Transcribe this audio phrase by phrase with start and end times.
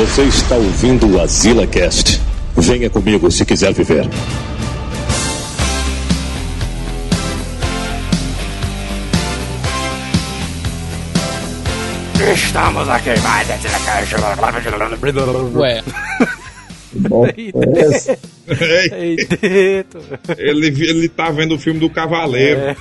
[0.00, 2.22] Você está ouvindo o Azila Cast.
[2.56, 4.08] Venha comigo se quiser viver.
[12.34, 13.46] Estamos aqui mais
[15.54, 15.82] Ué,
[19.38, 20.00] dentro.
[20.38, 22.60] Ele, ele tá vendo o filme do Cavaleiro.
[22.60, 22.76] É.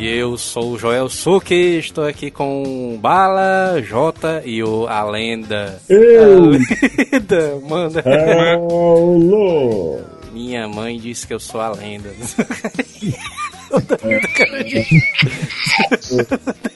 [0.00, 5.78] E eu sou o Joel Suki, estou aqui com Bala, Jota e o A Lenda.
[5.90, 6.54] Eu.
[6.54, 6.56] A
[7.12, 8.02] Lenda, manda.
[8.02, 10.00] Paulo!
[10.32, 12.08] Minha mãe disse que eu sou a lenda.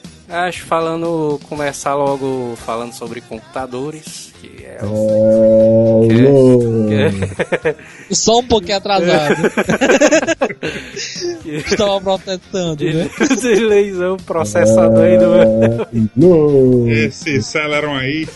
[0.35, 6.89] Acho falando, começar logo falando sobre computadores, que é o Paulo!
[8.11, 9.33] só um pouquinho atrasado.
[11.47, 13.09] Estava protestando, né?
[13.29, 15.87] de leisão processador aí do
[16.19, 16.91] Paulo!
[16.91, 18.27] Esse Celeron aí.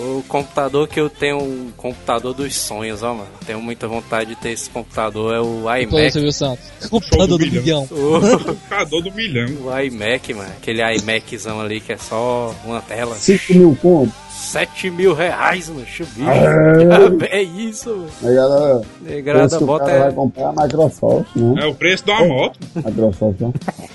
[0.00, 3.28] O computador que eu tenho, um computador dos sonhos, ó, mano.
[3.46, 6.12] Tenho muita vontade de ter esse computador, é o Depois, iMac.
[6.12, 6.64] Silvio Santos.
[6.88, 7.62] Computador do milhão.
[7.62, 7.88] milhão.
[7.92, 9.46] O, Computador do milhão.
[9.64, 10.50] o iMac, mano.
[10.56, 13.14] Aquele iMaczão ali que é só uma tela.
[13.14, 14.12] 5 mil conto.
[14.50, 15.86] 7 mil reais, mano.
[15.86, 16.28] Chubicho.
[16.28, 17.38] É.
[17.38, 18.10] É isso, mano.
[18.24, 20.12] Aí, galera, Negrada bota cara vai é.
[20.12, 21.62] comprar a Microsoft, né?
[21.62, 22.58] É o preço uma moto.
[22.74, 23.52] Microsoft, ó.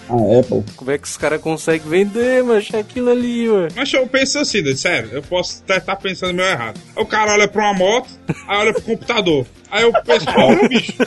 [0.07, 0.63] A Apple.
[0.77, 2.63] Como é que os caras conseguem vender, mano?
[2.79, 3.67] Aquilo ali, mano.
[3.75, 6.79] Mas eu penso assim, né, sério, eu posso até estar pensando meio errado.
[6.95, 8.09] O cara olha pra uma moto,
[8.47, 9.45] aí olha pro computador.
[9.69, 10.93] Aí eu penso, porra, bicho.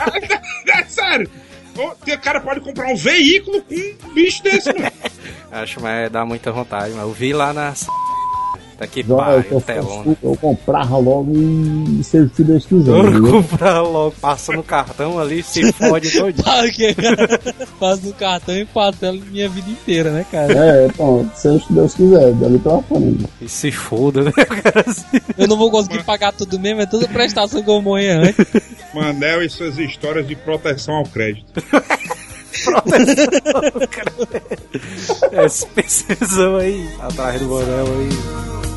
[0.68, 1.30] É sério.
[1.74, 3.74] O cara pode comprar um veículo com
[4.08, 4.92] um bicho desse, mano.
[5.50, 7.72] Acho, mas dá muita vontade, mas eu vi lá na.
[9.32, 10.16] Eu, o tô telão.
[10.22, 12.92] eu comprava logo e se se Deus quiser.
[12.92, 13.30] Eu viu?
[13.32, 16.34] comprar logo, passa no cartão ali, se fode todo.
[16.72, 16.94] Que?
[17.80, 20.52] Faz no cartão e parcela minha vida inteira, né, cara?
[20.52, 23.26] É, pronto, seja se Deus quiser, dali pra frente.
[23.40, 24.84] E se foda, né, cara?
[25.36, 28.46] Eu não vou conseguir pagar tudo mesmo, é toda prestação que eu morri antes.
[28.94, 31.62] Manel e suas histórias de proteção ao crédito.
[35.32, 38.67] Essa precisão aí, atrás do Borel aí.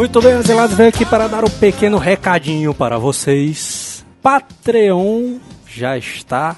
[0.00, 4.02] Muito bem, Azelados, venho aqui para dar um pequeno recadinho para vocês.
[4.22, 6.56] Patreon já está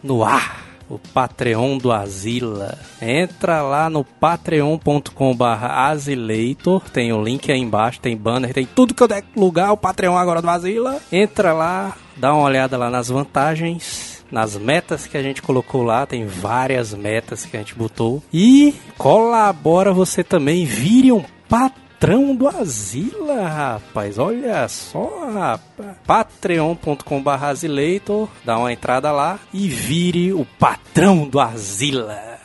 [0.00, 0.62] no ar.
[0.88, 2.78] O Patreon do Azila.
[3.02, 6.88] Entra lá no patreon.com.br Azileitor.
[6.88, 9.72] Tem o link aí embaixo, tem banner, tem tudo que eu der lugar.
[9.72, 11.00] O Patreon agora do Azila.
[11.10, 14.24] Entra lá, dá uma olhada lá nas vantagens.
[14.30, 18.22] Nas metas que a gente colocou lá, tem várias metas que a gente botou.
[18.32, 21.87] E colabora você também, vire um patrão
[22.34, 24.18] do Azila, rapaz.
[24.18, 25.96] Olha só, rapaz.
[26.06, 32.38] patreon.com.br Azileitor, dá uma entrada lá e vire o patrão do Azila.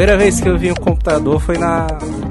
[0.00, 1.86] Primeira vez que eu vi um computador foi na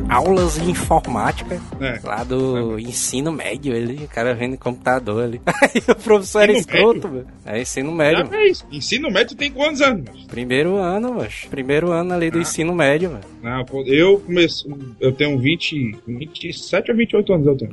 [0.09, 1.99] aulas de informática, É.
[2.03, 5.41] lá do ensino médio, ele, o cara vendo computador ali.
[5.61, 7.27] Aí o professor era escroto, velho.
[7.45, 8.27] É ensino médio.
[8.71, 10.05] Ensino médio tem quantos anos?
[10.05, 10.27] mano?
[10.27, 11.29] Primeiro ano, mano.
[11.49, 13.23] Primeiro ano ali do ensino médio, mano.
[13.41, 14.71] Não, pô, eu comecei.
[14.99, 17.71] Eu tenho 20, 27 ou 28 anos eu tenho.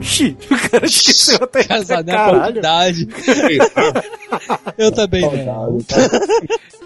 [0.00, 3.08] Xi, o cara esqueceu até Casado na faculdade.
[4.76, 5.46] Eu também, velho.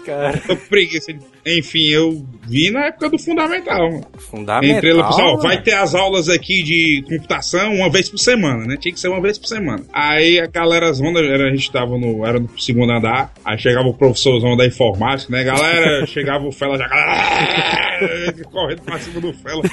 [0.05, 0.41] cara.
[0.47, 3.89] eu preguiça de- Enfim, eu vi na época do fundamental.
[3.91, 4.05] mano.
[4.17, 4.77] Fundamental.
[4.77, 8.77] Entrei lá, pessoal, vai ter as aulas aqui de computação uma vez por semana, né?
[8.77, 9.83] Tinha que ser uma vez por semana.
[9.93, 13.93] Aí a galera zona, a gente tava no, era no segundo andar, aí chegava o
[13.93, 15.43] professorzão da informática, né?
[15.43, 16.87] Galera, chegava o Fela já,
[18.51, 19.63] correndo pra cima do Fela.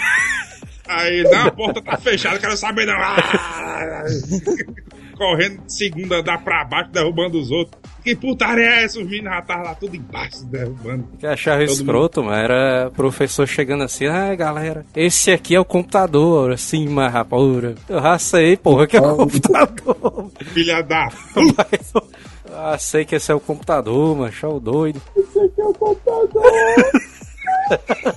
[0.89, 2.95] Aí, não, a porta tá fechada, quero saber não.
[5.17, 7.81] Correndo de segundo andar pra baixo, derrubando os outros.
[8.05, 9.01] Que putaria é essa?
[9.01, 11.09] Os meninos já estavam lá tudo embaixo, derrubando.
[11.19, 12.37] que achava Todo escroto, mano.
[12.37, 17.43] Era professor chegando assim, ah, galera, esse aqui é o computador, assim, mas rapaz,
[17.89, 20.31] eu já sei, porra, que é o computador.
[20.55, 22.03] Filha da eu-
[22.55, 25.03] ah, sei que esse é o computador, mano, show doido.
[25.17, 26.43] Esse aqui é o computador.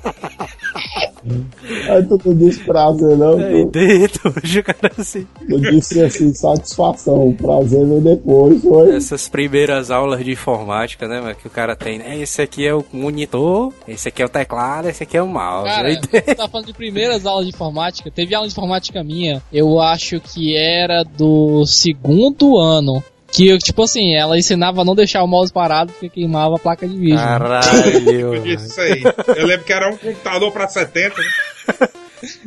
[1.99, 3.37] Aí tu não disse prazer, não.
[3.69, 5.27] Dentro, hoje o cara assim.
[5.47, 7.33] tu disse assim, satisfação.
[7.33, 8.95] Prazer veio depois, foi?
[8.95, 12.17] Essas primeiras aulas de informática, né, mano, que o cara tem, né?
[12.19, 15.69] Esse aqui é o monitor, esse aqui é o teclado, esse aqui é o mouse.
[15.69, 18.09] Cara, você tá falando de primeiras aulas de informática.
[18.11, 23.03] Teve aula de informática minha, eu acho que era do segundo ano.
[23.31, 26.87] Que, tipo assim, ela ensinava a não deixar o mouse parado porque queimava a placa
[26.87, 27.17] de vídeo.
[27.17, 28.09] Caralho.
[28.11, 29.03] Eu disse isso aí.
[29.35, 31.15] Eu lembro que era um computador pra 70.
[31.15, 31.23] né?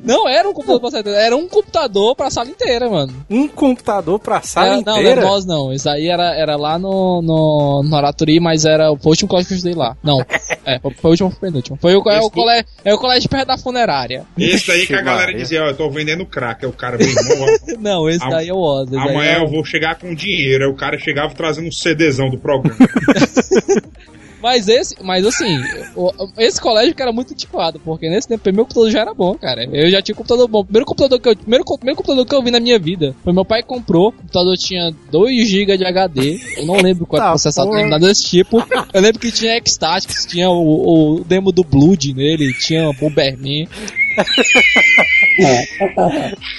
[0.02, 3.12] Não era um computador pra 70, era um computador pra sala inteira, mano.
[3.30, 5.20] Um computador pra sala Era- não, inteira?
[5.20, 5.72] não, nós não.
[5.72, 9.48] Isso aí era, era lá no, no, no Araturi, mas era foi o último colégio
[9.48, 9.96] que eu estudei lá.
[10.02, 10.18] Não,
[10.64, 11.78] é, foi, o último, foi o penúltimo.
[11.80, 14.24] Foi o, é, o colégio, é o colégio perto da funerária.
[14.38, 16.64] Esse aí que a galera dizia, ó, eu tô vendendo crack.
[16.64, 18.92] Aí o cara, ó, Não, esse daí é o Oz.
[18.92, 20.64] amanhã é eu vou chegar com dinheiro.
[20.64, 22.76] Aí o cara chegava trazendo um CDzão do programa.
[24.42, 25.56] Mas esse, mas assim,
[25.94, 29.34] o- esse colégio que era muito antiquado, porque nesse tempo meu computador já era bom,
[29.34, 29.64] cara.
[29.72, 30.60] Eu já tinha computador bom.
[30.60, 33.32] O primeiro computador que eu, primeiro, primeiro computador que eu vi na minha vida foi
[33.32, 34.08] meu pai que comprou.
[34.08, 36.40] O computador tinha 2 GB de HD.
[36.56, 38.58] Eu não lembro qual era o Tá, processador, nem nada desse tipo.
[38.92, 43.68] Eu lembro que tinha Ecstatics, tinha o, o demo do Blood nele, tinha Bomberman.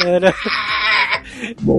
[0.06, 0.34] Era,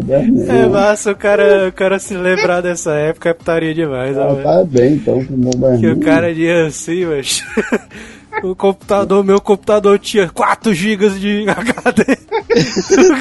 [0.04, 4.28] bem, é massa o cara, o cara se lembrar dessa época, é putaria demais, Ah,
[4.28, 4.42] velho.
[4.42, 7.42] tá bem, então, com bom Que o cara dizia assim, mas.
[8.42, 12.18] O computador, meu computador tinha 4 GB de HD.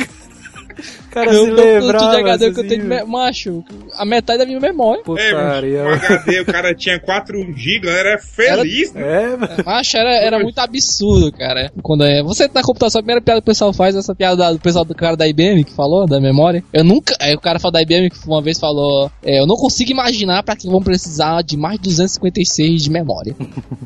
[1.13, 2.09] Cara Meu se lembrava.
[2.09, 3.63] de HD que eu tenho, me- macho,
[3.97, 5.01] a metade da minha memória.
[5.01, 5.83] É, Putaria.
[5.83, 8.91] o HD, o cara tinha 4 GB, era feliz.
[8.93, 9.01] né?
[9.23, 9.63] É, mano.
[9.65, 11.71] Macho, era, era muito absurdo, cara.
[11.83, 14.59] Quando é, você na computação, a primeira piada que o pessoal faz, essa piada do
[14.59, 16.63] pessoal do cara da IBM que falou, da memória.
[16.73, 17.15] Eu nunca.
[17.19, 20.41] Aí o cara falou da IBM que uma vez falou: é, Eu não consigo imaginar
[20.43, 23.35] pra que vão precisar de mais de 256 de memória.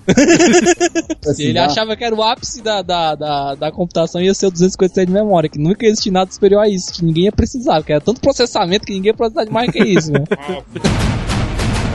[1.37, 5.07] Ele achava que era o ápice da, da, da, da computação ia ser o 256
[5.07, 7.91] de memória, que nunca ia existir nada superior a isso, que ninguém ia precisar, porque
[7.93, 10.23] era tanto processamento que ninguém ia precisar de mais que isso, né?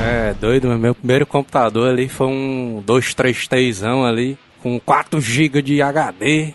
[0.05, 5.81] É, doido, mas meu primeiro computador ali foi um 233zão ali, com 4 GB de
[5.81, 6.55] HD.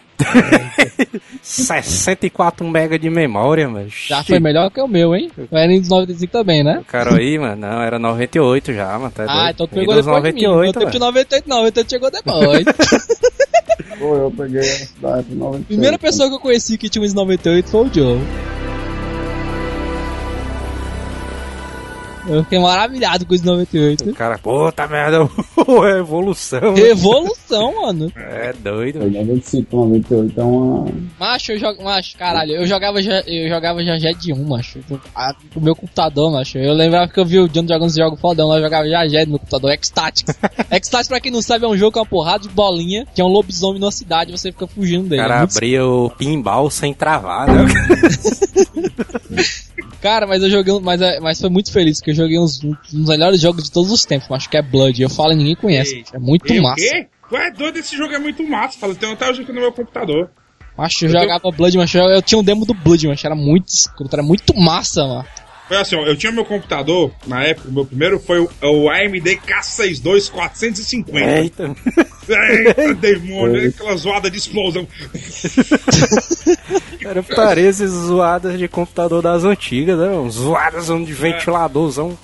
[1.41, 3.93] 64 MB de memória, mas.
[4.09, 5.31] Já foi melhor que o meu, hein?
[5.49, 6.79] Era em 95 também, né?
[6.79, 9.11] O cara aí, mano, não, era 98 já, mano.
[9.11, 9.49] Tá Ah, doido.
[9.51, 10.47] então tu pegou Windows depois de mim.
[10.47, 10.99] No tempo de velho.
[11.05, 12.65] 98, 98 chegou depois.
[13.97, 15.65] Foi, eu peguei da época 96.
[15.67, 18.19] Primeira pessoa que eu conheci que tinha um 98 foi o Joe.
[22.27, 24.09] Eu fiquei maravilhado com os 98.
[24.09, 25.17] O cara, puta merda,
[25.93, 26.73] é evolução.
[26.73, 28.11] Revolução, mano.
[28.15, 29.11] É doido, mano.
[29.11, 30.85] 95, 98 é uma.
[31.19, 31.83] Macho, eu jogo.
[31.83, 34.79] Macho, caralho, eu jogava já, eu jogava já Jet de 1, macho.
[35.55, 36.57] O meu computador, macho.
[36.57, 39.07] Eu lembrava que eu vi o John jogando esse jogo fodão lá, eu jogava já
[39.07, 40.35] Jet no meu computador, Ecstatics.
[40.69, 43.23] Ecstatics, pra quem não sabe, é um jogo com uma porrada de bolinha, que é
[43.23, 45.21] um lobisomem numa cidade e você fica fugindo O dele.
[45.21, 47.65] cara É abria o pinball sem travar, né?
[50.01, 52.63] Cara, mas eu joguei, um- mas, é- mas foi muito feliz, porque eu joguei uns,
[52.63, 55.01] um dos melhores jogos de todos os tempos, acho que é Blood.
[55.01, 56.03] Eu falo e ninguém conhece.
[56.13, 56.75] É muito E o massa.
[56.75, 57.07] quê?
[57.29, 58.77] Tu é doido, esse jogo é muito massa.
[58.79, 60.29] Fala, tem até hoje aqui no meu computador.
[60.77, 63.67] Macho, eu jogava Blood, mas eu, eu tinha um demo do Blood, mas era muito
[63.69, 65.25] escroto, era muito massa, mano.
[65.67, 68.89] Foi assim, ó, eu tinha meu computador, na época, o meu primeiro foi o, o
[68.89, 71.19] AMD K62 450.
[71.19, 71.75] Eita.
[72.29, 73.67] Eita, demônio, né?
[73.67, 74.87] aquela zoada de explosão.
[77.03, 80.07] Era putaria essas zoadas de computador das antigas, né?
[80.07, 80.31] mano?
[80.31, 82.17] Zoadas de ventiladorzão.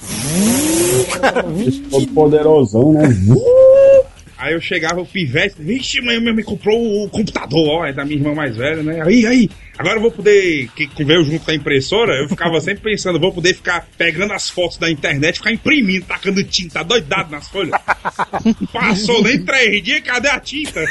[1.89, 3.03] Todo poderosão, né?
[4.43, 8.03] Aí eu chegava, o pivete, vixe, mãe, minha mãe comprou o computador, ó, é da
[8.03, 9.01] minha irmã mais velha, né?
[9.01, 12.59] Aí, aí, agora eu vou poder, que que veio junto com a impressora, eu ficava
[12.59, 17.31] sempre pensando, vou poder ficar pegando as fotos da internet, ficar imprimindo, tacando tinta, doidado
[17.31, 17.71] nas folhas.
[18.73, 20.83] Passou nem três dias, cadê a tinta?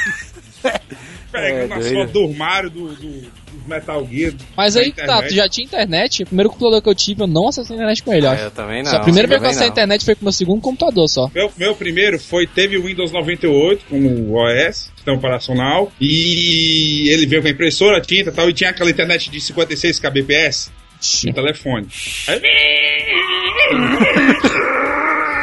[1.33, 1.95] Pegando É, as doido.
[1.95, 4.35] fotos do armário, do, do, dos Metal Gear.
[4.57, 6.23] Mas aí tá, tu já tinha internet?
[6.23, 8.35] O primeiro computador que eu tive, eu não acessei a internet com ele, ó.
[8.35, 8.91] É, eu também não.
[8.91, 11.09] Só a primeira vez que eu acessei a internet foi com o meu segundo computador
[11.09, 11.31] só.
[11.35, 17.41] Meu, meu primeiro foi, teve o Windows 98 como OS, sistema operacional, e ele veio
[17.43, 20.71] com a impressora, tinta e tal, e tinha aquela internet de 56 kbps
[21.25, 21.87] no telefone.
[22.29, 22.41] Aí,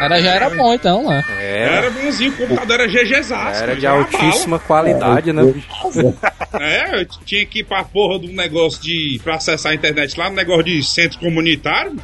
[0.02, 1.24] Era, já era bom então, lá.
[1.30, 3.64] Era, era bonzinho, o computador era GGzaço.
[3.64, 5.44] era de altíssima qualidade, né?
[5.44, 5.68] bicho?
[6.02, 6.16] bala.
[6.60, 9.20] É, eu tinha que ir pra porra de um negócio de.
[9.24, 11.94] pra acessar a internet lá, no negócio de centro comunitário.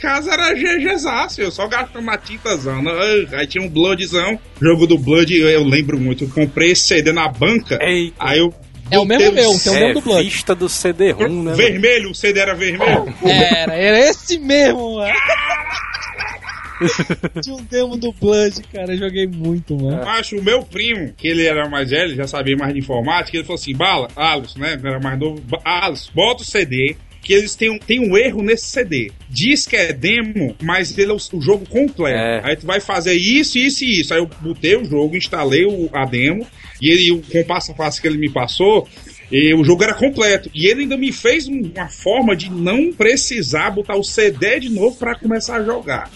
[0.00, 2.82] casa era GGzaço, eu só gastando uma tintazão.
[2.82, 2.92] né?
[3.32, 6.24] Aí tinha um Bloodzão, jogo do Blood, eu, eu lembro muito.
[6.24, 8.16] Eu comprei esse CD na banca, Eita.
[8.18, 8.52] aí eu.
[8.90, 10.24] É o mesmo meu, tem o É, mesmo do Blood.
[10.28, 11.28] vista do CD-ROM, né?
[11.28, 11.56] mano?
[11.56, 13.14] Vermelho, o CD era vermelho.
[13.24, 15.14] Era, era esse mesmo, mano.
[17.42, 18.92] Tinha um demo do Blood, cara.
[18.94, 20.02] Eu joguei muito, mano.
[20.08, 23.44] Acho o meu primo, que ele era mais velho, já sabia mais de informática, ele
[23.44, 24.78] falou assim: Bala, Alice, né?
[24.82, 25.40] Era mais novo.
[25.42, 26.96] "Ba- Alice, bota o CD.
[27.22, 29.12] Que eles têm um, tem um erro nesse CD.
[29.28, 32.16] Diz que é demo, mas ele é o, o jogo completo.
[32.18, 32.40] É.
[32.42, 34.14] Aí tu vai fazer isso, isso e isso.
[34.14, 36.46] Aí eu botei o jogo, instalei o, a demo,
[36.80, 38.86] e ele, o- com o passo a passo que ele me passou,
[39.30, 40.50] e o jogo era completo.
[40.54, 44.68] E ele ainda me fez um- uma forma de não precisar botar o CD de
[44.70, 46.10] novo pra começar a jogar.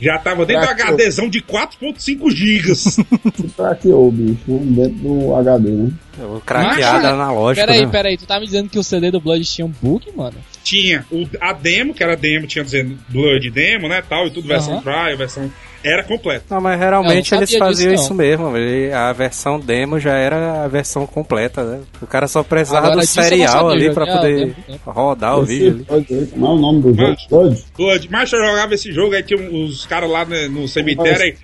[0.00, 0.82] Já tava dentro do.
[0.82, 2.96] HDzão de 4.5 gigas.
[3.34, 5.90] Que craqueou, bicho, dentro do HD, né?
[6.18, 7.66] O craqueado Mas, analógico.
[7.66, 7.90] Peraí, né?
[7.92, 8.16] peraí.
[8.18, 10.36] Tu tá me dizendo que o CD do Blood tinha um bug, mano?
[10.62, 14.46] Tinha o, a demo, que era demo, tinha dizendo Blood demo, né, tal, e tudo,
[14.48, 14.82] versão Aham.
[14.82, 15.50] trial, versão...
[15.84, 16.44] Era completo.
[16.48, 18.56] Não, mas Eu geralmente não eles faziam disso, isso mesmo.
[18.56, 21.80] ele- a versão demo já era a versão completa, né?
[22.00, 24.90] O cara só precisava Agora, do serial ali pra poder tempo, tempo.
[24.92, 26.26] rodar o vídeo ali.
[26.30, 27.02] Como é o nome do jogo?
[27.08, 27.64] Mas- Blood?
[27.76, 28.08] Blood.
[28.12, 31.34] Mas eu jogava esse jogo, aí tinha os caras lá no, no cemitério, aí.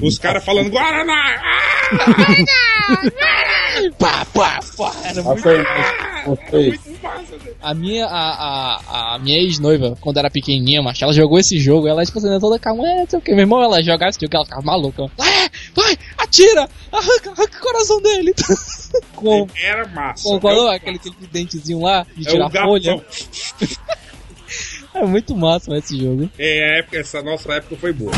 [0.00, 1.36] Os caras falando Guaraná!
[1.42, 3.02] Ah!
[3.98, 4.92] Pá, pá, pá.
[5.04, 5.42] Era muito...
[5.42, 6.22] Passei, Ah!
[6.24, 6.68] passei.
[6.70, 7.32] Muito massa.
[7.60, 11.86] A minha, a, a, a minha ex-noiva, quando era pequenininha, macho, ela jogou esse jogo,
[11.86, 14.20] ela, tipo assim, toda calma, é, não sei o que, meu irmão, ela jogava esse
[14.20, 15.04] jogo, ela ficava maluca.
[15.04, 18.34] É, vai, atira, arranca, arranca o coração dele.
[19.14, 20.24] com, Era massa.
[20.24, 23.00] com qual, É aquele, aquele dentezinho lá, de é tirar folha.
[24.94, 26.28] É muito massa esse jogo.
[26.38, 28.12] É, a época, essa nossa época foi boa.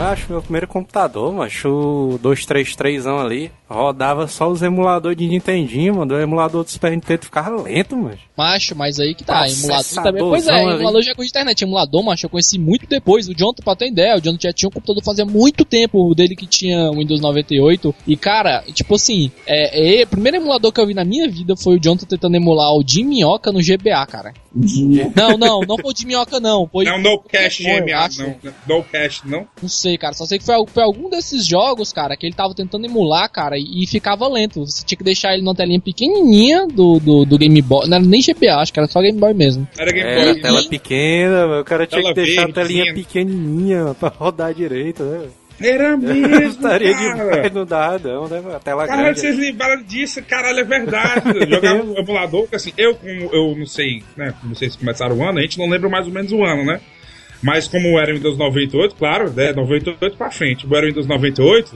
[0.00, 6.14] Acho meu primeiro computador, macho, o 233 ali, rodava só os emuladores de Nintendinho, mano.
[6.14, 8.18] O emulador do Super Nintendo ficava lento, mano.
[8.36, 10.22] Macho, mas aí que tá, emulador também.
[10.22, 10.74] Pois é, ali.
[10.74, 11.62] emulador já de internet.
[11.62, 13.28] Emulador, macho, eu conheci muito depois.
[13.28, 16.14] O Jonathan, pra ter ideia, o Jonathan já tinha um computador fazia muito tempo, o
[16.14, 17.94] dele que tinha o Windows 98.
[18.06, 21.54] E, cara, tipo assim, é, é, o primeiro emulador que eu vi na minha vida
[21.56, 24.32] foi o Jonathan tentando emular o Jim Minhoca no GBA, cara.
[24.54, 26.68] Não, não, não foi Jim Minhoca, não.
[26.70, 28.22] Foi Não, no cash GMA, acho.
[28.22, 28.36] não.
[28.68, 29.46] No cash, não.
[29.62, 30.12] Não sei, cara.
[30.14, 33.56] Só sei que foi, foi algum desses jogos, cara, que ele tava tentando emular, cara,
[33.58, 34.64] e, e ficava lento.
[34.66, 37.86] Você tinha que deixar ele numa telinha pequenininha do, do, do Game Boy.
[37.88, 39.66] Não era nem GBA, acho que era só Game Boy mesmo.
[39.78, 40.40] Era Game É, a Boy.
[40.42, 41.60] tela pequena, mano.
[41.60, 42.94] o cara tinha Tela que deixar a verde, telinha sim.
[42.94, 45.28] pequenininha mano, pra rodar direito, né?
[45.60, 47.14] Era mesmo, Estaria cara.
[47.14, 48.42] demais, não dá, não, né?
[48.54, 49.20] A tela Caralho, grande.
[49.20, 50.22] vocês lembraram disso?
[50.22, 51.22] Caralho, é verdade.
[51.38, 54.34] Eu jogava um emulador, porque assim, eu como eu não sei, né?
[54.40, 56.80] Como vocês começaram o ano, a gente não lembra mais ou menos o ano, né?
[57.42, 59.52] Mas como era o Windows 98, claro, né?
[59.54, 60.66] 98 pra frente.
[60.70, 61.74] Era o Windows 98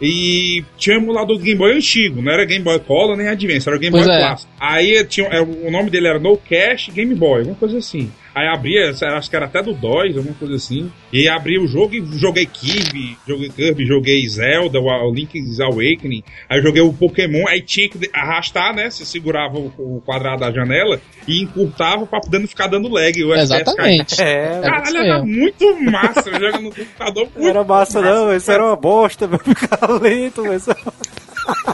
[0.00, 3.66] e tinha um emulador do Game Boy antigo, não era Game Boy Color nem Advance,
[3.66, 4.18] era o Game Pois Boy é.
[4.18, 4.52] Clássico.
[4.60, 8.12] Aí tinha, é, o nome dele era No Cash Game Boy, alguma coisa assim.
[8.36, 10.92] Aí abria, acho que era até do DOS, alguma coisa assim.
[11.10, 16.22] E aí abria o jogo e joguei Kirby, joguei Kirby, joguei Zelda, o, Link's Awakening.
[16.46, 18.90] Aí joguei o Pokémon, aí tinha que arrastar, né?
[18.90, 23.18] Você segurava o, quadrado da janela e encurtava pra poder não ficar dando lag.
[23.18, 24.22] Exatamente.
[24.22, 26.30] É, Caralho, era muito massa.
[26.30, 27.28] Jogando no computador.
[27.34, 29.38] não era massa não, isso era uma bosta, meu.
[29.56, 30.68] Ficava lento, mas...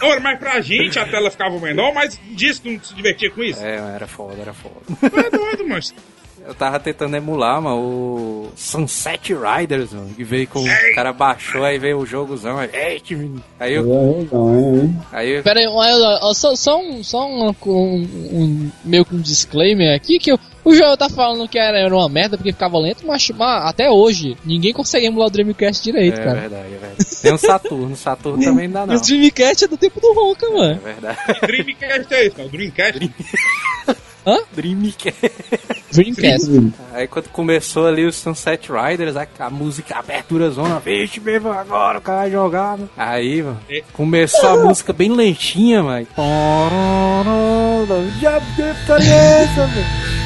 [0.01, 3.43] Ora, mas pra gente a tela ficava menor, mas disse que não se divertia com
[3.43, 3.61] isso.
[3.65, 4.77] É, era foda, era foda.
[4.87, 5.83] Tu é doido, mano.
[6.45, 10.61] Eu tava tentando emular, mano, o Sunset Riders, mano, que veio com...
[10.61, 12.69] O cara baixou, aí veio o jogozão, aí...
[13.61, 13.85] Aí eu...
[13.95, 14.91] É, é?
[15.13, 15.43] Aí eu...
[15.43, 20.33] Pera aí, só, só, um, só um, um, um- meio que um disclaimer aqui, que
[20.33, 23.65] o, o jogo tá falando que era, era uma merda porque ficava lento, mas, mas
[23.67, 26.41] até hoje, ninguém consegue emular o Dreamcast direito, É cara.
[26.41, 27.17] verdade, é verdade.
[27.23, 28.97] Tem um Saturno, Saturno também não dá não.
[28.97, 30.81] o Dreamcast é do tempo do Ronca, É mano.
[30.83, 31.19] verdade.
[31.47, 32.49] Dreamcast é isso, não.
[32.49, 32.99] Dreamcast.
[34.53, 35.33] Dreamcast.
[35.93, 36.73] Dreamcast.
[36.93, 41.51] Aí quando começou ali o Sunset Riders, a, a música, a abertura zona, vixe, mesmo
[41.51, 42.89] agora o cara mano.
[42.97, 43.83] Aí, mano, É.
[43.93, 46.07] começou a música bem lentinha, mano.
[48.21, 48.41] Já
[49.03, 50.22] essa, velho.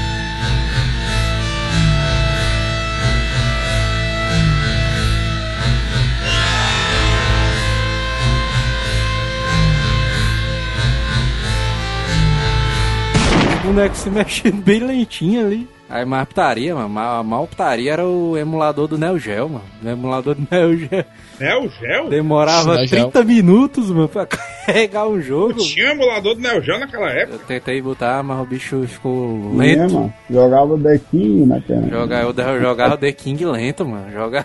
[13.67, 15.69] Boneco se mexendo bem lentinho ali.
[15.89, 16.89] Aí mais putaria, mano.
[16.89, 19.65] Ma- A mal putaria era o emulador do Neo Geo, mano.
[19.85, 21.05] O emulador do Neo Geo
[21.39, 22.09] É o Gel?
[22.09, 23.03] demorava Neo Geo.
[23.11, 24.27] 30 minutos, mano, pra
[24.67, 25.55] carregar o jogo.
[25.55, 27.35] Tinha um emulador do Neo Geo naquela época.
[27.37, 29.95] Eu tentei botar, mas o bicho ficou É, lento.
[29.95, 30.13] mano.
[30.29, 31.89] Jogava dequinho na tela.
[31.89, 34.11] Joga, eu eu jogava o The King lento, mano.
[34.13, 34.45] Joga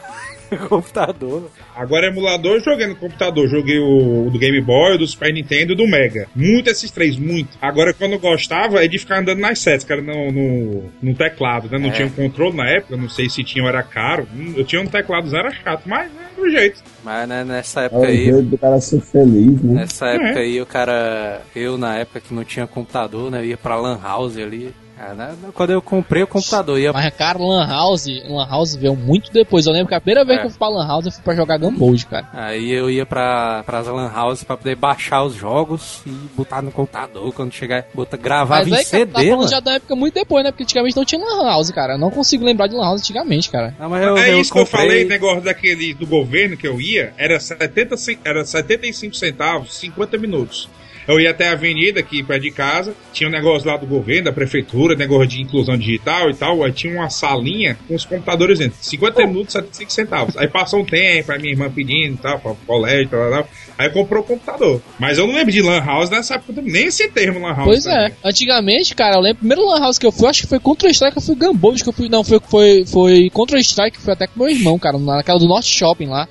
[0.69, 1.49] computador.
[1.75, 3.47] Agora, emulador, eu joguei no computador.
[3.49, 6.27] Joguei o, o do Game Boy, o do Super Nintendo e o do Mega.
[6.35, 7.49] Muito esses três, muito.
[7.61, 11.69] Agora, quando eu gostava, é de ficar andando nas setas, cara, no, no, no teclado,
[11.69, 11.77] né?
[11.77, 11.91] Não É.
[11.91, 14.27] tinha um controle na época, não sei se tinha ou era caro.
[14.35, 16.81] Hum, Eu tinha um teclado, era chato, mas é do jeito.
[17.03, 18.23] Mas né, nessa É época o aí.
[18.25, 19.73] jeito do cara ser feliz, né?
[19.81, 21.41] Nessa época aí, o cara.
[21.55, 23.45] Eu, na época que não tinha computador, né?
[23.45, 24.73] Ia pra Lan House ali.
[25.03, 28.95] Ah, né, Quando eu comprei o computador, ia Mas, cara, Lan House, Lan House veio
[28.95, 29.65] muito depois.
[29.65, 30.41] Eu lembro que a primeira vez É.
[30.41, 32.27] que eu fui pra Lan House, eu fui pra jogar Gumball, cara.
[32.33, 36.71] Aí eu ia pra, pras lan house pra poder baixar os jogos e botar no
[36.71, 39.49] computador quando chegar, botar, gravava em tá CD, falando mano.
[39.49, 40.51] já da época muito depois, né?
[40.51, 41.93] Porque antigamente não tinha Lan House, cara.
[41.93, 43.73] Eu não consigo lembrar de Lan House antigamente, cara.
[43.79, 46.67] Não, mas eu, é eu isso que eu comprei- falei, negócio daquele do governo que
[46.67, 50.69] eu ia, era, 70, ce- era 75 centavos, 50 minutos.
[51.07, 54.25] Eu ia até a avenida aqui perto de casa, tinha um negócio lá do governo,
[54.25, 58.59] da prefeitura, negócio de inclusão digital e tal, aí tinha uma salinha com os computadores
[58.59, 58.77] dentro.
[58.81, 60.37] 50 minutos, 75 centavos.
[60.37, 63.49] Aí passou um tempo, aí minha irmã pedindo e tal, pra colégio, tal, tal, tal.
[63.77, 64.81] Aí comprou o computador.
[64.99, 67.65] Mas eu não lembro de Lan House nessa época, também, nem esse termo Lan House.
[67.65, 68.11] Pois pra é.
[68.23, 71.17] Antigamente, cara, eu lembro, o primeiro Lan House que eu fui, acho que foi Counter-Strike,
[71.17, 71.35] eu fui
[71.73, 72.09] acho que eu fui.
[72.09, 75.69] Não, foi, foi, foi Counter-Strike, que foi até com meu irmão, cara, naquela do Norte
[75.69, 76.27] Shopping lá.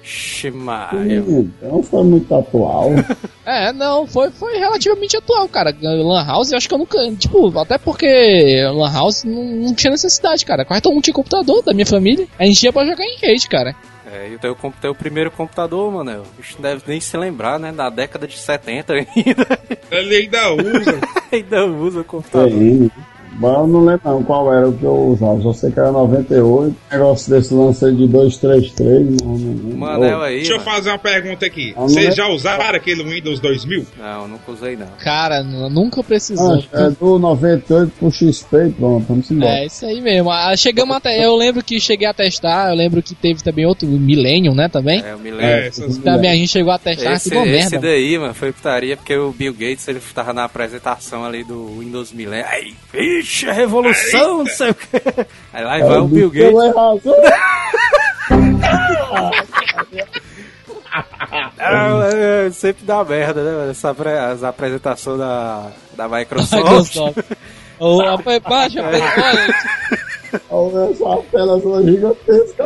[1.59, 2.91] Então não foi muito atual.
[3.51, 5.75] É, não, foi, foi relativamente atual, cara.
[5.83, 6.99] Lan House, eu acho que eu nunca.
[7.17, 8.07] Tipo, até porque
[8.73, 10.65] Lan House não, não tinha necessidade, cara.
[10.65, 12.29] Quase todo mundo tinha computador da minha família.
[12.39, 13.75] A gente ia pra jogar em rede, cara.
[14.13, 16.11] É, e eu comprei o primeiro computador, mano.
[16.11, 17.71] A gente não deve nem se lembrar, né?
[17.71, 19.59] Da década de 70 ainda.
[19.91, 21.01] Ele ainda usa.
[21.31, 22.51] ainda usa o computador.
[22.51, 22.91] Tem.
[23.39, 25.41] Mas eu não lembro não qual era o que eu usava.
[25.43, 26.77] Só sei que era 98.
[26.91, 29.21] Negócio desse lance aí de 233.
[29.23, 29.77] Não, não, não.
[29.77, 30.37] Manel aí.
[30.37, 30.71] Deixa eu mano.
[30.71, 31.73] fazer uma pergunta aqui.
[31.77, 33.87] Vocês é- já usaram aquele Windows 2000?
[33.99, 34.87] Não, nunca usei não.
[34.99, 36.63] Cara, nunca precisou.
[36.73, 39.53] Ah, é do 98 pro XP e pronto, vamos embora.
[39.53, 40.31] É, isso aí mesmo.
[40.31, 41.25] Ah, chegamos até.
[41.25, 45.03] Eu lembro que cheguei a testar, eu lembro que teve também outro Millennium, né, também.
[45.03, 45.47] É, eu me lembro.
[45.47, 47.79] É, essas Também a gente chegou a testar, Esse, esse merda.
[47.79, 52.13] daí, mano, foi putaria porque o Bill Gates ele tava na apresentação ali do Windows
[52.13, 52.47] Millennium.
[52.49, 52.75] Aí,
[53.21, 54.89] vixe, a revolução, não sei o que.
[55.53, 56.55] Aí lá vai o Bill Gates.
[61.59, 62.09] Ah,
[62.47, 63.71] é, sempre dá merda, né?
[63.71, 66.65] Essa, apre- as apresentações da, da Microsoft.
[66.65, 67.19] Microsoft.
[67.79, 69.55] Ô, rapaz, baixa, olha,
[70.51, 72.65] Olha só, a tela só gigantesca.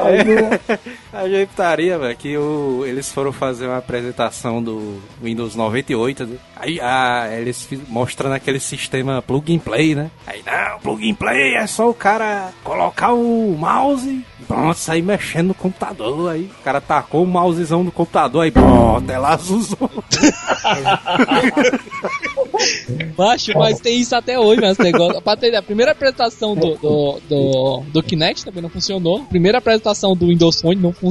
[1.15, 6.37] A gente putaria, velho, que o, eles foram fazer uma apresentação do Windows 98, né?
[6.57, 10.11] Aí ah, eles mostrando aquele sistema plug and play, né?
[10.27, 14.09] Aí não, plug and play é só o cara colocar o mouse
[14.41, 16.31] e pronto, sair mexendo no computador.
[16.31, 19.89] Aí o cara tacou o mousezão no computador, aí pronto, tela azulzão.
[23.17, 25.23] Baixo, mas tem isso até hoje, mas negócio.
[25.25, 29.19] A primeira apresentação do, do, do, do Kinect também não funcionou.
[29.19, 31.04] A primeira apresentação do Windows Phone não funcionou.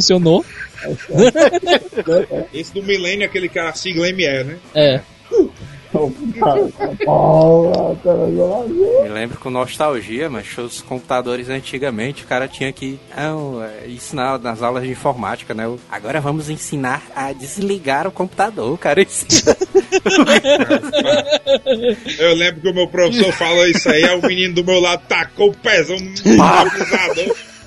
[2.53, 4.60] Esse do Millennium, aquele que a sigla ME, né?
[4.73, 5.01] É.
[9.03, 14.39] Me lembro com nostalgia, mas os computadores antigamente o cara tinha que não, é, ensinar
[14.39, 15.71] nas aulas de informática, né?
[15.91, 19.06] Agora vamos ensinar a desligar o computador, cara.
[22.19, 25.03] Eu lembro que o meu professor falou isso aí, aí o menino do meu lado
[25.08, 26.38] tacou o pezão no.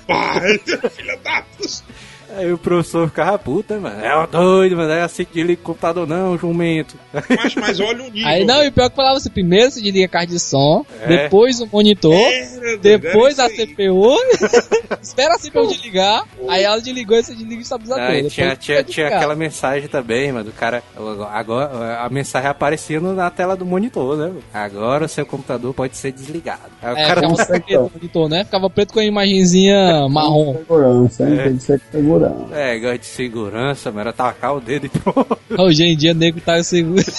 [0.05, 0.41] Pá,
[0.91, 2.06] filha da puta.
[2.35, 4.03] Aí o professor ficava puta, mano.
[4.03, 4.91] É o doido, mano.
[4.91, 6.95] É assim que desliga o computador, não, jumento.
[7.13, 8.27] Mas, mas olha o nível.
[8.27, 11.07] Aí não, e pior que falava assim: primeiro você desliga a caixa de som, É.
[11.07, 13.67] depois o monitor, doido, depois era a aí.
[13.67, 14.15] CPU,
[15.01, 18.03] espera a CPU desligar, aí ela desligou e você desliga o estabilizador.
[18.05, 20.83] Aí Depois tinha, tinha, tinha aquela mensagem também, mano, do cara.
[21.31, 24.27] Agora a mensagem aparecia na tela do monitor, né?
[24.27, 24.43] mano?
[24.53, 26.61] Agora o seu computador pode ser desligado.
[26.81, 28.43] Aí o É, cara ficava preto o monitor, né?
[28.45, 30.53] Ficava preto com a imagenzinha marrom.
[30.57, 31.37] Segurança, hein?
[31.43, 32.16] Tem que ser segurança.
[32.51, 34.01] É, gosta de segurança, mano.
[34.01, 35.37] Era tacar o dedo e pronto.
[35.57, 37.03] Hoje em dia, nego tá seguro.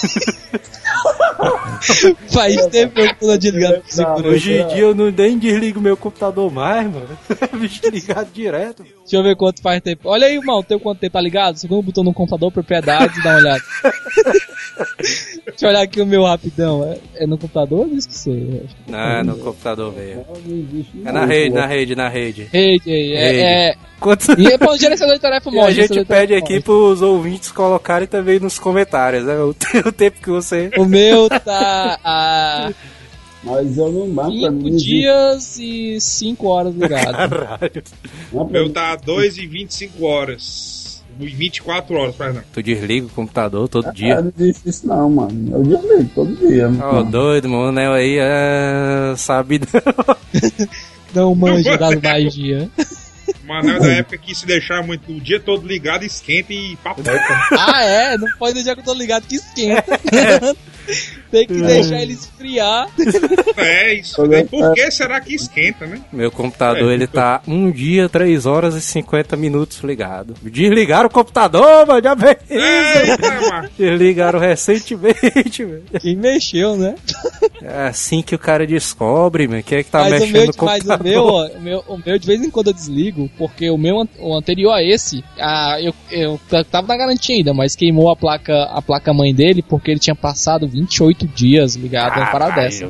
[2.31, 4.27] Faz tempo que eu pulo desligado pro segurança.
[4.27, 7.17] Hoje em dia eu não nem desligo meu computador mais, mano.
[7.59, 8.83] Bicho ligado direto.
[8.83, 10.09] Deixa eu ver quanto faz tempo.
[10.09, 11.55] Olha aí, irmão, teu quanto tempo tá ligado?
[11.57, 13.63] Segundo botão no computador, propriedades, dá uma olhada.
[15.45, 16.83] Deixa eu olhar aqui o meu rapidão.
[16.85, 17.87] É, é no computador?
[17.89, 18.61] Eu esqueci.
[18.87, 20.25] Não, é no computador mesmo.
[21.05, 22.43] É na rede, na rede, na rede.
[22.51, 23.69] Rede aí, é.
[23.69, 23.75] é...
[23.99, 24.31] Quanto...
[24.39, 25.69] E pô, gerenciador de tarefa E móvel.
[25.69, 29.35] a gente pede aqui pros ouvintes colocarem também nos comentários, né?
[29.39, 29.49] O,
[29.87, 30.69] o tempo que você.
[30.77, 32.71] O meu tá a
[33.43, 34.39] Mas eu não pra mim.
[34.41, 34.87] 5 não existe.
[34.89, 37.11] dias e 5 horas ligado.
[37.15, 37.83] Caralho.
[38.31, 40.89] O meu tá 2 e 25 horas.
[41.21, 42.41] E 24 horas, perdão.
[42.53, 44.21] Tu desliga o computador todo Ah, dia.
[44.21, 45.49] não existe isso não, mano.
[45.51, 46.67] Eu desligo todo dia.
[46.67, 47.11] Ó, mano.
[47.11, 47.89] doido, mano, né?
[47.93, 49.59] Aí, ah, sabe
[51.13, 51.23] não.
[51.25, 52.69] Não manja das magia.
[53.45, 57.11] Manel é da época que se deixar muito o dia todo ligado, esquenta e papoca.
[57.51, 58.17] Ah, é?
[58.17, 59.99] Não pode deixar que eu tô ligado que esquenta.
[61.29, 62.89] Tem que deixar ele esfriar.
[63.55, 64.25] É isso.
[64.25, 66.01] E por que será que esquenta, né?
[66.11, 70.33] Meu computador, É, ele tá um dia, 3 horas e 50 minutos ligado.
[70.41, 72.37] Desligaram o computador, mano, já veio.
[72.49, 73.69] Eita.
[73.77, 75.83] Desligaram recentemente, velho.
[75.99, 76.95] Quem mexeu, né?
[77.61, 80.41] É assim que o cara descobre, mano, quem é que tá mas, o mexendo meu,
[80.47, 80.99] no mas computador.
[80.99, 83.77] o meu, ó, o meu, o meu de vez em quando eu desligo, porque o
[83.77, 88.15] meu o anterior a esse, a, eu, eu tava na garantia ainda, mas queimou a
[88.15, 92.61] placa a placa mãe dele porque ele tinha passado 28 dias ligado a uma parada
[92.61, 92.89] dessa.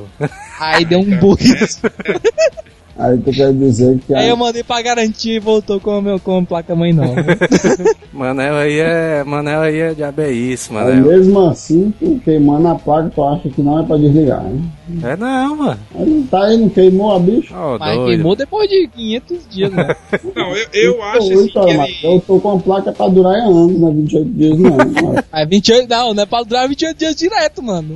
[0.60, 1.44] Aí deu um bug.
[3.00, 6.20] Aí tu quer dizer que Aí eu mandei pra garantia e voltou com a meu
[6.20, 7.16] com a placa mãe não.
[8.12, 9.24] Manel aí é.
[9.24, 11.06] Manel aí é diabeíce, aí Manel.
[11.06, 14.62] mesmo assim, tu queimando a placa, tu acha que não é pra desligar, hein?
[15.04, 15.80] É não, mano.
[15.96, 17.56] Aí não tá aí, não queimou a bicha.
[17.56, 18.10] Ó, Mas doido.
[18.10, 19.96] queimou depois de 500 dias, né?
[20.36, 21.98] Não, eu, eu acho assim Oito, que mas ele.
[22.16, 24.76] Eu tô com a placa pra durar anos, não é 28 dias não.
[25.14, 27.96] mas- Aí 28, não, não é pra durar 28 dias direto, mano.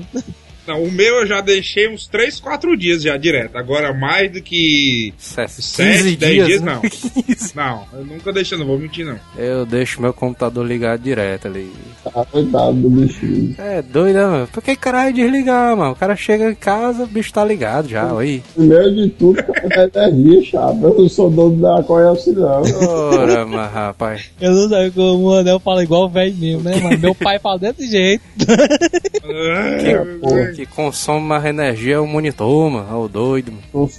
[0.68, 3.58] Não, o meu eu já deixei uns 3, 4 dias já direto.
[3.58, 6.74] Agora mais do que Se- 7, 10 dias, né?
[6.74, 6.82] não.
[6.90, 7.56] 15.
[7.56, 9.20] Não, eu nunca deixei, não vou mentir não.
[9.38, 11.72] Eu deixo meu computador ligado direto ali.
[12.04, 13.56] Tá, coitado do bichinho.
[13.58, 14.48] É doido, né, mano?
[14.48, 15.92] Por que caralho desligar, mano?
[15.92, 18.42] O cara chega em casa, o bicho tá ligado já, aí.
[18.56, 20.80] Primeiro de tudo, cara, é energia, chapa.
[20.82, 22.62] Eu não sou dono da Coelce, não.
[22.88, 24.30] Ora, mas rapaz.
[24.40, 26.98] Eu não sei como o Anel fala igual o velho mesmo, né, mano?
[27.00, 28.24] Meu pai fala desse jeito.
[29.26, 32.88] Ah, Que consome mais energia é o monitor, mano.
[32.90, 33.90] É o doido, mano.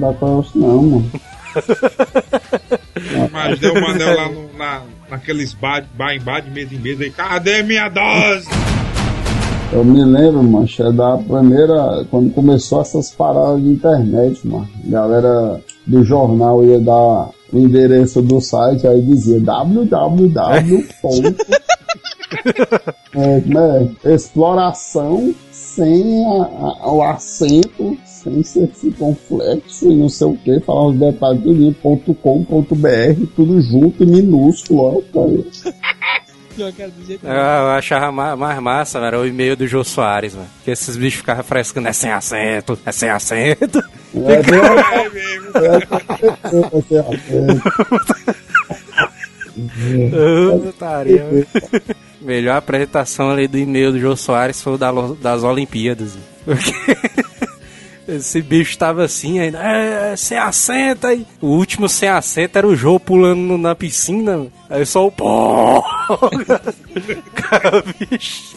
[0.00, 1.10] Da, da Coelce, não, mano.
[3.32, 6.78] Mas deu o Manel lá no, na, naqueles bar, bar em bar de mesa em
[6.78, 7.10] mesa aí.
[7.10, 8.48] Cadê minha dose?
[9.72, 12.04] Eu me lembro, mancha, é da primeira.
[12.10, 14.68] Quando começou essas paradas de internet, mano.
[14.86, 20.86] A galera do jornal ia dar o endereço do site, aí dizia www.
[23.14, 23.88] é, como é?
[24.14, 25.34] Exploração
[25.76, 26.28] sem a-
[26.82, 31.72] a- o acento, sem ser circunflexo e não sei o que, falar os detalhes do
[31.82, 35.44] ponto com, ponto br, tudo junto e minúsculo, ó, cara.
[36.58, 36.72] Eu
[37.06, 37.32] jeito Eu,
[37.68, 40.48] achava ma- mais massa, mano, era o e-mail do Jô Soares, mano.
[40.64, 43.78] Que esses bichos ficavam frescando, é sem acento, é sem acento.
[44.14, 44.60] É, bem-
[44.94, 45.50] É mesmo.
[45.54, 45.76] é,
[46.96, 47.00] é,
[50.14, 51.46] Ah, otário, mano.
[52.26, 56.18] Melhor apresentação ali do e-mail do Jô Soares foi o da das Olimpíadas.
[58.08, 61.24] Esse bicho tava assim, ainda, é, é, sem acento aí.
[61.40, 64.38] O último sem acento era o Jô pulando na piscina.
[64.38, 64.52] mano.
[64.68, 65.84] Aí só o pó.
[67.34, 68.54] Cara, bicho.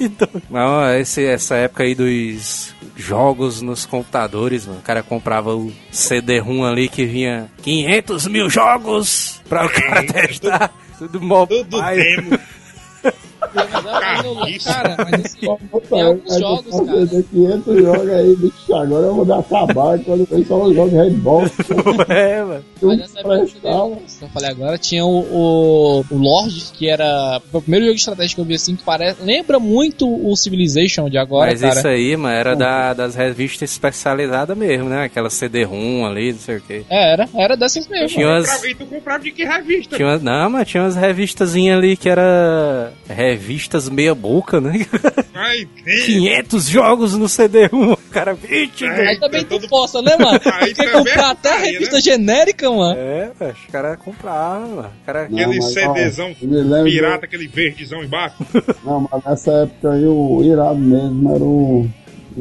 [0.51, 4.79] ó, esse, essa época aí dos jogos nos computadores, mano.
[4.79, 10.71] O cara comprava o CD-ROM ali que vinha 500 mil jogos pra o cara testar.
[10.97, 11.77] Tudo mó Tudo
[13.47, 14.63] temo.
[14.63, 17.23] Cara, mas assim, Tem tem alguns jogos, cara.
[17.31, 21.09] 500 jogos aí, bicho, agora eu vou dar acabar quando vem só os jogos Red
[21.11, 21.43] Ball.
[22.09, 22.65] É, mano.
[22.81, 27.61] Mas nessa época que eu falei agora, tinha o, o, o Lorde, que era o
[27.61, 31.17] primeiro jogo de estratégia que eu vi assim, que parece, lembra muito o Civilization de
[31.17, 31.75] agora, Mas cara.
[31.75, 35.03] isso aí, mano, era da- das revistas especializadas mesmo, né?
[35.03, 36.83] Aquela CD-ROM ali, não sei o quê.
[36.89, 38.07] É, era, era dessas mesmo.
[38.07, 39.95] Tinha umas, E tu comprava de que revista?
[39.95, 42.91] tinha umas, não, mas tinha umas revistazinhas ali que era
[43.29, 44.85] revistas meia boca, né?
[45.33, 46.05] Ai, tem.
[46.05, 48.89] 500 jogos no CD-ROM, cara, 20, É.
[48.89, 49.09] velho.
[49.09, 50.39] Aí também todo- tu posta, né, mano?
[50.59, 52.01] Aí Quer também comprar é até putaria, revista né?
[52.01, 52.99] genérica, mano.
[52.99, 54.91] É, velho, os caras compravam, mano.
[55.05, 55.27] Cara...
[55.29, 58.35] Não, Aquele mas, ó, CDzão lembro- pirata, aquele verdezão embaixo.
[58.83, 61.89] Não, mas nessa época aí o irado mesmo era o,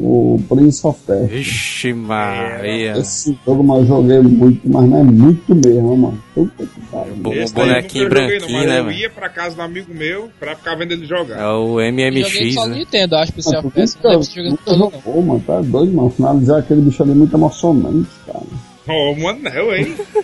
[0.01, 1.27] o Prince of Persia.
[1.27, 2.97] Vixe, Maria.
[2.97, 6.23] Esse jogo mas eu joguei muito, mas não é muito mesmo, mano.
[6.33, 7.13] Puta que pariu.
[7.33, 8.95] Eu bonequinho branquinho, mas né, Eu mano?
[8.97, 11.39] ia pra casa do amigo meu pra ficar vendo ele jogar.
[11.39, 12.77] É o Eu joguei MMX, só né?
[12.79, 13.99] Nintendo, eu acho, Prince Ah, of tu Persia.
[14.43, 14.91] Não não.
[14.91, 15.43] jogou, mano.
[15.45, 16.09] Tá doido, mano.
[16.09, 18.45] Finalizar aquele bicho ali é muito emocionante, cara.
[18.87, 19.95] Ô, Manel, hein?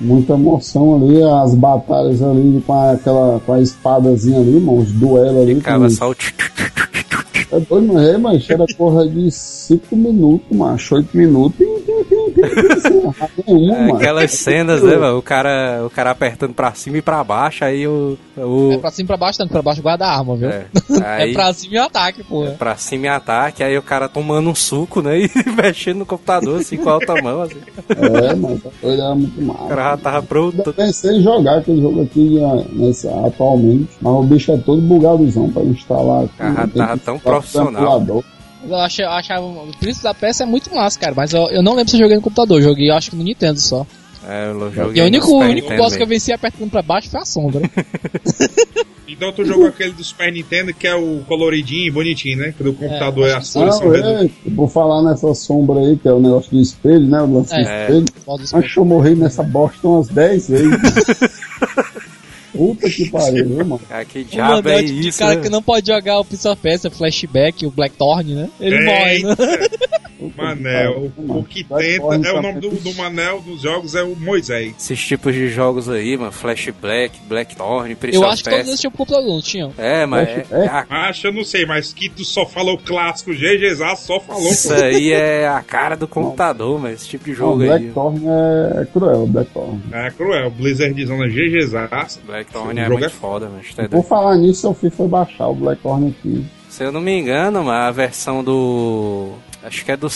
[0.00, 4.90] Muita emoção ali, as batalhas ali com a- aquela com a espadazinha ali, mano, os
[4.90, 5.54] duelos ali.
[5.56, 6.14] Ficava com- só o...
[6.14, 6.51] tch, tch,
[7.52, 11.58] É doido, mas é, mas era porra de 5 minutos, macho, 8 minutos.
[11.58, 11.71] Pim,
[13.46, 13.96] mano.
[13.96, 15.18] Aquelas cenas, né, mano?
[15.18, 18.16] O cara, o cara apertando pra cima e pra baixo, aí o...
[18.36, 20.48] o É pra cima e pra baixo, tanto pra baixo guarda a arma, viu?
[20.48, 20.66] é,
[21.02, 22.46] É, aí, pra cima e ataque, pô.
[22.58, 25.18] pra cima e ataque, aí o cara tomando um suco, né?
[25.22, 27.56] E mexendo no computador, assim, com a outra mão, assim.
[27.90, 29.66] É, mas a coisa era muito O massa.
[29.68, 30.62] cara já tava pronto.
[30.64, 34.80] Eu pensei em jogar aquele jogo aqui ah, nessa, atualmente, mas o bicho é todo
[34.82, 36.32] bugadozão pra instalar aqui.
[36.38, 38.02] Ah, Tem tava tão o profissional.
[38.68, 41.74] Eu achava, achava o Príncipe da Peça é muito massa, cara, mas eu, eu não
[41.74, 43.86] lembro se eu joguei no computador, eu joguei eu acho que no Nintendo só.
[44.24, 47.20] É, eu joguei E o único, único boss que eu venci apertando pra baixo foi
[47.20, 47.60] a sombra.
[49.08, 52.54] Então tu jogou aquele do Super Nintendo que é o coloridinho, bonitinho, né?
[52.56, 54.30] Que do computador é, acho as que cores são reduzidas.
[54.46, 57.20] é, por falar nessa sombra aí, que é o negócio do espelho, né?
[57.20, 57.82] O lance do É.
[57.82, 58.04] espelho.
[58.24, 60.70] Boss do Acho que eu morri nessa bosta umas 10 vezes.
[62.62, 63.80] Puta que pariu, viu, mano?
[63.88, 65.40] Cara, que O diabo é é tipo de isso, cara né?
[65.40, 68.48] que não pode jogar o of Persia, Flashback, o Blackthorn, né?
[68.60, 69.36] Ele morre, né?
[70.54, 71.12] Manel.
[71.16, 74.74] O que tenta é o nome do, do Manel dos jogos é o Moisés.
[74.78, 76.32] Esses tipos de jogos aí, mano.
[76.32, 79.72] Flash Black, Blackthorn, Prince Eu acho que todos eles tinham computador, não tinham?
[79.78, 80.66] É, mas é, É?
[80.66, 84.42] a- Acho, eu não sei, mas que tu só falou clássico, GGZA só falou.
[84.50, 87.68] isso aí é a cara do computador, mas esse tipo de jogo aí.
[87.68, 89.80] Blackthorn é, é cruel, o Blackthorn.
[89.92, 91.88] É cruel, Blizzardzão na GGZA.
[92.26, 94.04] Blackthorn é muito é foda, mas tá Por doido.
[94.06, 96.44] falar nisso, eu fui foi baixar o Blackthorn aqui.
[96.72, 99.32] Se eu não me engano, mas a versão do.
[99.62, 100.08] Acho que é do,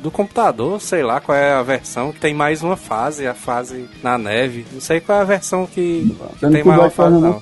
[0.00, 3.88] do computador, sei lá qual é a versão, que tem mais uma fase, a fase
[4.00, 4.64] na neve.
[4.72, 7.40] Não sei qual é a versão que, que tem maior Blackthorn fase, não não.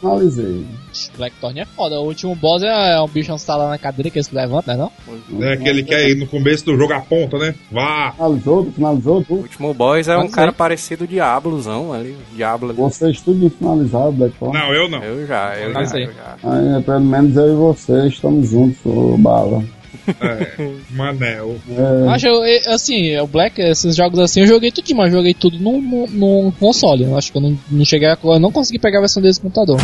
[1.16, 2.00] Blackthorn é foda.
[2.00, 4.78] O último boss é, é um bicho instalado na cadeira que ele se levanta, né?
[4.78, 5.44] Não?
[5.46, 7.54] É aquele que aí no começo do jogo aponta, né?
[7.70, 8.12] Vá!
[8.16, 9.40] Finalizou, finalizou O tudo.
[9.42, 10.56] último boss é um Pode cara ser.
[10.56, 12.16] parecido Diablozão ali.
[12.34, 12.78] Diablo ali.
[12.78, 14.58] Vocês tudo de finalizado, Blackthorn.
[14.58, 15.02] Não, eu não.
[15.02, 16.36] Eu já, eu já, eu já.
[16.42, 19.62] Aí, pelo menos eu e você estamos juntos, ô Bala.
[20.20, 21.56] É, Manel.
[21.68, 25.58] É, Acho, eu- assim, o Black, esses jogos assim, eu joguei tudo, mas joguei tudo
[25.58, 27.04] num, num, console.
[27.04, 29.38] Eu acho que eu não, não cheguei a, eu não consegui pegar a versão desse
[29.44, 29.78] no computador.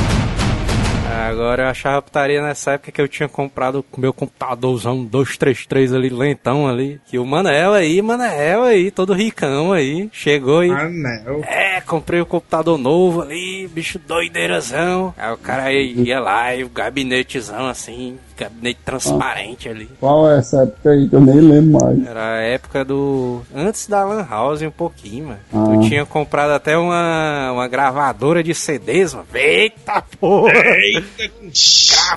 [1.14, 6.08] Agora eu achava putaria nessa época que eu tinha comprado o meu computadorzão 233 ali,
[6.08, 7.00] lentão ali.
[7.06, 10.68] Que o Manel aí, Manel aí, todo ricão aí, chegou e.
[10.68, 11.42] Manel.
[11.44, 15.14] É, comprei o computador novo ali, bicho doideirazão.
[15.16, 19.88] Aí o cara ia lá e o gabinetezão assim, gabinete transparente ali.
[20.00, 22.06] qual é essa época aí que eu nem lembro mais?
[22.06, 23.42] Era a época do.
[23.54, 25.40] Antes da Lan House um pouquinho, mano.
[25.52, 25.74] Ah.
[25.74, 29.26] Eu tinha comprado até uma, uma gravadora de CDs, mano.
[29.32, 30.52] Eita porra!
[30.54, 31.03] Eita,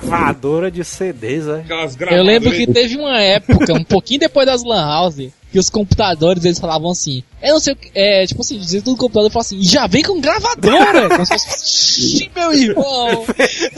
[0.00, 4.84] Gravadora de CDs, aquelas Eu lembro que teve uma época, um pouquinho depois das Lan
[4.84, 7.22] House, que os computadores eles falavam assim.
[7.42, 7.90] Eu não sei o que.
[7.94, 11.08] É, tipo assim, dizia tudo no computador e falava assim, já vem com gravadora!
[11.08, 13.24] Como se fosse, "Ixi, meu irmão!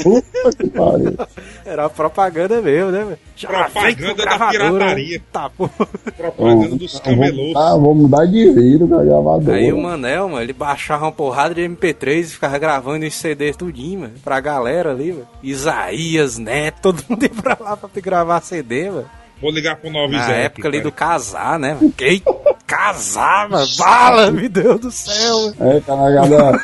[0.02, 1.16] Puta que pariu.
[1.64, 3.18] Era propaganda mesmo, né, velho?
[3.46, 4.72] Propaganda da gravadora.
[4.72, 5.22] pirataria.
[5.32, 5.72] Tá, porra.
[6.16, 7.48] Propaganda dos camelôs.
[7.48, 9.56] mudar, vou mudar de vírus com a gravadora.
[9.56, 13.52] Aí o Manel, mano, ele baixava uma porrada de MP3 e ficava gravando em CD
[13.52, 15.28] tudinho, mano, pra galera ali, mano.
[15.42, 19.19] Isaías, Neto, todo mundo ia pra lá pra gravar CD, mano.
[19.40, 21.78] Vou ligar pro 9 Na época ali do casar, né?
[21.96, 22.22] Quem
[22.70, 23.66] casar, mano?
[23.76, 25.52] Fala, meu Deus do céu.
[25.58, 26.58] É, cara, a galera.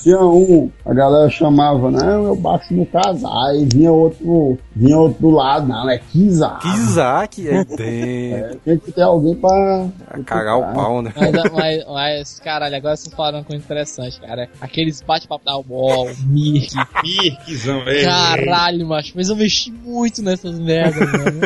[0.00, 3.30] tinha um, a galera chamava, não, eu baixo no casar.
[3.50, 6.60] Aí vinha outro, vinha outro do lado, não, é Kizar.
[6.60, 7.84] Kizar que é dentro.
[7.84, 9.88] É, tinha que ter alguém pra.
[10.08, 11.12] Pra cagar o pau, né?
[11.14, 14.48] Mas, mas, mas, caralho, agora vocês falaram uma coisa interessante, cara.
[14.60, 16.74] Aqueles bate-papo da UOL, Mirk.
[17.04, 18.04] Mirkzão, é.
[18.04, 21.40] Caralho, macho, mas eu mexi muito nessas merdas, mano.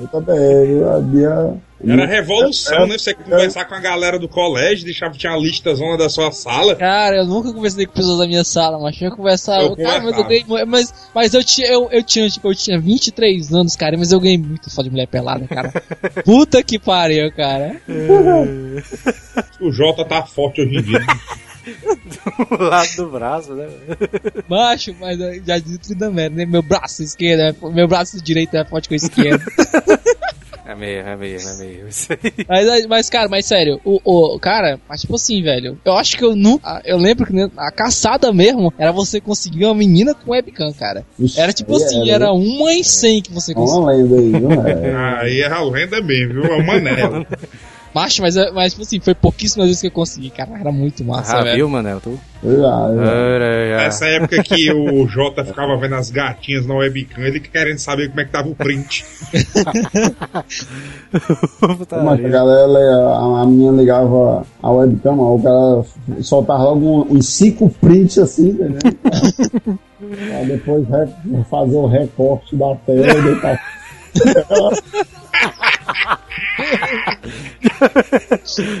[0.00, 1.54] Eu também, eu havia.
[1.84, 2.96] Era revolução, né?
[2.96, 6.74] Você conversar com a galera do colégio, deixava tinha a lista zona da sua sala.
[6.74, 9.62] Cara, eu nunca conversei com pessoas da minha sala, mas eu conversava.
[9.62, 10.44] Eu cara, mas eu ganhei.
[10.66, 14.18] Mas, mas eu tinha, eu, eu tinha, tipo, eu tinha 23 anos, cara, mas eu
[14.20, 15.70] ganhei muito foda de mulher pelada, cara.
[16.24, 17.76] Puta que pariu, cara.
[19.60, 21.00] O Jota tá forte hoje em dia.
[22.48, 23.66] Do lado do braço, né?
[24.48, 26.46] Macho, mas eu já disse tudo da merda, né?
[26.46, 29.42] Meu braço esquerdo, é- meu braço direito é forte com o esquerdo.
[30.68, 31.88] É mesmo, é mesmo, é.
[31.88, 32.32] Isso aí.
[32.48, 34.00] Mas, mas, cara, mas sério, o,
[34.34, 36.82] o cara, mas tipo assim, velho, eu acho que eu nunca.
[36.84, 41.04] Eu lembro que né, a caçada mesmo era você conseguir uma menina com webcam, cara.
[41.18, 43.92] Ixi, Era tipo assim, era uma em 100 que você É uma conseguia.
[43.96, 44.50] lenda aí, viu?
[44.66, 45.20] É.
[45.20, 46.44] Aí é a lenda mesmo, viu?
[46.46, 47.26] É o Manel.
[47.96, 50.50] Macho, mas, mas tipo assim, foi pouquíssimas vezes que eu consegui, cara.
[50.60, 51.56] Era muito massa, Ah, velho.
[51.56, 51.98] viu, Manel?
[51.98, 52.10] Tu?
[52.44, 53.10] Eu já, eu já.
[53.12, 53.82] Era, já.
[53.84, 58.20] Essa época que o Jota ficava vendo as gatinhas na webcam, ele querendo saber como
[58.20, 59.02] é que tava o print.
[62.04, 62.78] Mas a galera,
[63.08, 68.78] a, a minha ligava a webcam, o cara soltava logo uns cinco prints assim, entendeu?
[69.08, 70.86] Pra depois
[71.48, 73.58] fazer o recorte da tela e deitar.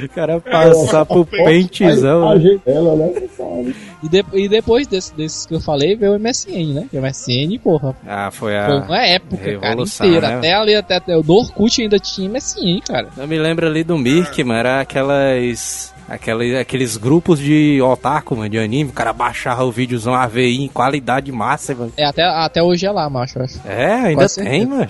[0.04, 2.28] O cara passar pro pentezão.
[2.28, 3.12] Ajeita ela, né?
[3.36, 3.76] sabe.
[4.02, 6.86] E, de- e depois desse- desses que eu falei, veio o MSN, né?
[6.92, 8.76] O MSN, porra, Ah, foi foi a.
[8.86, 10.28] uma época, cara, inteira.
[10.28, 10.36] né?
[10.38, 13.08] Até ali, até, até o do Orkut ainda tinha MSN, cara.
[13.16, 15.94] Eu me lembro ali do Mirk, mano, era aquelas.
[16.08, 20.68] Aquele, aqueles grupos de otaku, mano, de anime, o cara baixava o videozão AVI em
[20.68, 21.88] qualidade máxima.
[21.96, 23.60] É, até, até hoje é lá, macho, acho.
[23.66, 24.68] É, ainda Quase tem, certeza.
[24.70, 24.82] mano.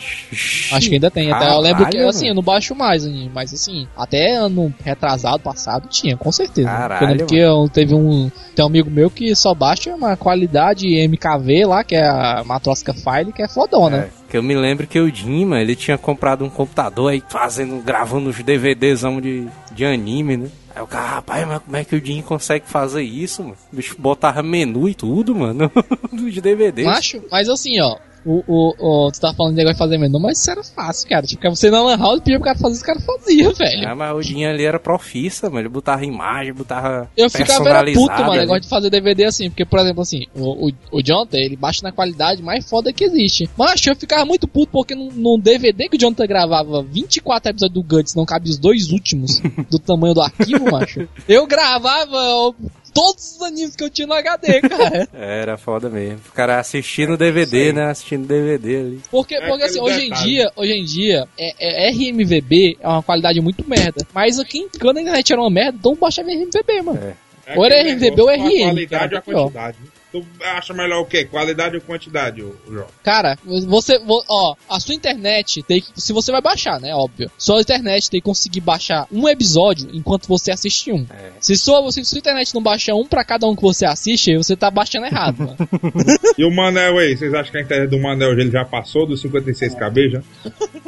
[0.72, 1.32] Acho que ainda tem.
[1.32, 5.38] Até eu lembro que, Caralho, assim, eu não baixo mais, mas assim, até ano retrasado,
[5.38, 6.68] passado, tinha, com certeza.
[6.68, 8.30] Caralho, Eu lembro que eu, teve um.
[8.54, 12.92] Tem um amigo meu que só baixa uma qualidade MKV lá, que é a Matrosca
[12.92, 13.96] File, que é fodona.
[13.96, 15.12] É, que eu me lembro que o
[15.46, 20.48] mano, ele tinha comprado um computador aí fazendo, gravando os DVDzão de, de anime, né?
[20.76, 23.56] Aí o cara, rapaz, mas como é que o Jim consegue fazer isso, mano?
[23.72, 25.72] O bicho botava menu e tudo, mano,
[26.12, 26.84] dos DVDs.
[26.84, 27.96] Macho, mas assim, ó.
[28.26, 31.08] O, o, o, tu tá falando de negócio de fazer menu, mas isso era fácil,
[31.08, 31.24] cara.
[31.24, 33.88] Tipo, você na Lan House pedia pro cara fazer, os caras faziam, velho.
[33.88, 35.60] Ah, mas o Jim ali era profissa, mano.
[35.60, 38.40] Ele botava imagem, botava Eu ficava era puto, mano, ali.
[38.40, 41.82] negócio de fazer DVD assim, porque, por exemplo, assim, o, o, o Jonathan, ele baixa
[41.84, 43.48] na qualidade mais foda que existe.
[43.56, 47.74] Mas eu ficava muito puto porque num, num DVD que o Jonathan gravava 24 episódios
[47.74, 51.08] do Guts, não cabe os dois últimos do tamanho do arquivo, macho.
[51.28, 52.52] Eu gravava
[52.96, 55.08] todos os animes que eu tinha no HD, cara.
[55.14, 56.20] Era foda mesmo.
[56.28, 57.90] O cara assistindo DVD, né?
[57.90, 59.00] Assistindo DVD ali.
[59.10, 63.02] Porque, É porque assim, hoje em dia, hoje em dia, é, é RMVB é uma
[63.02, 64.06] qualidade muito merda.
[64.14, 67.14] Mas aqui, quando a internet era uma merda, então baixava RMVB, mano.
[67.46, 69.78] É Ou era aquele RMVB ou RM, A qualidade ou a quantidade.
[70.12, 71.24] Tu acha melhor o quê?
[71.24, 72.86] Qualidade ou quantidade, ô, ô João?
[73.02, 77.30] Cara, você, vo- ó, a sua internet tem que, se você vai baixar, né, óbvio.
[77.36, 81.04] Sua internet tem que conseguir baixar um episódio enquanto você assiste um.
[81.10, 81.32] É.
[81.40, 84.54] Se sua, se sua internet não baixa um pra cada um que você assiste, você
[84.56, 85.56] tá baixando errado, mano.
[86.38, 87.16] E o Manel aí?
[87.16, 90.22] Vocês acham que a internet do Manel ele já passou dos 56kb já?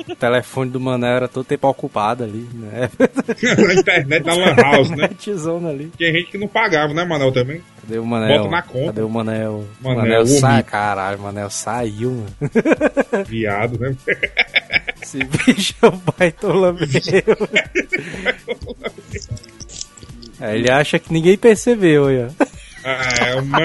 [0.08, 2.88] O telefone do Manel era todo tempo ocupado ali, né?
[3.66, 5.08] Na internet na Lan House, né?
[5.96, 7.62] Tinha gente que não pagava, né, Manel, também?
[7.88, 8.38] Cadê o Manel?
[8.38, 8.86] Bota na conta.
[8.86, 9.64] Cadê o Manel?
[9.80, 12.26] Manel, Manel sai, caralho, o Manel saiu, mano.
[13.26, 13.96] Viado, né?
[15.02, 16.98] Esse bicho é um baitola mesmo.
[20.40, 22.28] É, ele acha que ninguém percebeu, olha.
[22.84, 23.58] Ah, é uma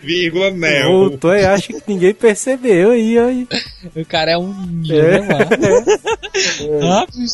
[0.00, 0.86] vírgula Nel.
[0.86, 3.48] Voltou e acha que ninguém percebeu aí, aí.
[3.96, 5.20] o cara é um ninja, É.
[5.20, 6.88] né, mano?
[6.88, 7.28] Rápido e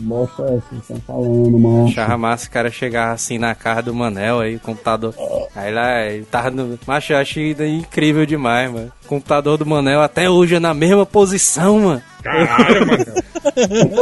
[0.00, 1.86] Mostra essa, vocês estão falando, mano.
[1.88, 5.14] Achava massa o cara chegar assim na casa do Manel aí, o computador.
[5.56, 6.78] Aí lá, ele tava no.
[6.86, 8.92] Macho, eu achei incrível demais, mano.
[9.04, 12.02] O computador do Manel até hoje é na mesma posição, mano.
[12.22, 13.14] Caralho, Manel.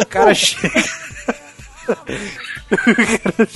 [0.01, 0.71] O cara chega.
[1.89, 3.49] O cara-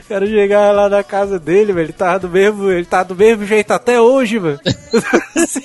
[0.00, 1.86] O cara chegava lá na casa dele, velho.
[1.86, 4.58] Ele tava do mesmo, ele tava do mesmo jeito até hoje, mano.
[5.36, 5.60] Assim.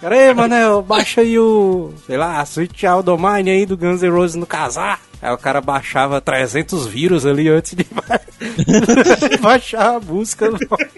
[0.00, 4.02] Cara, aí, Manel, baixa aí o, sei lá, a Switch Out Mine aí do Guns
[4.02, 5.00] N' Roses no casar.
[5.22, 8.20] Aí o cara baixava 300 vírus ali antes de ba-
[9.40, 10.50] baixar a música.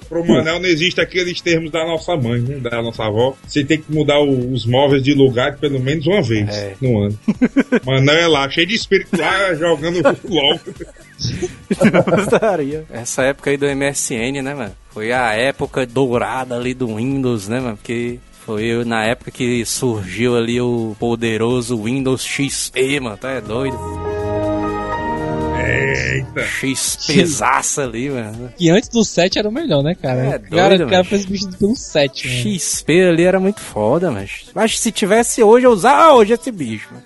[0.08, 2.56] Pro Manel não existe aqueles termos da nossa mãe, né?
[2.58, 3.36] Da nossa avó.
[3.46, 6.74] Você tem que mudar o- os móveis de lugar pelo menos uma vez É.
[6.80, 7.18] no ano.
[7.86, 10.60] Manel é lá, cheio de espírito lá, jogando LOL.
[12.90, 14.72] Essa época aí do MSN, né, mano?
[14.90, 17.76] Foi a época dourada ali do Windows, né, mano?
[17.76, 23.18] Porque foi na época que surgiu ali o poderoso Windows XP, mano.
[23.18, 24.07] Tá é doido?
[25.98, 26.42] Eita.
[26.42, 28.52] XPzaça ali, mano.
[28.56, 30.20] Que antes do 7 era o melhor, né, cara?
[30.24, 32.58] É o cara, doido, o cara fez bicho pelo 7, mano.
[32.58, 34.46] XP ali era muito foda, mas.
[34.54, 37.04] Mas se tivesse hoje, eu usava hoje esse bicho, mano.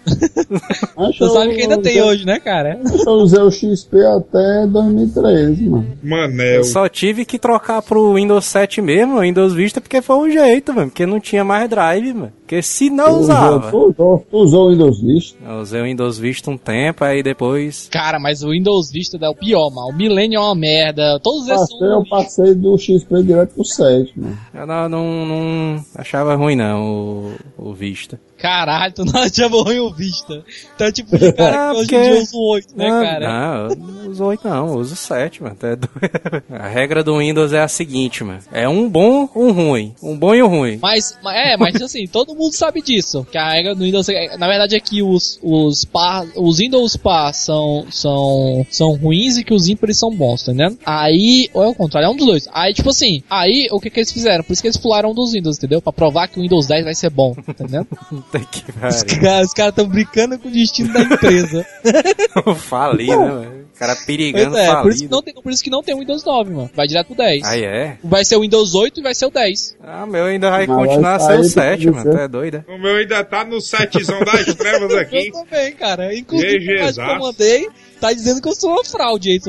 [0.97, 2.81] Você sabe que ainda tem eu, hoje, né, cara?
[3.07, 5.87] Eu usei o XP até 2013, mano.
[6.03, 6.57] Manel.
[6.57, 10.31] Eu só tive que trocar pro Windows 7 mesmo, o Windows Vista, porque foi um
[10.31, 10.89] jeito, mano.
[10.89, 12.33] Porque não tinha mais drive, mano.
[12.53, 13.75] Porque se não usava.
[13.75, 15.39] usou, usou o Windows Vista.
[15.43, 17.89] Eu usei o Windows Vista um tempo, aí depois.
[17.91, 19.89] Cara, mas o Windows Vista é o pior, mano.
[19.89, 21.19] O Millennium é uma merda.
[21.23, 24.39] Todos esses Passei, eu passei do XP direto pro 7, mano.
[24.53, 28.21] Eu não, não, não achava ruim, não, o, o Vista.
[28.37, 30.45] Caralho, tu não achava ruim o Vista.
[30.75, 33.03] Então, tipo, de cara Ah, que hoje porque- em dia usa o 8, né, não,
[33.03, 33.29] cara?
[33.29, 35.57] Não, eu não uso 8 não, eu uso 7, mano.
[36.51, 38.41] A regra do Windows é a seguinte, mano.
[38.53, 39.95] É um bom, um ruim.
[40.03, 40.79] Um bom e um ruim.
[40.83, 43.27] Mas, mas- é, mas assim, todo mundo sabe disso.
[43.31, 46.97] Que a regra do Windows, é- na verdade, é que os, os par, os Windows
[46.97, 50.79] par são, são, são ruins e que os ímpares são bons, tá entendendo?
[50.85, 52.49] Aí, ou é o contrário, é um dos dois.
[52.53, 54.43] Aí, tipo assim, aí, o que que eles fizeram?
[54.43, 55.81] Por isso que eles pularam um dos Windows, entendeu?
[55.83, 57.87] Pra provar que o Windows 10 vai ser bom, tá entendendo?
[58.09, 59.21] Puta que Os pariu.
[59.21, 61.67] caras os caras tão brincando com o destino da empresa.
[62.57, 63.63] Fali, né, mano?
[63.75, 65.99] O cara perigando é, por isso, que não tem, por isso que não tem o
[65.99, 66.71] Windows 9, mano.
[66.75, 67.45] Vai direto pro 10.
[67.45, 67.97] Aí é?
[68.05, 69.77] Vai ser o Windows 8 e vai ser o 10.
[69.83, 72.11] Ah, meu ainda vai Mas continuar vai ser o sair 7, pra mano.
[72.11, 72.29] dizer.
[72.33, 72.65] Doida?
[72.69, 75.29] O meu ainda tá no setzão das trevas aqui.
[75.29, 76.15] Eu também, cara.
[76.15, 77.69] Inclusive, que eu mandei
[78.01, 79.41] tá dizendo que eu sou uma fraude aí.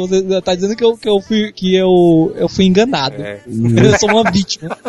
[0.43, 3.19] Tá dizendo que eu, que eu, fui, que eu, eu fui enganado.
[3.19, 3.41] É.
[3.47, 4.77] Eu sou uma vítima.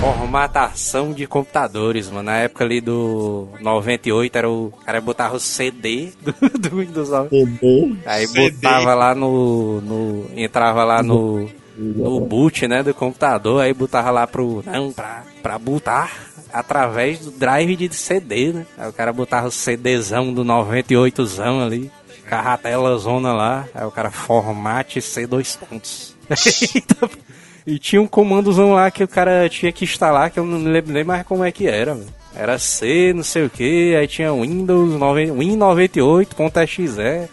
[0.00, 2.22] Formatação de computadores, mano.
[2.22, 7.10] Na época ali do 98 era o o cara botava o CD do, do Windows
[7.10, 7.28] 9.
[7.28, 7.94] CD.
[8.06, 8.50] Aí CD.
[8.50, 10.30] botava lá no, no.
[10.34, 11.50] Entrava lá no.
[11.80, 14.62] No boot, né, do computador, aí botava lá pro.
[14.66, 16.12] Não, pra, pra botar
[16.52, 18.66] através do drive de CD, né?
[18.76, 21.90] Aí o cara botava o CDzão do 98zão ali,
[22.26, 26.14] carratela zona lá, aí o cara formate C dois pontos.
[27.66, 30.92] e tinha um comandozão lá que o cara tinha que instalar, que eu não lembro
[30.92, 32.19] nem mais como é que era, mano.
[32.34, 36.82] Era C, não sei o que, aí tinha Windows 9, Win98.exe,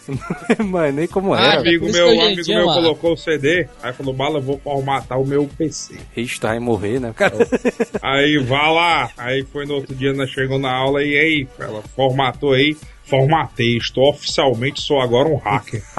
[0.08, 0.18] não
[0.48, 1.60] lembro mais nem como Ah, era.
[1.60, 2.82] amigo meu, um amigo dia, meu mano.
[2.82, 5.94] colocou o CD, aí falou, bala, eu vou formatar o meu PC.
[6.16, 7.12] Ixi, tu vai morrer, né?
[7.16, 7.34] Cara,
[8.02, 11.80] Aí vá lá, aí foi no outro dia, nós chegou na aula e aí, ela
[11.94, 15.82] formatou aí, formatei, estou oficialmente, sou agora um hacker.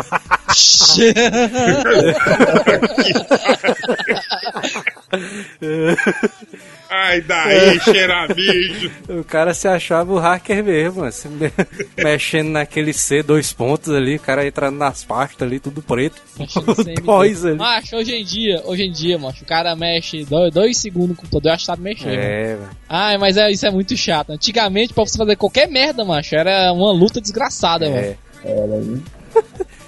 [6.90, 8.92] Ai, daí, cheiramijo.
[9.10, 11.52] o cara se achava o hacker mesmo, assim, me-
[12.04, 16.22] mexendo naquele C dois pontos ali, o cara entrando nas pastas ali, tudo preto.
[17.04, 17.58] Dois ali.
[17.58, 21.16] Macho, hoje em dia, hoje em dia, macho, o cara mexe dois, dois segundos no
[21.16, 22.06] computador acha que sabe mexer.
[22.08, 22.20] mano.
[22.22, 22.70] É, velho.
[22.90, 24.32] Ai, mas é, isso é muito chato.
[24.32, 28.00] Antigamente, pra você fazer qualquer merda, macho, era uma luta desgraçada, mano.
[28.02, 28.16] É.
[28.44, 29.00] Era, né?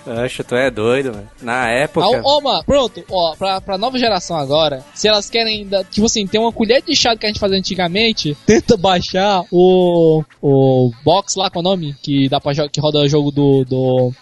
[0.05, 1.29] Acho, tu é doido, mano.
[1.41, 2.05] Na época.
[2.05, 6.25] Ó, ó, mano, pronto, ó, pra, pra nova geração agora, se elas querem, tipo assim,
[6.25, 11.35] ter uma colher de chá que a gente fazia antigamente, tenta baixar o, o box
[11.35, 14.13] lá, com o nome, que dá pra que roda jogo do, do,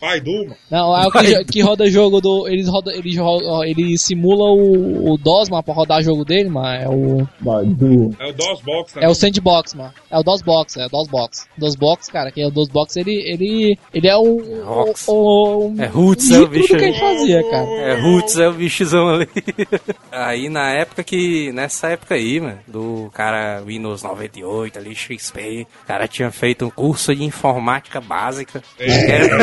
[0.00, 0.54] Vai, Duma.
[0.70, 5.12] não, é o que, que roda jogo do, eles roda, eles, ro- ele simula o,
[5.12, 8.14] o DOS, mano, pra rodar jogo dele, mano, é o, Badu.
[8.20, 9.02] É o DOSBox, né?
[9.04, 12.50] é o Sandbox, mano, é o DOSBox, é o DOSBox, DOSBox, cara, que é o
[12.50, 16.84] DOSBox, ele, ele, ele é o, o, o, o É Roots, é o bicho que
[16.84, 17.66] gente fazia, cara.
[17.68, 19.28] É, Roots é o bichozão ali.
[20.10, 21.52] Aí na época que.
[21.52, 26.70] Nessa época aí, mano, do cara Windows 98 ali, XP, o cara tinha feito um
[26.70, 28.62] curso de informática básica.
[28.76, 29.38] Que era.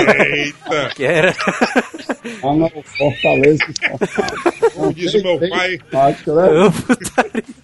[0.45, 1.35] Eita, Que era
[2.43, 3.59] Ah, não, Fortaleza.
[4.73, 5.79] como diz o meu pai,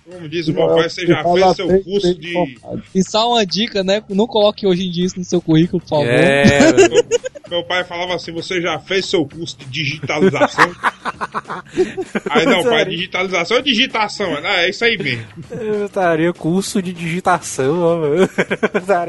[0.05, 2.34] como diz o meu pai, você já fez seu curso de...
[2.93, 4.03] E só uma dica, né?
[4.09, 6.07] Não coloque hoje em dia isso no seu currículo, por favor.
[6.07, 6.43] É,
[7.52, 10.72] Meu pai falava assim, você já fez seu curso de digitalização?
[12.32, 14.38] aí não, pai, digitalização ou digitação?
[14.41, 15.26] Ah, é isso aí mesmo.
[15.52, 18.30] eu estaria curso de digitação, ó, mano.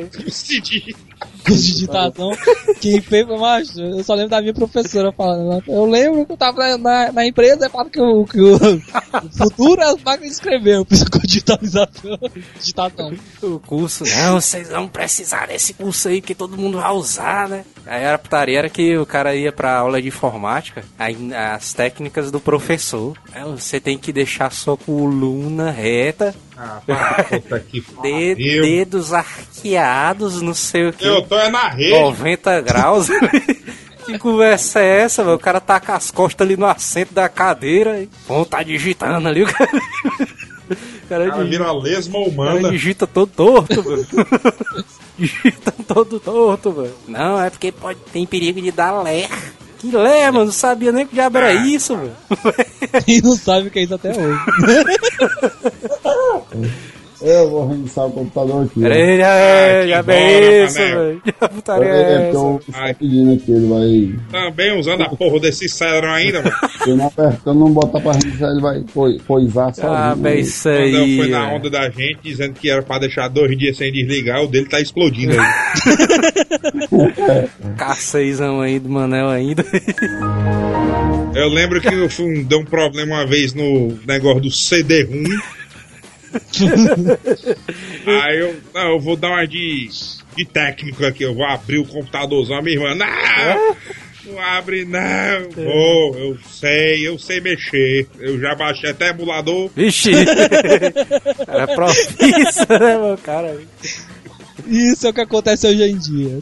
[0.09, 0.97] Curso de digi-
[1.45, 2.33] Curso de digitação.
[2.81, 3.81] Quem fez macho.
[3.81, 5.49] Eu só lembro da minha professora falando.
[5.49, 5.63] né?
[5.69, 9.31] Eu lembro que eu tava na, na, empresa e falava que, o, que o, o
[9.37, 10.77] futuro é as máquinas de escrever.
[10.77, 12.19] Eu fiz com digitalização.
[12.59, 13.13] Digitação.
[13.41, 17.65] O curso, não, vocês vão precisar desse curso aí que todo mundo vai usar, né?
[17.87, 20.83] Aí a putaria era que o cara ia pra aula de informática,
[21.55, 23.15] as técnicas do professor.
[23.31, 23.45] né?
[23.45, 26.81] Você tem que deixar sua coluna reta, Ah,
[27.29, 31.05] puta que de- dedos arqueados, não sei o que.
[31.07, 31.91] Eu tô é na rede.
[31.93, 33.09] 90 graus.
[34.07, 35.37] que conversa é essa, velho?
[35.37, 39.29] O cara tá com as costas ali no assento da cadeira e pô, tá digitando
[39.29, 39.43] ali.
[39.43, 39.71] O cara,
[41.09, 42.71] cara cara digita, vira lesma o cara humana.
[42.71, 44.07] digita todo torto, velho.
[45.19, 46.95] digita todo torto, velho.
[47.09, 49.29] Não, é porque pode, tem perigo de dar ler.
[49.79, 50.47] Que ler, mano?
[50.47, 52.13] Não sabia nem que diabo era isso, velho.
[53.07, 54.39] E não sabe o que é isso até hoje.
[57.25, 58.81] Eu vou reiniciar o computador aqui.
[58.81, 58.99] Pera ó.
[58.99, 61.23] aí, já Ah, é, que já é isso, velho.
[61.55, 62.37] Putaria É, é é, essa?
[62.39, 62.61] eu
[62.99, 64.15] pedindo aqui, ele vai.
[64.43, 66.57] Também usando a porra desse cérebro ainda, mano.
[66.83, 69.93] Se eu não apertar, não botar pra reiniciar, ele vai coi- coisar sozinho.
[69.93, 71.17] Ah, bem, isso Quando eu aí.
[71.17, 71.57] fui na velho.
[71.57, 74.81] onda da gente, dizendo que era pra deixar dois dias sem desligar, o dele tá
[74.81, 75.39] explodindo aí.
[77.79, 79.65] K6 aí do Manel ainda.
[81.35, 85.23] Eu lembro que eu fui, deu um problema uma vez no negócio do CD-ROM.
[88.23, 89.89] Aí eu, não, eu vou dar uma de,
[90.37, 93.77] de técnico aqui, eu vou abrir o computadorzão, a minha irmã, não,
[94.27, 100.13] não abre não, vou, eu sei, eu sei mexer, eu já baixei até emulador, Vixe!
[101.47, 103.59] Era profissa, né, meu cara?
[104.67, 106.39] Isso é o que acontece hoje em dia.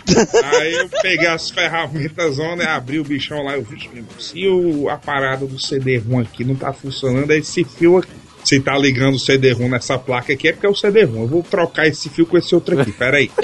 [0.58, 4.96] aí eu peguei as ferramentas, e abri o bichão lá, eu vi, se o, a
[4.96, 8.10] parada do CD-ROM aqui não tá funcionando, é esse fio aqui.
[8.50, 11.22] Se tá ligando o CD-ROM nessa placa aqui é porque é o CD-ROM.
[11.22, 13.30] Eu vou trocar esse fio com esse outro aqui, peraí.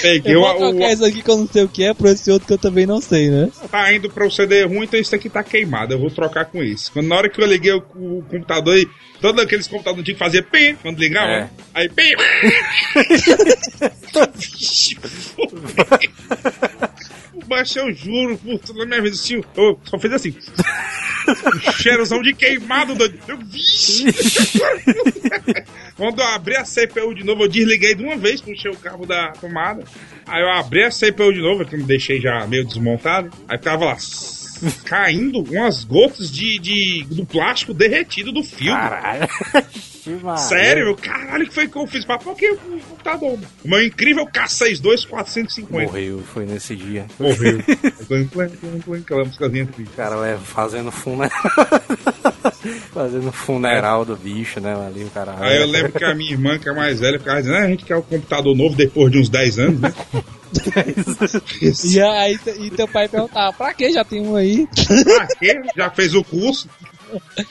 [0.00, 1.92] Peguei Eu o, vou trocar o, isso aqui que eu não sei o que é
[1.92, 3.50] por esse outro que eu também não sei, né?
[3.70, 5.92] tá indo para o CD-ROM, então isso aqui tá queimado.
[5.92, 6.90] Eu vou trocar com esse.
[6.90, 8.88] Quando, na hora que eu liguei o, o computador aí,
[9.20, 11.30] todos aqueles computadores tinham que fazer pim quando ligava.
[11.30, 11.40] É.
[11.40, 11.50] né?
[11.74, 12.14] Aí pim.
[17.48, 20.34] Mas eu juro, por toda a minha vida, assim, eu só fiz assim.
[21.80, 23.18] Cheirozão de queimado, doido.
[23.28, 24.04] Eu, Vixe!
[25.96, 29.06] Quando eu abri a CPU de novo, eu desliguei de uma vez, puxei o cabo
[29.06, 29.84] da tomada.
[30.26, 33.30] Aí eu abri a CPU de novo, que eu me deixei já meio desmontado.
[33.48, 33.96] Aí ficava lá
[34.84, 38.78] caindo umas gotas de, de do plástico derretido do filme.
[38.78, 39.28] Caralho.
[40.02, 40.42] Que Maria.
[40.42, 42.04] Sério, meu caralho, que foi que eu fiz?
[42.04, 43.38] Pra por que o computador?
[43.64, 45.86] O meu incrível K62 450.
[45.86, 47.06] Morreu, foi nesse dia.
[47.20, 47.62] Morreu.
[48.08, 49.92] Clem, clem, clem, clem, Aquela musicazinha triste.
[49.92, 51.30] O cara leva fazendo funeral.
[52.92, 54.74] fazendo funeral do bicho, né?
[54.74, 55.36] Ali o cara.
[55.38, 57.68] Aí eu lembro que a minha irmã, que é mais velha, ficava dizendo: ah, a
[57.68, 59.94] gente quer um computador novo depois de uns 10 anos, né?
[61.84, 64.68] E aí e teu pai perguntava, pra que já tem um aí?
[65.02, 65.62] Pra quê?
[65.74, 66.68] Já fez o curso.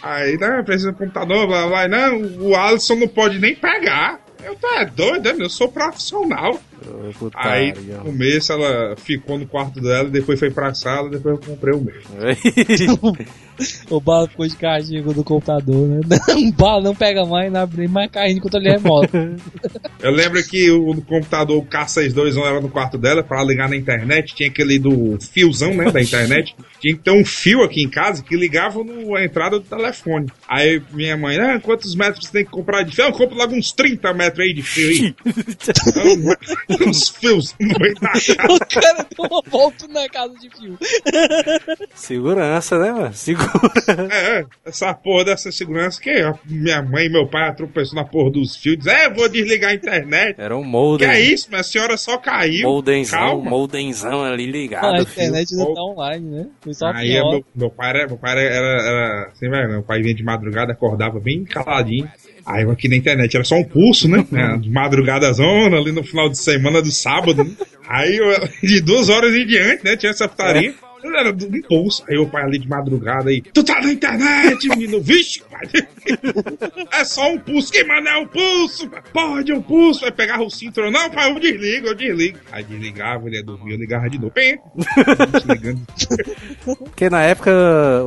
[0.01, 1.88] Aí, né, precisa de computador, blá.
[1.88, 4.20] Não, o Alisson não pode nem pegar.
[4.43, 5.36] Eu tô é doido, né?
[5.45, 6.59] Eu sou profissional.
[7.17, 11.45] Puta Aí, no começo, ela ficou no quarto dela, depois foi pra sala, depois eu
[11.45, 11.95] comprei o meu.
[13.89, 15.99] O bala ficou de castigo do computador, né?
[16.36, 19.09] O bala não pega mais, não abre mais carrinho de controle remoto.
[20.01, 24.34] Eu lembro que o computador o K621 era no quarto dela pra ligar na internet,
[24.34, 26.55] tinha aquele do fiozão, né, da internet.
[26.82, 30.25] Tinha que ter um fio aqui em casa que ligava no, a entrada do telefone.
[30.49, 33.05] Aí minha mãe, ah, quantos metros você tem que comprar de fio?
[33.05, 35.15] Eu compro logo uns 30 metros aí de fio aí.
[35.23, 40.78] Então, uns fios o cara deu uma volta na casa de fio.
[41.93, 43.13] Segurança, né, mano?
[43.13, 43.49] Segura.
[44.11, 48.05] É, é, essa porra dessa segurança que a minha mãe e meu pai tropeçou na
[48.05, 48.78] porra dos fios.
[48.78, 50.36] Diz, é, vou desligar a internet.
[50.39, 51.09] Era um Que molden.
[51.09, 52.63] é isso, minha senhora só caiu.
[52.67, 53.49] Moldenzão, Calma.
[53.49, 54.86] moldenzão ali ligado.
[54.86, 55.24] Ah, a fio.
[55.24, 56.47] internet não tá online, né?
[56.61, 59.84] Foi só Aí meu, meu pai era, meu pai era, era, era assim, velho, meu
[59.84, 62.09] pai vinha de madrugada, acordava bem caladinho.
[62.45, 64.25] Aí eu aqui na internet era só um pulso, né?
[64.31, 67.43] né, De madrugada zona, ali no final de semana do sábado.
[67.43, 67.51] Né?
[67.87, 68.27] Aí eu,
[68.61, 69.97] de duas horas em diante, né?
[69.97, 70.73] Tinha essa putaria.
[71.03, 72.03] Era do impulso.
[72.07, 73.41] Aí o pai ali de madrugada aí.
[73.41, 75.01] Tu tá na internet, menino?
[75.01, 75.61] Vixe, pai.
[76.93, 77.71] É só um pulso.
[77.71, 78.89] Que mano é um pulso?
[79.11, 80.01] Pode, é um pulso.
[80.01, 80.81] Vai pegar o cinto.
[80.91, 82.37] Não, pai, eu desligo, eu desligo.
[82.51, 84.31] Aí desligava, ele ia dormir, eu ligava de novo.
[84.31, 84.57] Pim.
[85.31, 85.81] Desligando.
[86.77, 87.51] Porque na época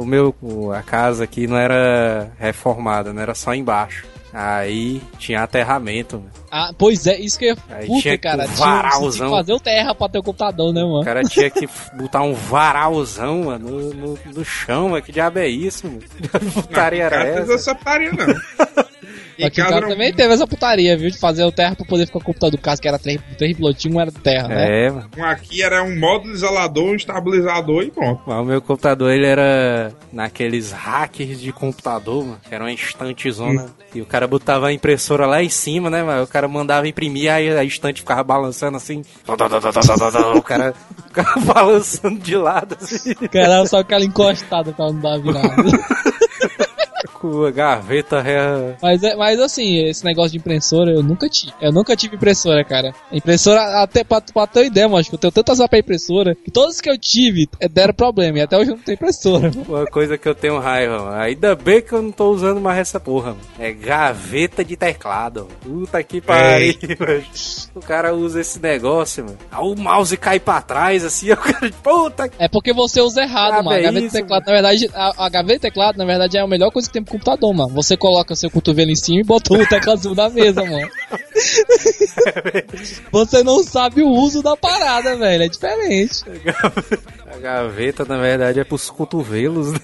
[0.01, 0.35] o meu,
[0.73, 4.14] a casa aqui não era reformada, não era só embaixo.
[4.35, 6.17] Aí tinha aterramento.
[6.19, 6.31] mano.
[6.51, 7.57] Ah, pois é, isso que eu ia.
[7.71, 8.43] Aí Puta, tinha que cara.
[8.43, 9.31] um Tinha, você tinha varalzão.
[9.31, 11.05] que fazer o terra pra ter o computador, né, O mano?
[11.05, 15.03] cara tinha que botar um varalzão mano, no, no, no chão, mano.
[15.03, 16.01] Que diabo é isso, mano?
[16.01, 16.29] Que
[16.63, 17.55] putaria Cara, era fez essa?
[17.71, 18.27] essa putaria, não.
[19.39, 21.11] Em Aqui em casa casa era também teve essa putaria, viu?
[21.11, 23.21] De fazer o terra pra poder ficar com o computador do caso, que era três,
[23.37, 24.87] três pilotinhos, um era terra, né?
[24.87, 25.11] É, mano.
[25.17, 28.23] um aqui era um módulo isolador, um estabilizador e pronto.
[28.27, 33.67] Mas o meu computador, ele era naqueles hackers de computador, mano, que era uma estantezona.
[33.95, 36.25] E o cara botava a impressora lá em cima, né, mano?
[36.25, 39.03] O cara mandava imprimir, aí a estante ficava balançando assim.
[40.37, 40.75] O cara
[41.07, 43.15] ficava balançando de lado, assim.
[43.15, 45.55] Cara, só aquela encostada pra não dar virada.
[47.25, 51.53] Com a gaveta rea- mas, é- mas assim, esse negócio de impressora eu nunca tive.
[51.61, 52.93] Eu nunca tive impressora, cara.
[53.11, 56.51] Impressora, até pra, pra ter ideia, mano, acho que eu tenho tantas pra impressora que
[56.51, 58.39] todas que eu tive é, deram problema.
[58.39, 59.51] E até hoje eu não tenho impressora.
[59.67, 61.17] Uma coisa que eu tenho raiva, mano.
[61.17, 63.41] Ainda bem que eu não tô usando mais essa porra, mano.
[63.59, 65.49] É gaveta de teclado.
[65.65, 65.81] mano.
[65.81, 67.25] Puta que pariu, mano.
[67.75, 69.39] O cara usa esse negócio, mano.
[69.61, 73.63] O mouse cai pra trás, assim, o cara, puta É porque você usa errado, Ah,
[73.63, 73.71] mano.
[73.77, 76.41] A é gaveta de isso, teclado, na verdade, a, a gaveta teclado, na verdade, é
[76.41, 77.71] a melhor coisa que tem pro computador, mano.
[77.75, 80.89] Você coloca seu cotovelo em cima e bota o teclado da mesa, mano.
[83.11, 85.45] Você não sabe o uso da parada, velho.
[85.45, 86.23] É diferente.
[87.33, 89.79] A gaveta, na verdade, é pros cotovelos, né?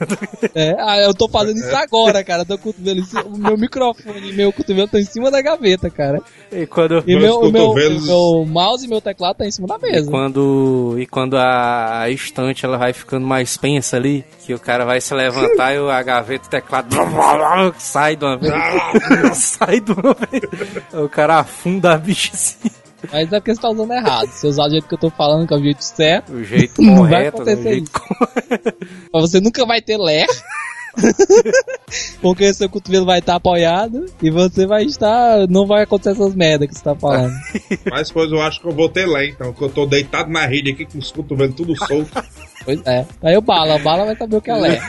[0.55, 2.45] É, ah, eu tô fazendo isso agora, cara.
[2.45, 6.21] Tô cotovelo o meu microfone e meu cotovelo estão em cima da gaveta, cara.
[6.53, 9.51] E quando, E meu, o meu, cotovelos- o meu mouse e meu teclado tá em
[9.51, 10.11] cima da mesa.
[10.11, 14.85] quando, e quando a, a estante ela vai ficando mais pensa ali, que o cara
[14.85, 16.89] vai se levantar e o- a gaveta, o teclado
[17.79, 18.53] sai de uma vez.
[19.37, 20.43] sai de uma vez.
[20.95, 22.71] O cara afunda a bicha assim.
[23.11, 24.29] Mas é porque você tá usando errado.
[24.29, 26.83] Se usar do jeito que eu tô falando, que é o jeito certo, O jeito
[26.83, 27.43] Não vai correto, né?
[27.43, 28.77] o acontecer jeito correto.
[29.13, 30.27] Mas você nunca vai ter ler.
[32.21, 35.47] Porque seu cotovelo vai estar apoiado e você vai estar.
[35.49, 37.33] Não vai acontecer essas merdas que você tá falando.
[37.91, 40.47] Mas coisa eu acho que eu vou ter lé, então, que eu tô deitado na
[40.47, 42.11] rede aqui com os cotovelos tudo solto.
[42.65, 43.07] pois é.
[43.23, 44.83] Aí o bala, o bala vai saber o que é ler.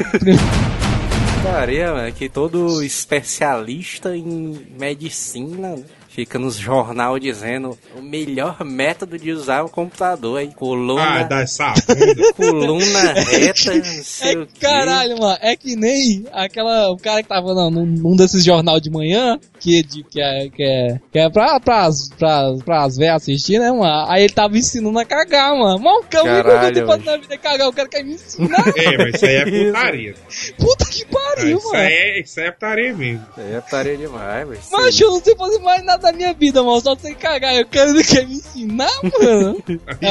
[1.43, 5.75] Putaria, mano, que todo especialista em medicina
[6.13, 10.49] fica nos jornal dizendo o melhor método de usar o computador aí.
[10.51, 11.73] Ah, Coluna, dá essa
[12.35, 14.51] coluna reta, não sei o É, quê.
[14.59, 16.89] caralho, mano, é que nem aquela.
[16.91, 20.99] O cara que tava não, num, num desses jornal de manhã que é, que é,
[21.11, 24.05] que é pra, pras, pras, pras velhas assistir, né, mano?
[24.09, 25.79] Aí ele tava ensinando a cagar, mano.
[25.79, 26.87] Mano, que eu nunca fazer velho.
[27.05, 28.63] na vida é cagar, o cara quer me ensinar.
[28.81, 30.15] É, mas isso aí é putaria.
[30.57, 31.77] Puta que pariu, Isso mano.
[31.79, 33.25] aí é, isso aí é putaria mesmo.
[33.37, 34.61] É putaria demais, velho.
[34.71, 36.81] Mas eu não sei fazer mais nada da minha vida, mano.
[36.81, 37.55] Só sei cagar.
[37.55, 39.63] Eu quero ele quer me ensinar, mano.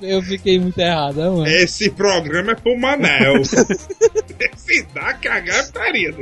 [0.00, 1.46] eu, eu- fiquei muito errado, né, mano.
[1.46, 3.42] Esse programa é pro Manel.
[4.56, 6.14] Se dá cagar é putaria.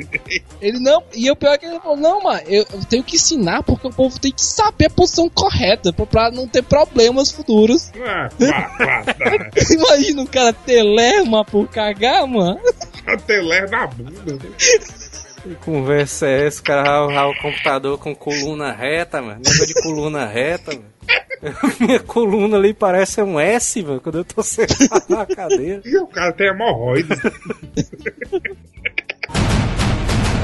[0.60, 1.02] Ele não.
[1.14, 3.86] E o pior é que ele falou: Não, mano, eu, eu tenho que ensinar porque
[3.86, 7.90] o povo tem que saber a posição correta pra, não ter problemas futuros.
[8.04, 9.50] Ah, pá, pá, tá.
[9.70, 12.60] Imagina o cara ter lerma por cagar, mano.
[13.28, 14.38] Leva na bunda.
[15.42, 16.60] Que conversa é essa?
[16.60, 19.40] O cara rala o computador com coluna reta, mano.
[19.44, 20.98] Negócio de coluna reta, mano.
[21.80, 25.80] Minha coluna ali parece um S, mano, quando eu tô sentado na cadeira.
[26.02, 27.18] O cara tem hemorroides.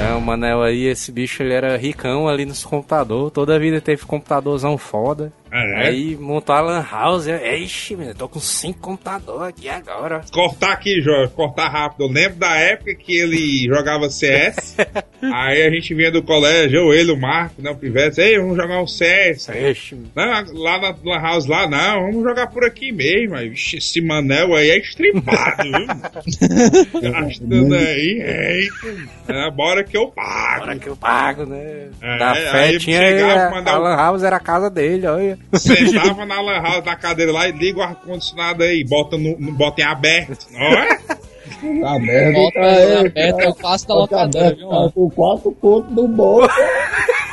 [0.05, 3.33] É, o Manel aí, esse bicho, ele era ricão ali nos computadores.
[3.33, 5.33] Toda a vida teve computadorzão foda.
[5.55, 5.87] É.
[5.87, 7.29] Aí montou a lan house.
[7.29, 10.21] eu, Ixi, eu tô com cinco computadores aqui agora.
[10.33, 12.03] Cortar aqui, Jorge, cortar rápido.
[12.03, 14.77] Eu lembro da época que ele jogava CS.
[15.23, 18.21] aí a gente vinha do colégio, eu, ele, o Marco, né, o Pivete.
[18.21, 19.49] Ei, vamos jogar um CS.
[19.49, 19.97] Ixi.
[20.13, 20.25] Não,
[20.55, 23.37] lá na Lan House, lá não, vamos jogar por aqui mesmo.
[23.37, 27.01] Aí, vixe, esse Manel aí é estripado, viu?
[27.01, 29.15] Gastando aí, eita.
[29.29, 30.65] É, bora que eu pago.
[30.65, 31.91] Hora que eu pago, né?
[32.03, 35.44] É, da aí fé tinha chegava, a, a lan house era a casa dele, olha.
[35.59, 39.53] Sentava na Lan House, na cadeira lá e liga o ar-condicionado aí, bota, no, no-
[39.53, 40.47] bota em aberto.
[40.51, 40.99] Não é?
[40.99, 43.45] Tá merda, aí, é, aberto, cara.
[43.45, 46.49] é o passo da locadora, viu, tá com quatro pontos no bolso.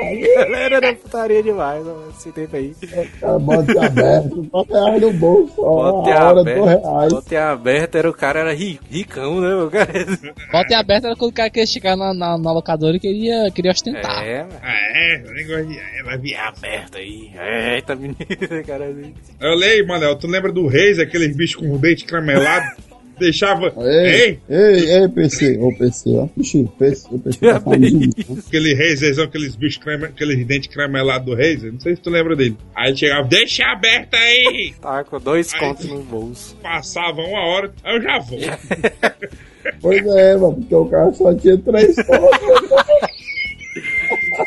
[0.00, 2.72] Galera, era putaria demais, ó, esse tempo aí.
[3.20, 5.54] Cara, bota aberto, bota reais no bolso.
[5.56, 9.54] Bote aberto, bote aberto, era o cara era ri- ricão, né?
[9.54, 9.90] O cara...
[10.70, 13.70] Em aberto era quando o cara queria chegar na, na, na locadora e queria, queria
[13.72, 14.24] ostentar.
[14.24, 14.54] É, mano.
[14.62, 15.78] É, negócio de.
[16.00, 17.30] Ela via Aberto aí.
[17.74, 18.16] Eita, menino,
[18.66, 18.86] cara.
[18.86, 19.14] assim.
[19.40, 22.66] Eu leio, Manel, tu lembra do Reis, aqueles bichos com o dente cramelado?
[23.20, 23.72] Deixava.
[23.76, 26.28] Ei, Ei, ei, ei, PC, ô PC, ó.
[26.38, 28.08] Ixi, PC, o PC tá falando né?
[28.46, 32.34] aquele são aqueles bichos, creme, aqueles dentes cramelados do eu Não sei se tu lembra
[32.34, 32.56] dele.
[32.74, 34.74] Aí ele chegava, deixa aberto aí!
[34.80, 36.56] Tava com dois contos no bolso.
[36.62, 38.38] Passava uma hora, aí eu já vou.
[39.82, 42.70] Pois é, mano, porque o cara só tinha três pontos.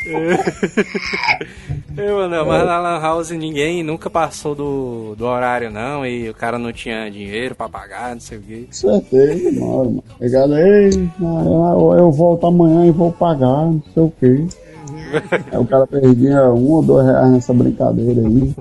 [1.96, 6.06] Eu, mano, mas na Lan House ninguém nunca passou do, do horário, não.
[6.06, 8.68] E o cara não tinha dinheiro pra pagar, não sei o quê.
[8.72, 9.78] Certeza, mano.
[9.78, 10.04] mano.
[10.18, 10.90] Pegado, ei,
[11.22, 14.48] eu, eu volto amanhã e vou pagar, não sei o quê.
[15.52, 18.56] Aí o cara perdia um ou dois reais nessa brincadeira aí.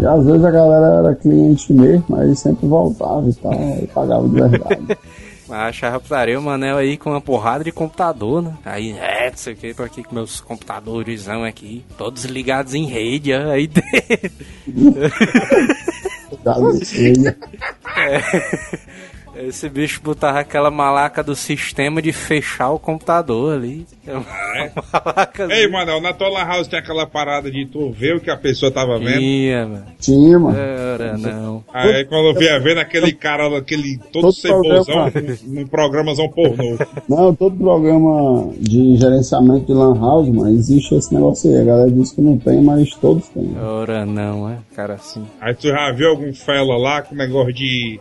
[0.00, 4.28] E às vezes a galera era cliente mesmo, aí sempre voltava e tal, e pagava
[4.28, 4.98] de verdade.
[5.50, 8.56] Mas achava putaria o Manel aí com uma porrada de computador, né?
[8.64, 12.84] Aí, é, não sei o que, tô aqui com meus computadorzão aqui, todos ligados em
[12.84, 14.30] rede, aí dentro.
[16.44, 17.36] Galicia.
[19.42, 23.86] Esse bicho botava aquela malaca do sistema de fechar o computador ali.
[24.06, 24.10] É
[25.60, 28.36] Ei, Manel, na tua Lan House tem aquela parada de tu ver o que a
[28.36, 29.18] pessoa tava vendo.
[29.18, 29.84] Tinha, mano.
[29.98, 30.58] Tinha, mano.
[30.58, 31.64] Era não.
[31.72, 35.38] Aí quando eu via vendo aquele cara, aquele todo Todo cebosão, programa.
[35.46, 36.78] num programazão pornô.
[37.08, 41.60] Não, todo programa de gerenciamento de Lan House, mano, existe esse negócio aí.
[41.60, 43.56] A galera diz que não tem, mas todos têm.
[43.58, 44.58] Ora não, é?
[44.74, 45.24] Cara assim.
[45.40, 48.00] Aí tu já viu algum fela lá com negócio de.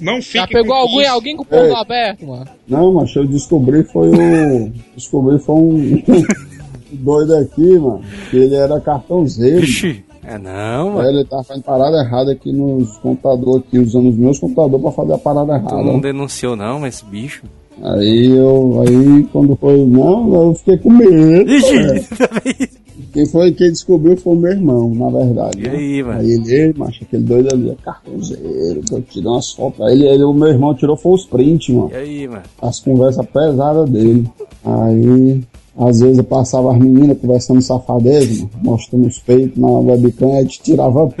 [0.00, 1.10] Não fique Já pegou com alguém, isso.
[1.12, 1.74] alguém com o porno Ei.
[1.74, 2.46] aberto, mano?
[2.66, 4.72] Não, mas eu descobri foi o.
[4.96, 6.02] Descobri foi um.
[6.92, 8.00] doido aqui, mano.
[8.30, 9.64] Que ele era cartãozeiro.
[9.64, 11.08] Ixi, é não, mano.
[11.08, 15.12] ele tá fazendo parada errada aqui nos computadores aqui, usando os meus computadores pra fazer
[15.14, 15.82] a parada Tu errada.
[15.82, 17.44] não denunciou não, mas esse bicho.
[17.82, 18.82] Aí eu.
[18.86, 19.86] Aí quando foi.
[19.86, 21.48] Não, eu fiquei com medo.
[21.50, 21.76] Ixi,
[22.44, 22.67] É.
[23.12, 25.58] Quem foi quem descobriu foi o meu irmão, na verdade.
[25.60, 25.70] E né?
[25.70, 26.20] aí, mano?
[26.20, 29.80] Aí ele, macho, aquele doido ali é cartãozeiro, que eu tirei umas fotos.
[29.80, 31.90] Aí ele, ele, o meu irmão tirou foi os prints, mano.
[31.92, 32.42] E aí, mano?
[32.60, 34.28] As conversas pesadas dele.
[34.64, 35.42] Aí,
[35.78, 40.42] às vezes eu passava as meninas conversando safadeza, mano, mostrando os peitos na webcam, a
[40.42, 41.08] gente tirava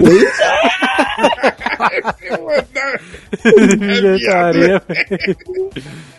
[1.78, 2.04] print.
[3.72, 4.82] Inventaria.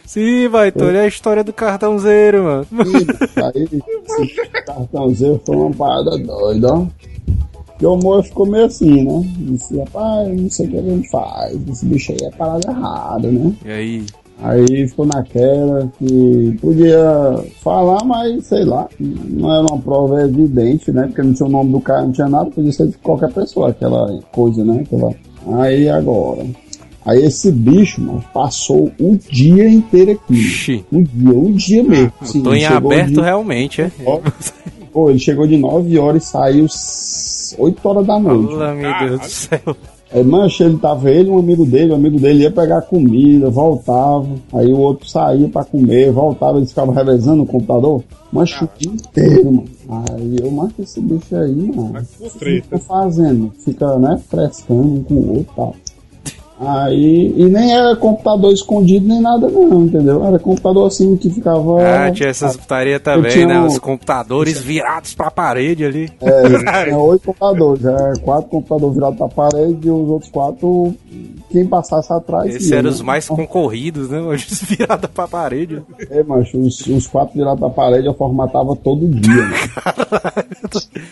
[0.05, 2.67] Sim, vai, tu olha a história do cartãozeiro, mano.
[3.53, 6.87] Aí, esse cartãozeiro foi uma parada doida, ó.
[7.81, 9.21] E o moço ficou meio assim, né?
[9.37, 11.67] Disse, rapaz, não sei o que a gente faz.
[11.69, 13.53] Esse bicho aí é parada errada, né?
[13.63, 14.05] E aí?
[14.41, 21.07] Aí ficou naquela que podia falar, mas sei lá, não era uma prova evidente, né?
[21.07, 23.69] Porque não tinha o nome do cara, não tinha nada, podia ser de qualquer pessoa,
[23.69, 24.81] aquela coisa, né?
[24.85, 25.13] Aquela...
[25.59, 26.45] Aí agora.
[27.05, 30.33] Aí esse bicho, mano, passou o dia inteiro aqui.
[30.33, 30.85] Ixi.
[30.91, 32.13] Um dia, um dia mesmo.
[32.23, 33.91] Sim, Tô em aberto de- realmente, é?
[34.91, 38.53] Pô, ele chegou de 9 horas e saiu s- 8 horas da noite.
[38.53, 39.77] Olá, meu Deus do céu.
[40.11, 44.27] Aí, mancha, ele tava ele um amigo dele, o amigo dele ia pegar comida, voltava,
[44.53, 48.91] aí o outro saía pra comer, voltava, eles ficavam revezando no computador, mancha o dia
[48.91, 49.69] inteiro, mano.
[49.87, 51.91] Aí eu marco esse bicho aí, mano.
[51.93, 52.63] Mas O que treta.
[52.63, 53.51] fica fazendo?
[53.63, 55.75] Fica, né, frescando um com o outro e tal.
[56.61, 60.23] Aí, e nem era computador escondido nem nada não, entendeu?
[60.25, 61.81] Era computador assim que ficava...
[61.81, 63.59] Ah, tinha essas putarias também, tinha né?
[63.61, 66.11] um- Os computadores virados pra parede ali.
[66.21, 66.41] É,
[66.85, 70.93] tinha oito computadores, já quatro computadores virados pra parede e os outros quatro,
[71.49, 72.53] quem passasse atrás.
[72.53, 72.95] Esses ia, eram né?
[72.95, 74.19] os mais concorridos, né?
[74.19, 75.81] Hoje os virados pra parede.
[76.09, 79.57] É, macho, os, os quatro virados pra parede eu formatava todo dia, né?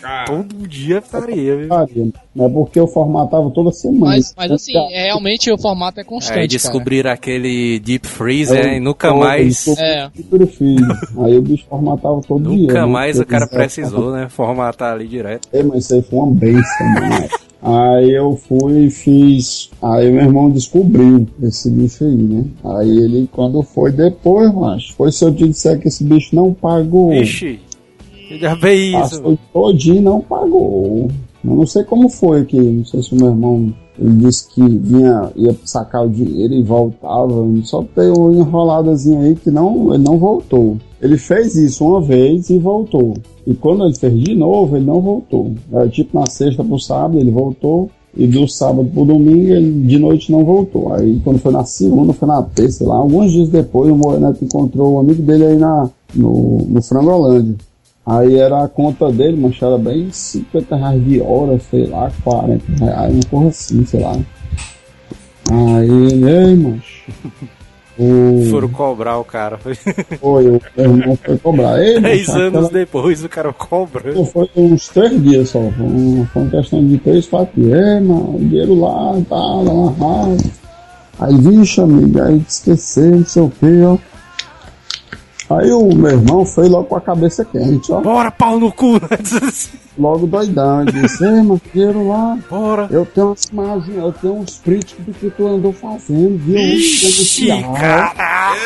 [0.02, 1.68] Cara, Todo dia estaria, viu?
[1.68, 2.08] Faria.
[2.34, 4.12] Não é porque eu formatava toda semana.
[4.12, 6.32] Mas, mas assim, é, realmente o formato é constante.
[6.32, 6.48] Aí cara.
[6.48, 8.76] descobriram aquele Deep Freeze, Aí né?
[8.76, 9.66] E nunca eu- mais.
[9.66, 10.10] eu- É.
[11.24, 12.66] Aí o bicho formatava todo dia.
[12.68, 12.92] Nunca né?
[12.92, 14.28] mais o cara precisou, né?
[14.28, 15.48] Formatar ali direto.
[15.52, 17.28] É, mas isso aí foi uma benção, mano.
[17.60, 19.70] Aí eu fui e fiz.
[19.82, 22.44] Aí meu irmão descobriu esse bicho aí, né?
[22.64, 26.54] Aí ele, quando foi depois, macho, foi se eu te disser que esse bicho não
[26.54, 27.12] pagou.
[27.12, 27.58] Ixi,
[28.40, 29.20] já veio isso.
[29.22, 31.10] Passou todinho e não pagou.
[31.44, 34.62] Eu não sei como foi aqui, não sei se o meu irmão ele disse que
[34.62, 37.44] vinha, ia sacar o dinheiro e voltava.
[37.64, 40.76] Só tem uma enroladazinha aí que não, ele não voltou.
[41.02, 43.14] Ele fez isso uma vez e voltou.
[43.46, 45.52] E quando ele fez de novo, ele não voltou.
[45.72, 47.90] Era tipo na sexta pro sábado, ele voltou.
[48.16, 50.92] E do sábado pro domingo, ele de noite não voltou.
[50.92, 52.96] Aí quando foi na segunda, foi na terça, sei lá.
[52.96, 57.56] Alguns dias depois, o Moreneto encontrou um amigo dele aí na, no, no Frangolândia.
[58.10, 62.84] Aí era a conta dele, mas era bem 50 reais de hora, sei lá, 40
[62.84, 64.16] reais, uma porra assim, sei lá.
[65.50, 67.12] Aí ei, macho.
[68.00, 69.58] O, Foram cobrar o cara.
[69.58, 69.72] Foi
[70.22, 71.82] o meu irmão foi cobrar.
[71.82, 74.24] Ei, três macho, anos aquela- depois o cara cobrando.
[74.26, 75.58] foi uns três dias só.
[75.76, 77.76] Foi, uma, foi uma questão de três, quatro dias.
[77.76, 80.44] É, mano, o dinheiro lá tal, lá house.
[81.18, 83.98] Aí, vixe, amigo, aí esqueceu, não sei o que, ó.
[85.50, 88.00] Aí o meu irmão foi logo com a cabeça quente, ó.
[88.00, 89.08] Bora, pau no cu, né?
[89.98, 90.82] Logo doidão.
[90.82, 92.38] Ele disse, ei, mano, dinheiro lá.
[92.48, 92.86] Bora.
[92.88, 96.56] Eu tenho umas imagens, eu tenho uns prints do que tu andou fazendo, viu?
[96.56, 98.58] Ixi, caralho.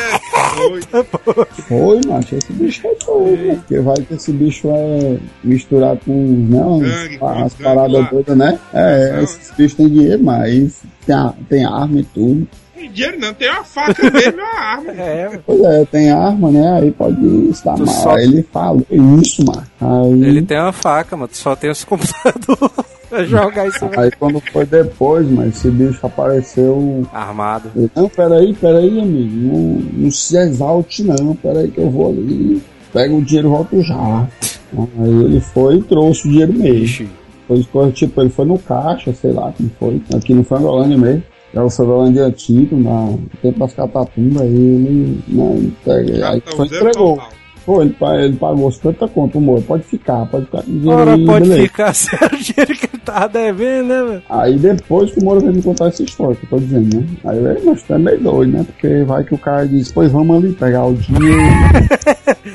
[1.67, 3.55] Foi, macho, esse bicho foi doido, né?
[3.55, 8.37] Porque vai que esse bicho é misturado com né, uns- Gangue, as as paradas doidas,
[8.37, 8.59] né?
[8.73, 9.23] É, Não.
[9.23, 12.47] esses bichos têm dinheiro, mas tem, a- tem arma e tudo.
[12.75, 14.91] Tem dinheiro não, tem uma faca mesmo e uma arma.
[14.97, 16.79] É, Pois é, tem arma, né?
[16.81, 17.95] Aí pode estar Tu mal.
[17.95, 18.85] só- Aí ele falou
[19.21, 19.63] isso, mano.
[19.81, 22.71] Aí, ele tem uma faca, mas tu só tem os computadores
[23.09, 27.69] pra jogar isso aí quando foi depois, mas esse bicho apareceu armado.
[27.75, 29.35] Eu, não, peraí, peraí, amigo.
[29.35, 31.35] Não, não se exalte, não.
[31.35, 32.61] Peraí que eu vou ali.
[32.91, 34.27] Pega o dinheiro e volto já.
[34.75, 37.09] Aí ele foi e trouxe o dinheiro mesmo.
[37.47, 40.01] Foi coisa, tipo, ele foi no caixa, sei lá como foi.
[40.15, 41.23] Aqui no Frangolândia mesmo.
[41.53, 44.41] É o Frangolândia antigo, na tempo das catatumbas.
[44.41, 47.21] Aí ele, né, pega- aí foi zero entregou.
[47.65, 49.61] Pô, ele, ele pagou 50 conto, amor.
[49.61, 51.67] Pode ficar, pode ficar com o dinheiro Ora, aí, pode beleza.
[51.67, 54.21] ficar sério o dinheiro que ele tava devendo, né, velho?
[54.29, 57.07] Aí depois que o Moura veio me contar essa história que eu tô dizendo, né?
[57.23, 58.65] Aí eu, "Ei, mas tu é meio doido, né?
[58.65, 61.39] Porque vai que o cara diz, pois vamos ali pegar o dinheiro.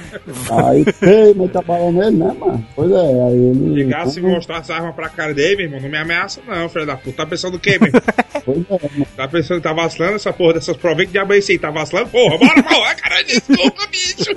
[0.50, 2.66] aí, mas tá balando nele, né, mano?
[2.74, 3.74] Pois é, aí ele.
[3.74, 6.86] Chegasse e mostrasse a arma pra cara dele, meu irmão, não me ameaça não, filho
[6.86, 7.18] da puta.
[7.18, 8.02] Tá pensando o quê, meu irmão?
[8.48, 9.06] Pois é, mano.
[9.14, 11.58] Tá pensando que tá vacilando essa porra dessas provas que diabo é esse aí?
[11.58, 12.08] Tá vacilando?
[12.08, 14.34] Porra, bora, porra, cara, desculpa, bicho.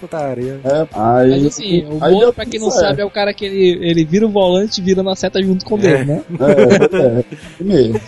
[0.00, 0.60] Putaria.
[0.64, 1.30] É, aí.
[1.30, 4.04] Mas assim, o aí Moro, pra quem não sabe, é o cara que ele, ele
[4.04, 6.22] vira o volante e vira na seta junto com o dele, né?
[6.40, 8.00] É, é, isso mesmo.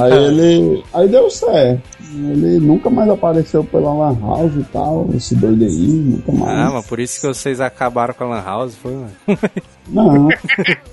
[0.00, 0.84] Aí ele.
[0.94, 1.82] Aí deu certo.
[2.14, 6.58] Ele nunca mais apareceu pela Lan House e tal, esse doido aí, nunca mais.
[6.58, 9.10] Ah, mas por isso que vocês acabaram com a Lan House, foi, mano?
[9.88, 10.36] Não, é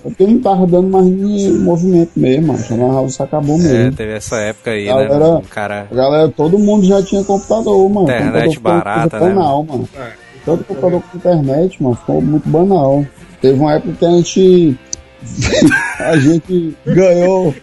[0.03, 2.53] porque não tava dando mais nenhum movimento mesmo.
[2.53, 3.95] A Lan House acabou É, mesmo.
[3.95, 5.41] teve essa época aí, Galera- né?
[5.49, 5.87] Cara.
[5.91, 8.03] Galera, todo mundo já tinha computador, mano.
[8.07, 9.89] Internet computador barata, né, banal, mano.
[9.97, 10.11] É.
[10.45, 13.03] Todo computador com internet, mano, ficou muito banal.
[13.41, 14.79] Teve uma época que a gente.
[15.99, 17.55] a gente ganhou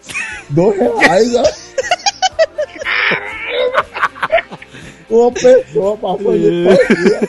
[0.50, 1.44] dois reais, ó.
[5.10, 7.28] Uma pessoa pra fazer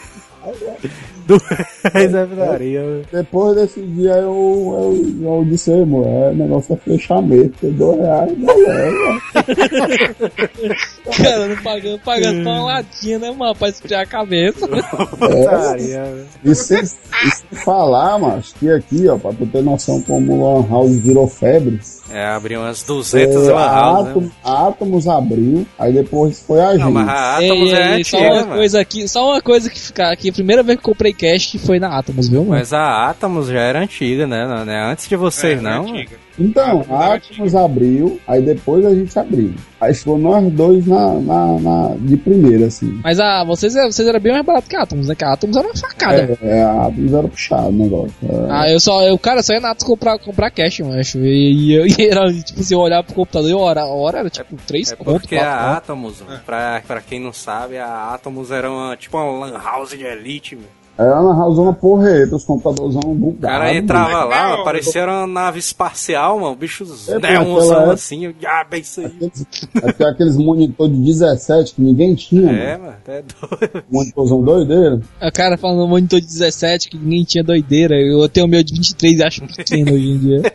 [1.94, 3.02] reais é.
[3.12, 7.68] Depois desse dia eu, eu, eu disse, "Ei, amor, é, o negócio é fechamento, porque
[7.68, 9.22] dois reais, beleza.
[11.18, 13.56] Cara, não pagando, pagando só uma latinha, né, mano?
[13.56, 14.68] Pra esfriar a cabeça.
[14.68, 16.26] Velho.
[16.44, 20.44] E sem, e sem falar, mas que aqui, ó, pra tu ter noção como o
[20.62, 21.80] Lan House virou febre,
[22.10, 24.30] É, abriu umas 200 é, lan a, house, Atom, né?
[24.44, 26.82] a Atomos abriu, aí depois foi a gente.
[26.82, 28.56] Não, mas a Atomos é ei, só antiga, uma mano.
[28.56, 30.30] coisa aqui, só uma coisa que fica aqui.
[30.30, 32.58] A primeira vez que eu comprei cash que foi na Atomos, viu, mano?
[32.60, 34.46] Mas a Atomos já era antiga, né?
[34.66, 35.84] Não é antes de vocês, É, não.
[35.84, 36.20] antiga.
[36.40, 39.54] Então, Ah, a era Atomos abriu, aí depois a gente abriu.
[39.80, 43.00] Aí ficou nós dois na, na, na- de primeira, assim.
[43.04, 45.16] Mas a, vocês, vocês eram bem mais barato que a Atomos, né?
[45.16, 46.38] Que a Atomos era uma facada.
[46.42, 48.14] É, é, a Atomos era puxado o negócio.
[48.24, 48.48] É.
[48.50, 51.00] Ah, eu só, eu, cara, só ia na Atomos comprar, comprar cash, mano.
[51.00, 51.20] acho.
[51.20, 54.20] E, e, eu- e era, tipo, se eu olhar pro computador, eu hora, a hora
[54.20, 55.78] era tipo 3 É conto, porque 4 a.
[55.78, 60.04] Atomos, pra, pra quem não sabe, a Atomos era uma, tipo uma lan house de
[60.04, 60.66] elite, meu.
[61.02, 63.40] Era na razão porreta, os computadores O bugados.
[63.42, 66.56] cara entrava lá, Não, parecia uma nave espacial, mano.
[66.56, 69.06] Bicho É, neonzão época- assim, eu, ah, bem isso aí.
[69.08, 69.48] Aqueles,
[69.84, 72.84] até aqueles monitor de 17 que ninguém tinha, É, mano.
[72.84, 73.84] mano, até doido.
[73.92, 75.02] monitorzão doideiro.
[75.22, 77.96] O cara falando monitor de 17 que ninguém tinha doideira.
[77.96, 80.42] Eu tenho o meu de 23 e acho pequeno hoje em dia.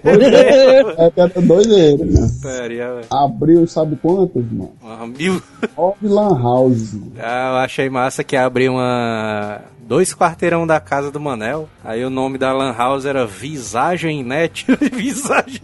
[0.99, 2.28] É que era doideiro, né?
[2.40, 3.07] Putaria, velho.
[3.11, 4.70] Abriu, sabe quantas, mano?
[4.82, 5.42] Uma mil.
[5.76, 7.12] Nove lan houses, mano.
[7.18, 9.61] Ah, eu achei massa que abriu uma.
[9.87, 11.68] Dois quarteirão da casa do Manel.
[11.84, 14.66] Aí o nome da Lan House era Visagem Net.
[14.93, 15.61] Visagem.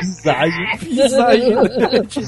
[0.00, 0.76] Visagem.
[0.78, 2.20] Visagem Net.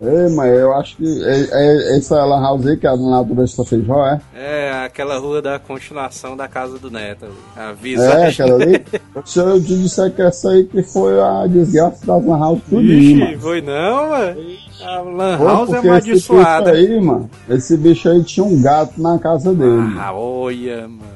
[0.00, 3.56] Ei, mas eu acho que é, é, essa lan house aí que é a natureza
[3.58, 4.20] da feijó, é?
[4.34, 7.26] É, aquela rua da continuação da casa do Neto.
[7.56, 8.84] A É, aquela ali.
[9.24, 12.92] Se eu te disser que essa aí que foi a desgraça das lan house tudinho,
[12.92, 13.40] Ixi, mano.
[13.40, 14.40] foi não, mano.
[14.82, 16.70] A Lan House é porque esse bicho amaldiçoada.
[16.72, 19.70] aí, mano, esse bicho aí tinha um gato na casa dele.
[19.70, 20.00] mano.
[20.00, 21.13] Ah, olha, mano.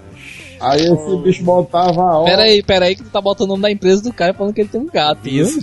[0.60, 2.30] Aí esse bicho botava a hora.
[2.30, 4.52] Pera aí, pera aí que tu tá botando o nome da empresa do cara falando
[4.54, 5.28] que ele tem um gato?
[5.28, 5.60] Isso.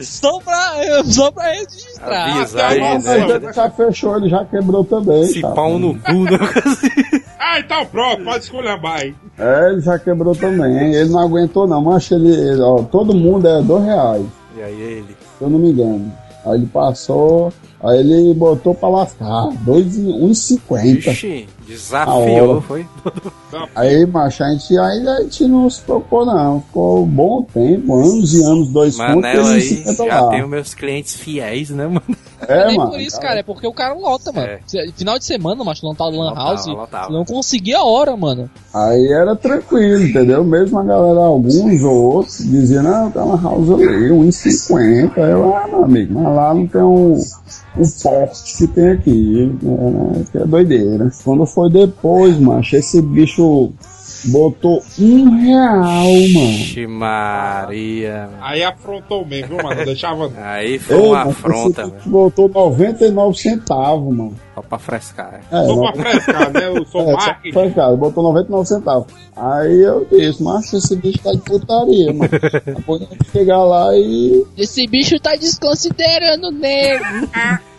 [0.00, 2.36] Só pra, só pra registrar.
[2.36, 3.30] A Visagem Mas Net.
[3.30, 5.22] ele já fechou, ele já quebrou também.
[5.22, 5.54] Esse cara.
[5.54, 6.38] pau no cu, né?
[7.38, 9.14] Ah, então pronto, pode escolher aí.
[9.38, 10.94] É, ele já quebrou também.
[10.94, 14.80] Ele não aguentou não, mas ele, ele, ó, todo mundo é dois reais, E aí
[14.80, 15.16] ele.
[15.38, 16.12] se eu não me engano.
[16.46, 21.10] Aí ele passou, aí ele botou pra lascar, dois, e- um e cinquenta.
[21.10, 22.60] Ixi, desafiou, hora.
[22.62, 22.86] foi?
[23.74, 26.60] Aí, macho, a gente, aí a gente não se preocupou não.
[26.62, 30.30] Ficou um bom tempo, anos e anos, dois pontos, Manel aí, 50 já lá.
[30.30, 32.02] tenho meus clientes fiéis, né, mano?
[32.46, 32.90] É, Nem mano.
[32.90, 34.46] por isso, cara, é porque o cara lota, mano.
[34.46, 34.60] É.
[34.94, 37.12] Final de semana, macho, não tá Lan House, lotava.
[37.12, 38.50] não conseguia a hora, mano.
[38.74, 40.44] Aí era tranquilo, entendeu?
[40.44, 45.16] Mesmo a galera, alguns ou outros, diziam, não, tá na house ali, 1,50.
[45.18, 47.14] Eu, ah, meu amigo, mas lá não tem um,
[47.78, 50.24] um porte que tem aqui, né?
[50.30, 51.10] Que é doideira.
[51.24, 53.72] Quando foi depois, macho, esse bicho
[54.26, 56.50] botou um real, mano.
[56.50, 58.28] Ixi, Maria.
[58.30, 58.38] mano.
[58.40, 59.84] Aí afrontou mesmo, viu, mano?
[59.84, 60.30] Deixava.
[60.38, 62.02] Aí foi Ei, uma mas afronta, velho.
[62.06, 64.34] botou 99 centavos, mano.
[64.54, 65.40] Só pra frescar.
[65.52, 66.68] É, Só não- pra frescar, né?
[66.68, 67.52] Eu sou É, só marketing.
[67.52, 69.06] foi, cara, botou 99 centavos.
[69.36, 72.30] Aí eu disse, mas esse bicho tá de putaria, mano.
[72.64, 74.44] Depois a gente chegar lá e.
[74.56, 77.04] Esse bicho tá desconsiderando o nego.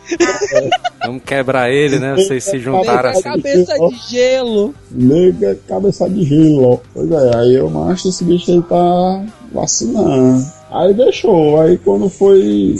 [1.05, 2.15] Vamos quebrar ele, né?
[2.15, 3.21] Vocês se juntaram Nega assim.
[3.21, 4.75] cabeça de gelo.
[4.91, 6.77] Nega cabeça de gelo, ó.
[6.93, 10.45] Pois é, aí eu acho esse bicho aí tá vacinando.
[10.71, 12.75] Aí deixou, aí quando foi.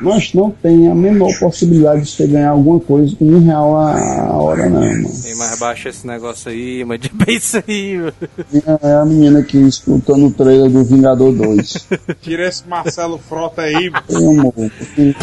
[0.00, 4.32] Nós não tem a menor possibilidade de você ganhar alguma coisa com um real a
[4.36, 5.10] hora, não, mano.
[5.24, 8.14] Tem mais baixo esse negócio aí, mas de bem isso aí, mano.
[8.80, 11.88] É a menina que escutando o trailer do Vingador 2.
[12.22, 13.90] Tira esse Marcelo Frota aí.
[14.14, 15.16] Amor, porque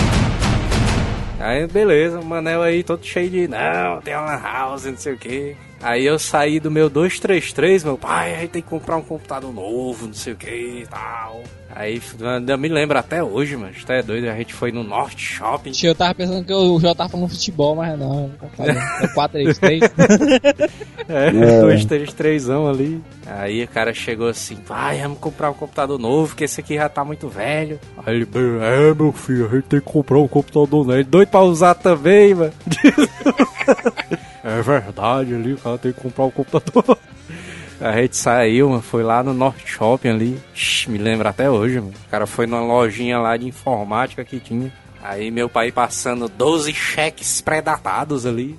[1.39, 3.47] Aí, beleza, o Manel aí todo cheio de.
[3.47, 5.55] Não, tem uma house, não sei o que.
[5.81, 9.53] Aí eu saí do meu 233, meu pai, a gente tem que comprar um computador
[9.53, 10.49] novo, não sei o que
[10.83, 11.43] e tal.
[11.75, 13.73] Aí ainda me lembro até hoje, mano.
[13.75, 14.29] Isso é doido.
[14.29, 15.73] A gente foi no Norte Shopping.
[15.83, 18.31] Eu tava pensando que o João tava falando futebol, mas não.
[18.59, 19.91] É 4-3-3.
[21.07, 21.61] É, É.
[21.61, 22.99] 233 ali.
[23.27, 26.89] Aí o cara chegou assim, pai, vamos comprar um computador novo, que esse aqui já
[26.89, 27.79] tá muito velho.
[28.03, 28.27] Aí ele,
[28.61, 30.93] é meu filho, a gente tem que comprar um computador novo.
[30.93, 32.53] Ele doido pra usar também, mano.
[34.45, 36.97] é verdade ali, o cara tem que comprar um computador.
[37.81, 40.39] A gente saiu, mano, foi lá no Norte Shopping ali.
[40.53, 41.93] Shhh, me lembro até hoje, mano.
[42.07, 44.71] O cara foi numa lojinha lá de informática que tinha.
[45.03, 48.57] Aí meu pai passando 12 cheques pré-datados ali.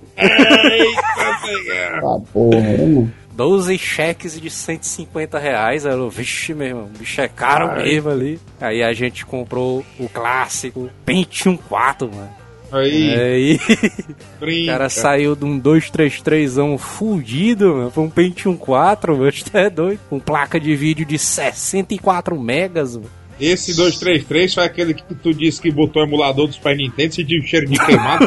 [2.32, 3.12] porra, né, mano?
[3.32, 5.84] 12 cheques de 150 reais.
[5.84, 8.41] Aí eu, vixe, meu irmão, o bicho é caro mesmo ali.
[8.61, 12.45] Aí a gente comprou o clássico Pentium 4, mano.
[12.73, 14.62] Aí, Aí.
[14.62, 19.71] O cara saiu de um 233zão fudido, mano, pra um Pentium 4, mano, isso é
[19.71, 20.01] doido.
[20.09, 23.11] Com placa de vídeo de 64 megas, mano.
[23.41, 27.14] Esse 233 foi aquele que tu disse que botou o emulador do Super Nintendo e
[27.14, 28.26] sentiu cheiro de queimado.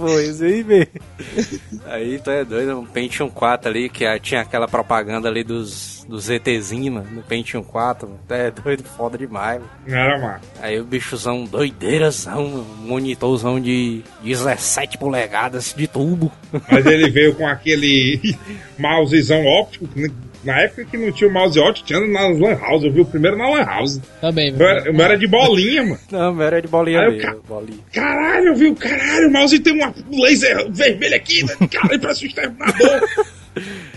[0.00, 0.92] Foi isso aí mesmo.
[1.86, 6.04] Aí tu é doido, um Pentium 4 ali, que ah, tinha aquela propaganda ali dos,
[6.08, 8.20] dos ETzinhos, mano, no Pentium 4, mano.
[8.26, 9.70] Tu é doido, foda demais, mano.
[9.86, 10.44] Não era massa.
[10.60, 16.32] Aí o bichozão doideirazão, mano, monitorzão de 17 polegadas de tubo.
[16.70, 18.36] Mas ele veio com aquele
[18.76, 19.88] mousezão óptico.
[20.46, 22.84] Na época que não tinha o mouse óptico, tinha nas Lan House.
[22.84, 24.00] Eu vi o primeiro na Lan House.
[24.20, 25.98] Também, Eu era, eu era de bolinha, mano.
[26.10, 27.78] Não, mas era de bolinha Aí mesmo, ca- bolinha.
[27.92, 31.54] Caralho, eu vi o caralho, o mouse tem um laser vermelho aqui, né?
[31.70, 33.00] Caralho, parece um exterminador.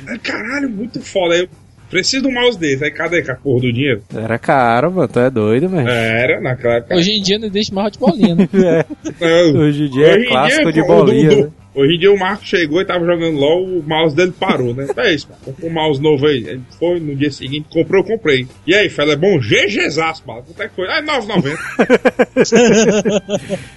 [0.07, 1.35] Aí, Caralho, muito foda.
[1.37, 1.47] Eu
[1.89, 2.83] preciso de um mouse desse.
[2.83, 4.01] Aí cadê com a porra do dinheiro?
[4.15, 5.87] Era caro, mano, tu é doido, mano.
[5.89, 6.95] Era, naquela época.
[6.95, 8.47] Hoje em dia não deixa mais de bolinha, né?
[9.19, 9.61] Não.
[9.61, 11.51] Hoje em dia é clássico de o- bolinha, o- né?
[11.79, 14.85] Hoje em dia o Marco chegou e tava jogando LOL, o mouse dele parou, né?
[14.97, 15.39] É isso, mano.
[15.45, 16.39] Comprou um mouse novo aí.
[16.45, 18.45] Ele foi no dia seguinte, comprou, comprei.
[18.67, 19.39] E aí, fela, é bom?
[19.39, 20.43] GGzaço, mano.
[20.43, 20.89] Quanto é que foi?
[20.89, 21.57] Ah, 9,90.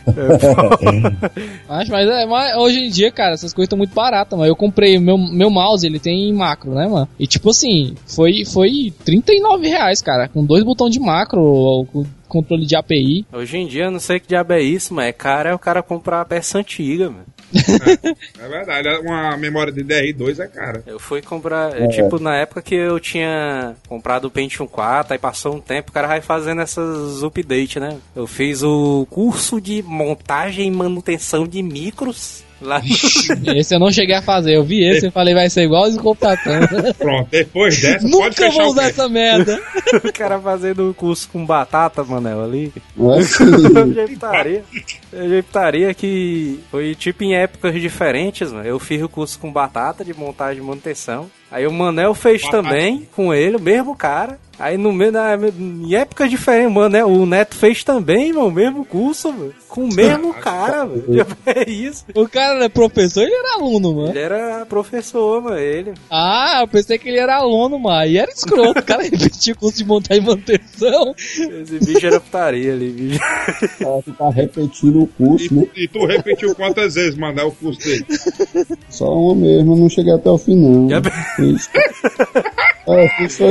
[1.68, 4.50] Mas, mas, é, mas hoje em dia, cara, essas coisas estão muito baratas, mano.
[4.50, 7.08] Eu comprei meu, meu mouse, ele tem macro, né, mano?
[7.18, 11.86] E tipo assim, foi, foi 39 reais, cara, com dois botões de macro,
[12.32, 13.26] controle de API.
[13.30, 15.58] Hoje em dia, eu não sei que diabo é isso, mas é caro é o
[15.58, 17.26] cara comprar a peça antiga, mano.
[18.42, 20.82] É verdade, uma memória de DR2 é cara.
[20.86, 25.18] Eu fui comprar, é, tipo, na época que eu tinha comprado o Pentium 4, aí
[25.18, 27.98] passou um tempo, o cara vai fazendo essas updates, né?
[28.16, 33.52] Eu fiz o curso de montagem e manutenção de micros lá no...
[33.56, 35.96] Esse eu não cheguei a fazer, eu vi esse e falei, vai ser igual os
[35.96, 36.68] computadores.
[36.98, 39.60] Pronto, depois dessa, pode Nunca fechar vou usar essa merda.
[40.04, 42.72] o cara fazendo o curso com batata, Manel, ali.
[45.12, 48.66] Já putaria que foi tipo em épocas diferentes, mano.
[48.66, 51.30] Eu fiz o curso com batata de montagem e manutenção.
[51.50, 52.62] Aí o Manel fez Batata.
[52.62, 54.38] também com ele, o mesmo cara.
[54.58, 58.52] Aí no meio da, em épocas diferentes, o Manel, o Neto fez também, mano, o
[58.52, 59.52] mesmo curso, mano.
[59.68, 61.02] Com o mesmo cara, mano.
[61.44, 62.04] É isso.
[62.14, 64.10] O cara era professor, ele era aluno, mano.
[64.10, 65.94] Ele era professor, mano, ele.
[66.10, 68.06] Ah, eu pensei que ele era aluno, mano.
[68.06, 68.78] E era escroto.
[68.78, 71.14] O cara repetiu o curso de montar e manutenção.
[71.16, 73.20] Esse bicho era putaria ali, bicho.
[73.80, 75.66] O cara ficar repetindo o curso, né?
[75.74, 78.06] E, e tu repetiu quantas vezes mandar o curso dele?
[78.88, 80.88] Só uma mesmo, eu não cheguei até o fim, não.
[80.88, 81.02] Já-.
[82.86, 83.08] É,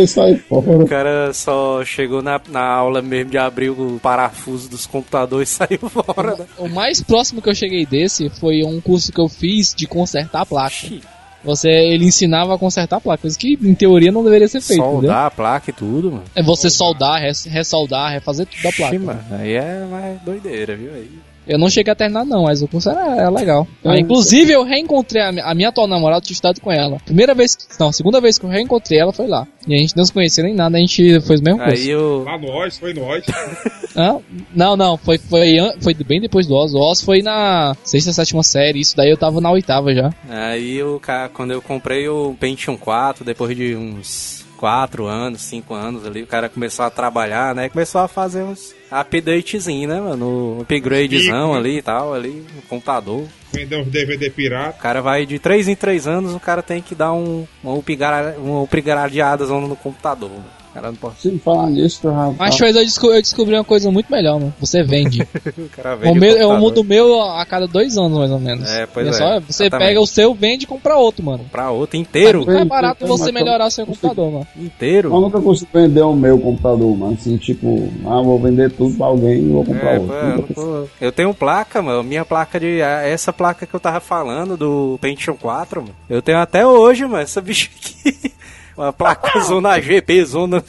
[0.07, 0.39] fora.
[0.49, 5.53] O cara só chegou na, na aula mesmo de abrir o parafuso dos computadores e
[5.55, 6.45] saiu fora, né?
[6.57, 10.45] O mais próximo que eu cheguei desse foi um curso que eu fiz de consertar
[10.45, 10.69] placa.
[10.75, 11.01] Ixi,
[11.43, 15.01] Você, ele ensinava a consertar placa, coisa que em teoria não deveria ser feito, entendeu?
[15.01, 16.23] Soldar a placa e tudo, mano.
[16.36, 18.95] É você soldar, res- ressoldar, refazer tudo da placa.
[18.95, 20.93] Ixi, mano, aí é mais doideira, viu?
[20.93, 21.09] Aí.
[21.47, 23.67] Eu não cheguei a terminar não, mas o curso era, era legal.
[23.83, 26.97] Ah, inclusive eu reencontrei a, mi- a minha atual namorada, tinha estudado com ela.
[27.03, 29.47] Primeira vez, não, a segunda vez que eu reencontrei ela foi lá.
[29.67, 31.73] E a gente não se conhecia nem nada, a gente fez o mesmo curso.
[31.83, 32.23] Aí eu.
[32.23, 33.23] Lá no Oz, foi no Oz.
[33.95, 34.19] Hã?
[34.55, 36.73] Não, não, foi, foi, foi bem depois do Oz.
[36.73, 40.11] O Oz foi na sexta, sétima série, isso daí eu tava na oitava já.
[40.29, 41.01] Aí eu,
[41.33, 46.28] quando eu comprei o Pentium 4, depois de uns 4 anos, 5 anos ali, o
[46.28, 47.68] cara começou a trabalhar, né?
[47.68, 50.57] Começou a fazer uns updatezinho, né, mano?
[50.57, 53.26] Um upgradezão ali e tal, ali no computador.
[53.51, 54.78] Vendeu uns DVD pirata.
[54.78, 58.62] O cara vai de 3 em 3 anos, o cara tem que dar um, uma
[58.62, 60.30] upgradeada no computador.
[60.30, 60.61] mano.
[60.72, 61.19] O cara não pode.
[61.19, 62.34] Se falar nisso, eu já...
[62.39, 64.53] Mas eu, desco- eu descobri uma coisa muito melhor, mano.
[64.59, 65.22] Você vende.
[65.57, 66.59] O cara o vende meu, eu computador.
[66.59, 68.69] mudo o meu a cada dois anos, mais ou menos.
[68.69, 69.88] É, pois é, só, você exatamente.
[69.89, 71.45] pega o seu, vende e compra outro, mano.
[71.51, 72.49] Pra outro inteiro.
[72.49, 74.47] É barato vende, você mas melhorar eu- seu computador, mano.
[74.57, 75.13] Inteiro.
[75.13, 77.13] Eu nunca consigo vender o meu computador, mano.
[77.19, 80.13] Assim, tipo, ah, vou vender tudo pra alguém e vou comprar É, outro.
[80.53, 82.03] pô, eu, tô- eu tenho placa, mano.
[82.03, 82.80] Minha placa de.
[82.80, 85.93] Essa placa que eu tava falando do Pentium 4, mano.
[86.09, 87.17] Eu tenho até hoje, mano.
[87.24, 88.32] Essa bicha aqui.
[88.78, 90.63] Uma placa zona GP, zona.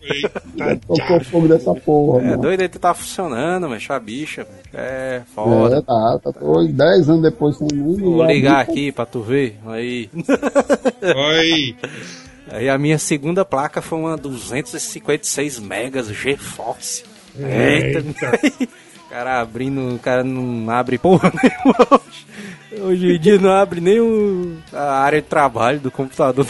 [0.00, 0.40] Eita,
[0.86, 2.42] Tocou fogo dessa porra, É mano.
[2.42, 4.46] doido aí, tá funcionando, mas a bicha.
[4.72, 5.76] É foda.
[5.78, 6.32] É, tá, tá.
[6.32, 9.58] Tô 10 anos depois sem nem Vou ligar aqui pra tu ver.
[9.66, 10.08] Aí.
[11.02, 11.76] Oi.
[12.50, 17.04] Aí a minha segunda placa foi uma 256 megas GeForce.
[17.38, 18.14] Eita, o
[19.10, 22.26] cara abrindo, o cara não abre porra nenhuma hoje.
[22.82, 26.46] Hoje em dia não abre nem o- a área de trabalho do computador.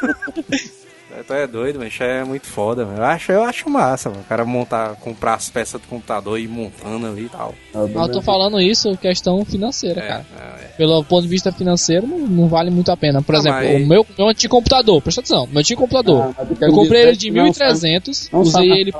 [1.26, 2.98] Tu é doido, mas isso é muito foda, mano.
[2.98, 4.22] Eu acho, eu acho massa, mano.
[4.22, 7.52] O cara montar, comprar as peças do computador e ir montando ali e tal.
[7.74, 10.26] Ah, eu tô falando isso questão financeira, É, cara.
[10.38, 10.68] é, é.
[10.78, 13.20] Pelo ponto de vista financeiro, não, não vale muito a pena.
[13.22, 16.32] Por Ah, exemplo, mas- o meu, meu antigo computador, presta atenção, meu antigo computador.
[16.38, 18.92] Ah, mas eu comprei ele de que não 1.300, Não usei ele.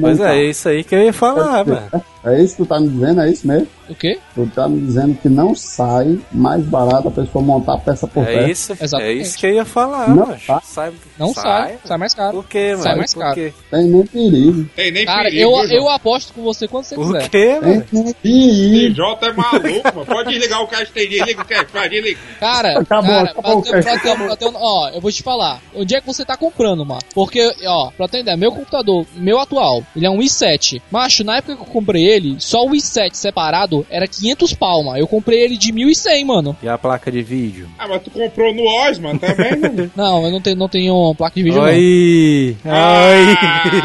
[0.00, 1.88] Pois é, isso aí que eu ia falar, mano.
[2.26, 3.20] É isso que tu tá me dizendo?
[3.20, 3.68] É isso mesmo?
[3.88, 4.18] O quê?
[4.34, 8.34] Tu tá me dizendo que não sai mais barato a pessoa montar peça por É
[8.38, 8.50] peça.
[8.50, 9.20] isso, é Exatamente.
[9.22, 10.44] isso que eu ia falar, Não macho.
[10.46, 10.60] sai.
[10.64, 12.32] Sai, Não sai, sai mais caro.
[12.42, 12.82] Por quê, mano?
[12.82, 13.34] Sai mais Por caro.
[13.36, 13.52] quê?
[13.70, 14.68] Tem nem perigo.
[14.74, 17.28] Tem nem Cara, perigo, eu, eu aposto com você quando você Por quiser.
[17.28, 17.86] quê, Tem mano?
[17.92, 18.94] nem perigo.
[18.94, 20.06] TJ é maluco, mano.
[20.06, 22.18] Pode desligar o cast aí, desliga o vai, desliga.
[22.40, 24.26] Cara, Acabou, cara, acabou pra ter- acabou.
[24.26, 25.60] pra ter ó, eu vou te falar.
[25.76, 27.00] Onde é que você tá comprando, mano?
[27.14, 30.82] Porque, ó, pra ter ideia, meu computador, meu atual, ele é um i7.
[30.90, 34.98] Macho, na época que eu comprei ele, só o i7 separado era 500 palma.
[34.98, 36.56] Eu comprei ele de 1100, mano.
[36.62, 37.68] E a placa de vídeo?
[37.78, 39.90] Ah, mas tu comprou no Oz, mano, também, mano.
[39.96, 41.64] Não, eu não tenho, não tenho placa de vídeo, não.
[41.68, 42.56] Oi!
[42.64, 43.36] Oi!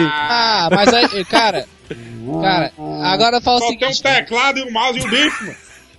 [0.09, 1.65] Ah, mas aí, cara,
[2.41, 2.71] cara,
[3.03, 4.03] agora fala o Só tem um seguinte.
[4.03, 5.55] teclado e um mouse e um bicho, mano.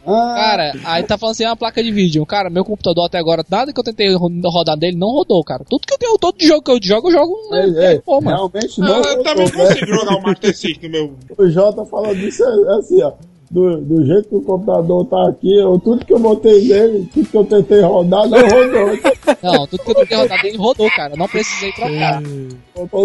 [0.07, 2.27] Ah, Cara, aí tá falando assim, uma placa de vídeo.
[2.27, 5.65] Cara, meu computador até agora, nada que eu tentei ro- rodar dele, não rodou, cara.
[5.69, 8.21] Tudo que eu tenho, todo jogo que eu jogo, eu jogo ei, né, ei, pô,
[8.21, 8.37] mano.
[8.37, 8.97] realmente Ah, não.
[9.05, 9.53] eu também né?
[9.53, 11.15] consigo jogar o Master System no meu.
[11.39, 13.13] O Jota falou disso é assim, ó.
[13.53, 17.29] Do, do jeito que o computador tá aqui, eu, tudo que eu botei nele, tudo
[17.29, 19.13] que eu tentei rodar, não rodou.
[19.43, 21.17] Não, tudo que eu tentei rodar dele rodou, cara.
[21.17, 22.23] Não precisei trocar.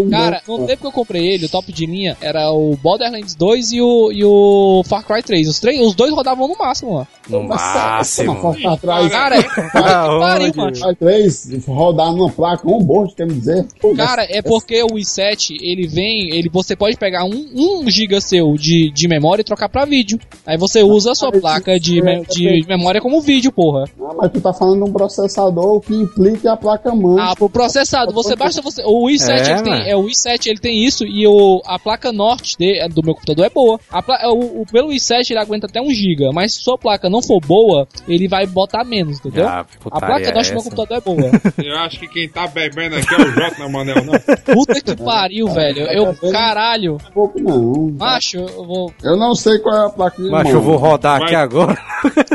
[0.10, 3.74] Cara, no tempo que eu comprei ele, o top de linha era o Borderlands 2
[3.74, 5.48] e o, e o Far Cry 3.
[5.48, 7.08] Os, três, os dois rodavam no máximo, mano.
[7.30, 8.32] No máximo.
[8.32, 9.12] Uma foto atrás.
[9.12, 10.80] Cara, puta que pariu, mano.
[10.80, 13.68] Vai três, rodar numa placa, um bosto, quer me dizer.
[13.82, 18.22] Pô, Cara, é porque o i7, ele vem, ele você pode pegar um, um giga
[18.22, 20.20] seu de, de memória e trocar pra vídeo.
[20.46, 23.86] Aí você usa a sua placa de, me- de memória como vídeo, porra.
[24.02, 27.18] Ah, mas tu tá falando de um processador que implica a placa mãe.
[27.20, 28.82] Ah, pro processado, você basta você.
[28.86, 32.12] O i7 É, ele tem, é o i7 ele tem isso e o, a placa
[32.12, 33.80] norte de- do meu computador é boa.
[33.92, 37.10] A pla- o, o- pelo i7 ele aguenta até 1 GB, mas se sua placa
[37.10, 39.48] não for boa, ele vai botar menos, entendeu?
[39.48, 41.32] Ah, a placa norte do meu computador é boa.
[41.64, 44.14] Eu acho que quem tá bebendo aqui é o Jota, não, Manel, não.
[44.56, 45.82] Puta que pariu, velho.
[45.88, 46.98] Eu, caralho.
[47.14, 47.92] pouco não.
[47.98, 48.94] Macho, eu vou.
[49.04, 51.28] Eu não sei qual é a placa Mas eu vou rodar Vai.
[51.28, 51.78] aqui agora.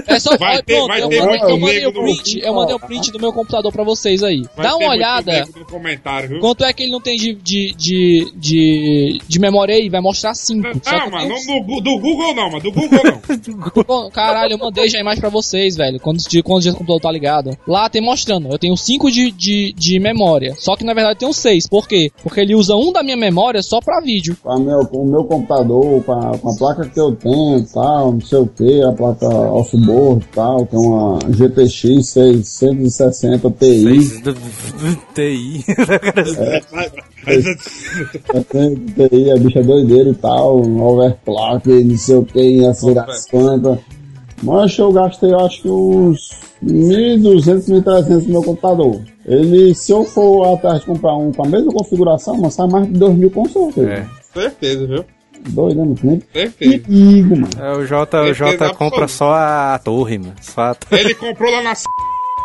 [0.07, 0.37] É só.
[0.37, 2.41] Vai ter- pronto, vai eu, ter muito eu mandei o no- print.
[2.43, 4.45] Eu mandei o print do meu computador pra vocês aí.
[4.57, 5.47] Vai Dá uma olhada.
[5.57, 6.41] No comentário, viu?
[6.41, 9.89] Quanto é que ele não tem de, de, de, de, de memória aí?
[9.89, 10.63] Vai mostrar 5.
[10.63, 13.01] Não, mano, não do, do Google não, mano, do Google
[13.89, 14.11] não.
[14.11, 15.99] Caralho, eu mandei já a imagem pra vocês, velho.
[16.01, 17.57] Quando, de, quando o do computador tá ligado.
[17.67, 18.49] Lá tem mostrando.
[18.51, 20.55] Eu tenho 5 de, de, de memória.
[20.59, 21.67] Só que na verdade eu tenho 6.
[21.69, 22.11] Por quê?
[22.23, 24.37] Porque ele usa um da minha memória só pra vídeo.
[24.43, 28.13] Com, meu, o meu computador, com a, com a placa que eu tenho e tal,
[28.13, 34.23] não sei o que, a placa off-board e tal, tem uma GTX 660 Ti,
[35.15, 35.65] TI.
[38.33, 43.27] 60 Ti, a bicha é doideira e tal, overclock, não sei o que, assim das
[43.29, 43.79] quantas.
[44.43, 46.31] Mas eu gastei acho que uns
[46.65, 49.01] 1.200, 1.300 no meu computador.
[49.25, 52.87] Ele, se eu for atrás de comprar um com a mesma configuração, mas sai mais
[52.87, 53.89] de 2 mil com certeza.
[53.89, 54.07] É.
[54.35, 55.05] Certeza, viu?
[55.49, 55.95] Doido, né?
[56.03, 56.19] meu?
[56.33, 56.83] Que Certeza.
[56.85, 57.49] perigo, mano.
[57.61, 60.35] É, o Jota, o Jota compra só a torre, mano.
[60.41, 61.01] Só a torre.
[61.01, 61.85] Ele comprou lá na c...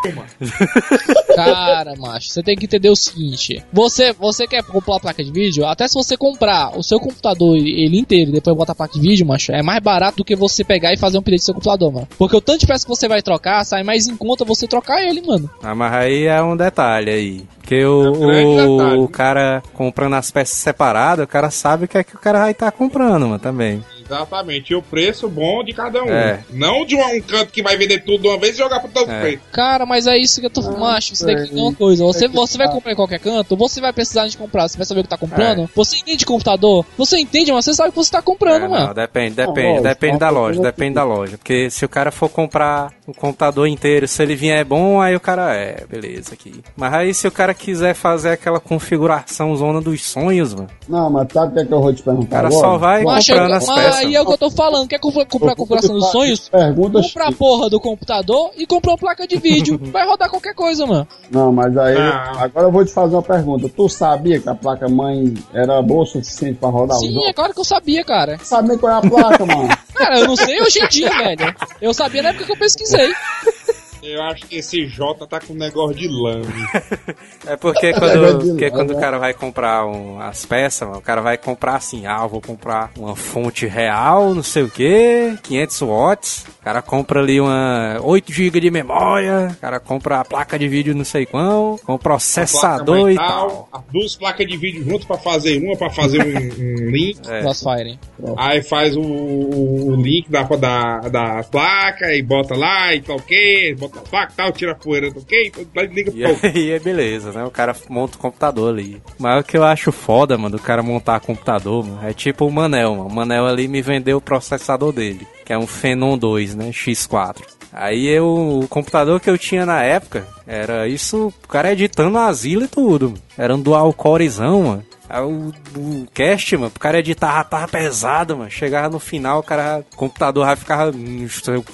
[0.06, 0.28] mano.
[1.36, 5.32] Cara, macho, você tem que entender o seguinte: você, você quer comprar a placa de
[5.32, 5.66] vídeo?
[5.66, 9.02] Até se você comprar o seu computador ele inteiro e depois botar a placa de
[9.02, 11.54] vídeo, macho, é mais barato do que você pegar e fazer um update do seu
[11.54, 12.08] computador, mano.
[12.18, 15.02] Porque o tanto de peça que você vai trocar, sai mais em conta você trocar
[15.02, 15.50] ele, mano.
[15.62, 17.48] Ah, mas aí é um detalhe aí.
[17.60, 21.98] Porque o, É o, o cara comprando as peças separadas, o cara sabe o que
[21.98, 23.84] é que o cara vai estar comprando, mano, também.
[24.10, 26.08] Exatamente, e o preço bom de cada um.
[26.10, 26.40] É.
[26.52, 28.90] Não de um, um canto que vai vender tudo de uma vez e jogar pro
[28.90, 29.22] todo É.
[29.22, 29.40] preço.
[29.52, 30.62] Cara, mas é isso que eu tô.
[30.78, 32.04] macho, você tem que entender uma coisa.
[32.06, 35.02] Você, você vai comprar em qualquer canto, você vai precisar de comprar, você vai saber
[35.02, 35.64] o que tá comprando.
[35.64, 35.68] É.
[35.76, 36.86] Você entende de computador?
[36.98, 38.88] Você entende, mas você sabe o que você tá comprando, É, mano.
[38.88, 41.38] não, depende, depende, depende da uma loja, depende da loja.
[41.38, 45.20] Porque se o cara for comprar o computador inteiro, se ele vier bom, aí o
[45.20, 46.62] cara é, beleza aqui.
[46.76, 51.28] Mas aí se o cara quiser fazer aquela configuração zona dos sonhos, mano, Não, mas
[51.32, 52.62] sabe o que, é que eu vou te perguntar o cara agora?
[52.62, 53.97] só vai Macho, comprando as peças.
[53.98, 54.88] Aí é o que eu tô falando.
[54.88, 56.50] Quer comprar comprar a configuração dos sonhos?
[56.50, 59.80] Pergunta Compra a porra do computador e compra uma placa de vídeo.
[59.92, 61.08] Vai rodar qualquer coisa, mano.
[61.32, 62.34] Não, mas aí, Ah.
[62.40, 63.70] agora eu vou te fazer uma pergunta.
[63.70, 67.34] Tu sabia que a placa mãe era boa o suficiente pra rodar os Sim, é
[67.34, 68.38] claro que eu sabia, cara.
[68.44, 69.70] Sabia qual é a placa, mano?
[69.98, 71.56] Cara, eu não sei hoje em dia, velho.
[71.82, 73.12] Eu sabia na época que eu pesquisei.
[74.10, 76.46] Eu acho que esse J tá com um negócio de lame.
[77.46, 79.00] É porque É quando, porque quando o verdade.
[79.02, 82.92] cara vai comprar um- as peças, o cara vai comprar assim, ah, eu vou comprar
[82.98, 88.32] uma fonte real, não sei o que, 500 watts, o cara compra ali uma 8
[88.34, 93.12] GB de memória, o cara compra a placa de vídeo não sei quão, com processador
[93.12, 93.48] e Placa tal.
[93.48, 96.28] mental, as duas placas de vídeo juntas pra fazer uma, pra fazer um,
[96.88, 97.20] um link.
[97.30, 97.42] É.
[97.42, 98.00] Crossfire.
[98.38, 103.16] Aí faz o, o- o link da, da, da placa e bota lá e tal
[103.18, 106.50] o que, bota a placa tal, tira a poeira do ok, então liga E pro
[106.50, 107.44] aí é beleza, né?
[107.44, 109.02] O cara monta o computador ali.
[109.18, 112.52] Mas o que eu acho foda, mano, do cara montar computador, mano, é tipo o
[112.52, 113.10] Manel, mano.
[113.10, 116.70] O Manel ali me vendeu o processador dele, que é um Phenom 2, né?
[116.70, 117.58] X4.
[117.72, 118.26] Aí eu,
[118.64, 123.10] o computador que eu tinha na época, era isso, o cara editando asilo e tudo.
[123.10, 123.22] mano.
[123.38, 124.84] Era um dual corezão, mano.
[125.10, 128.52] Aí o, o cast, mano, o cara editar tava pesado, mano.
[128.52, 130.92] Chegava no final, o cara, o computador já ficava.
[130.92, 131.26] "Hum,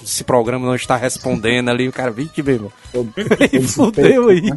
[0.03, 2.71] Esse programa não está respondendo ali, o cara, vixe, meu irmão.
[3.51, 4.53] E fudeu aí.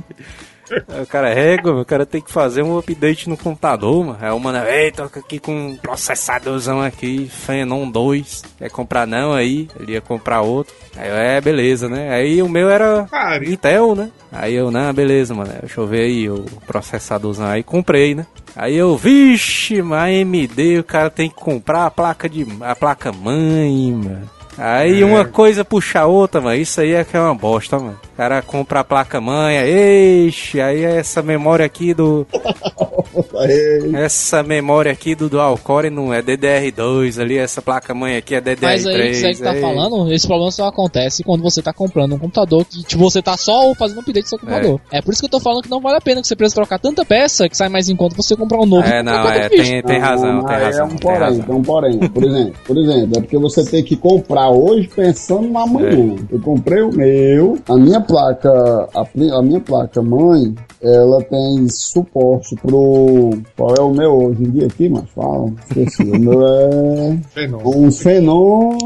[1.02, 4.18] O cara régua, o cara tem que fazer um update no computador, mano.
[4.20, 8.42] Aí o mano, ei, toca aqui com um processadorzão aqui, Phenom 2.
[8.58, 9.68] Quer comprar não aí?
[9.78, 10.74] Ele ia comprar outro.
[10.96, 12.10] Aí eu, é, beleza, né?
[12.10, 14.10] Aí o meu era Cara, Intel, né?
[14.32, 15.52] Aí eu, não, beleza, mano.
[15.60, 17.62] Deixa eu ver aí o processadorzão aí.
[17.62, 18.26] Comprei, né?
[18.54, 22.46] Aí eu, vixe, mas AMD, o cara tem que comprar a placa de.
[22.60, 24.35] a placa mãe, mano.
[24.58, 26.56] Aí uma coisa puxa a outra, mano.
[26.56, 27.98] Isso aí é que é uma bosta, mano.
[28.14, 32.26] O cara compra a placa mãe, aí, eixe, aí essa memória aqui do.
[33.94, 38.40] Essa memória aqui do dual core não é DDR2 ali, essa placa mãe aqui é
[38.40, 38.58] DDR3.
[38.62, 41.72] Mas aí, isso aí que tá aí- falando, esse problema só acontece quando você tá
[41.72, 44.80] comprando um computador que tipo, você tá só fazendo um update do seu computador.
[44.90, 45.00] É.
[45.00, 46.78] por isso que eu tô falando que não vale a pena que você precisa trocar
[46.78, 48.86] tanta peça que sai mais em conta você comprar um novo.
[48.86, 50.80] É, não, é, tem, tem razão, Não, tem aí razão.
[50.80, 51.42] É um tem porém, razão.
[51.44, 51.98] tem um porém.
[52.08, 56.14] Por exemplo, por exemplo, é porque você tem que comprar hoje pensando no amanhã.
[56.30, 56.34] É.
[56.34, 58.50] Eu comprei o meu, a minha placa,
[58.94, 59.00] a,
[59.38, 63.30] a minha placa mãe, ela tem suporte pro.
[63.56, 65.50] Qual é o meu hoje em dia aqui, mas fala?
[65.68, 66.02] Esqueci.
[66.02, 67.70] o meu é Fenômeno.
[67.86, 68.76] um Phenom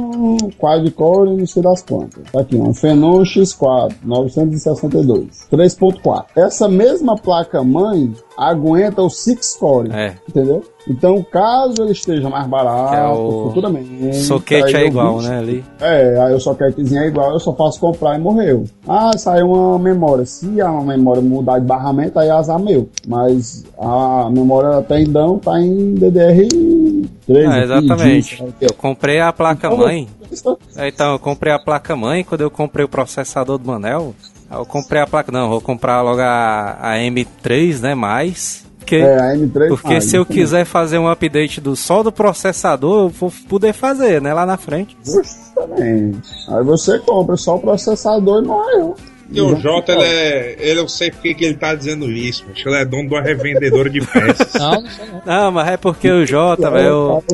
[0.58, 2.22] quad-core, não sei das quantas.
[2.32, 6.24] Tá aqui, um Phenom X4 962, 3.4.
[6.36, 10.14] Essa mesma placa mãe aguenta o 6 core, É.
[10.28, 10.62] entendeu?
[10.88, 14.16] Então, caso ele esteja mais barato, É o futuramente.
[14.16, 15.38] Soquete é igual, né?
[15.38, 15.64] Ali.
[15.80, 18.64] É, aí o soquetezinho é igual, eu só faço comprar e morreu.
[18.88, 20.24] Ah, saiu uma memória.
[20.24, 22.88] Se a memória mudar de barramento, aí é azar meu.
[23.06, 27.46] Mas a memória até então tá em DDR3.
[27.46, 28.30] Ah, aqui, exatamente.
[28.36, 30.08] disso, Eu comprei a placa Então, mãe.
[30.32, 34.14] isso- É, Então, eu comprei a placa mãe, quando eu comprei o processador do Manel,
[34.50, 39.20] eu comprei a placa, não, vou comprar logo a, a M3, né, mais, porque, É,
[39.20, 39.68] a M3.
[39.68, 44.20] porque se eu quiser fazer um update do só do processador, eu vou poder fazer,
[44.20, 44.96] né, lá na frente.
[45.04, 46.28] Justamente.
[46.48, 48.96] Aí você compra só o processador e morreu.
[49.32, 50.56] E o Jota, ele é.
[50.58, 52.44] Ele, eu sei porque que ele tá dizendo isso.
[52.52, 54.54] Acho que ele é dono de uma revendedora de peças.
[54.60, 55.22] Não, não sei não.
[55.24, 57.24] Não, mas é porque o Jota, velho, eu,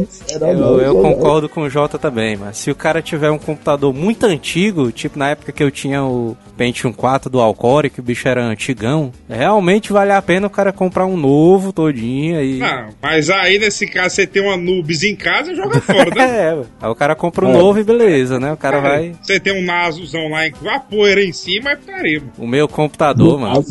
[0.40, 4.24] eu, eu concordo com o Jota também, mas se o cara tiver um computador muito
[4.26, 8.26] antigo, tipo na época que eu tinha o Pentium 4 do Alcore, que o bicho
[8.28, 12.58] era antigão, realmente vale a pena o cara comprar um novo todinho aí.
[12.58, 16.26] Não, mas aí nesse caso você tem uma Nubes em casa joga fora, né?
[16.46, 16.64] É, ué.
[16.82, 17.52] aí o cara compra um É.
[17.52, 18.52] novo e beleza, né?
[18.52, 19.14] O cara vai.
[19.22, 22.32] Você tem um Nasuzão lá em que vai a poeira em cima, é mano.
[22.38, 23.64] O meu computador, mano.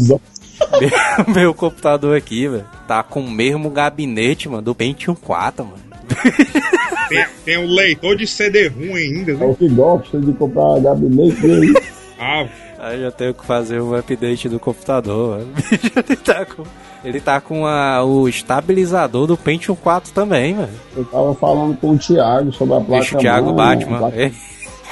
[1.27, 5.77] O meu computador aqui, velho, tá com o mesmo gabinete, mano, do Pentium 4, mano.
[7.09, 9.49] Tem, tem um leitor de CD ruim ainda, É viu?
[9.51, 11.73] o que gosta de comprar gabinete dele.
[12.19, 12.47] Ah,
[12.79, 15.39] Aí eu tenho que fazer um update do computador.
[15.39, 15.53] mano.
[16.07, 16.63] ele tá com,
[17.03, 20.69] ele tá com a- o estabilizador do Pentium 4 também, mano.
[20.95, 23.01] Eu tava falando com o Thiago sobre a placa.
[23.03, 23.97] Bicho Thiago mãe, Batman.
[23.97, 24.31] placa-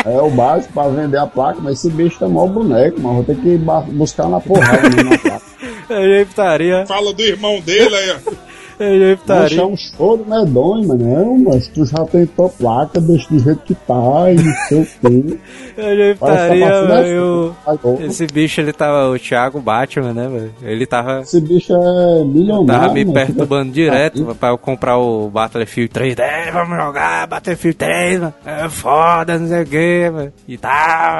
[0.06, 3.16] É, É o básico pra vender a placa, mas esse bicho tá mó boneco, mano.
[3.16, 3.58] Vou ter que
[3.92, 5.42] buscar na porrada mesmo na placa.
[5.90, 6.86] Aí é putaria.
[6.86, 8.32] fala do irmão dele aí, ó.
[8.80, 9.62] É putaria.
[9.62, 11.04] é um choro medonho, mano.
[11.06, 14.82] Não, mas tu já tem tua placa, deixa do jeito que tá e não sei
[14.82, 15.38] o quê.
[15.76, 17.56] É tá putaria, passando velho.
[17.66, 19.10] Aí, Esse bicho, ele tava.
[19.10, 20.52] O Thiago Batman, né, velho?
[20.62, 21.22] Ele tava.
[21.22, 22.82] Esse bicho é milionário.
[22.82, 23.12] Tava me né?
[23.26, 26.16] perturbando Fica- direto pra eu comprar o Battlefield 3.
[26.20, 28.34] É, vamos jogar Battlefield 3, mano.
[28.46, 30.34] É foda, não sei o que, mano.
[30.48, 30.72] E tal.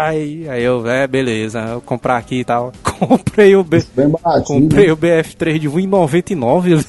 [0.02, 1.60] Aí, aí eu, é, beleza.
[1.62, 2.72] Eu comprar aqui e tal.
[3.00, 4.62] Comprei o, B, Bem baratinho.
[4.62, 6.86] comprei o BF3 de 1,99.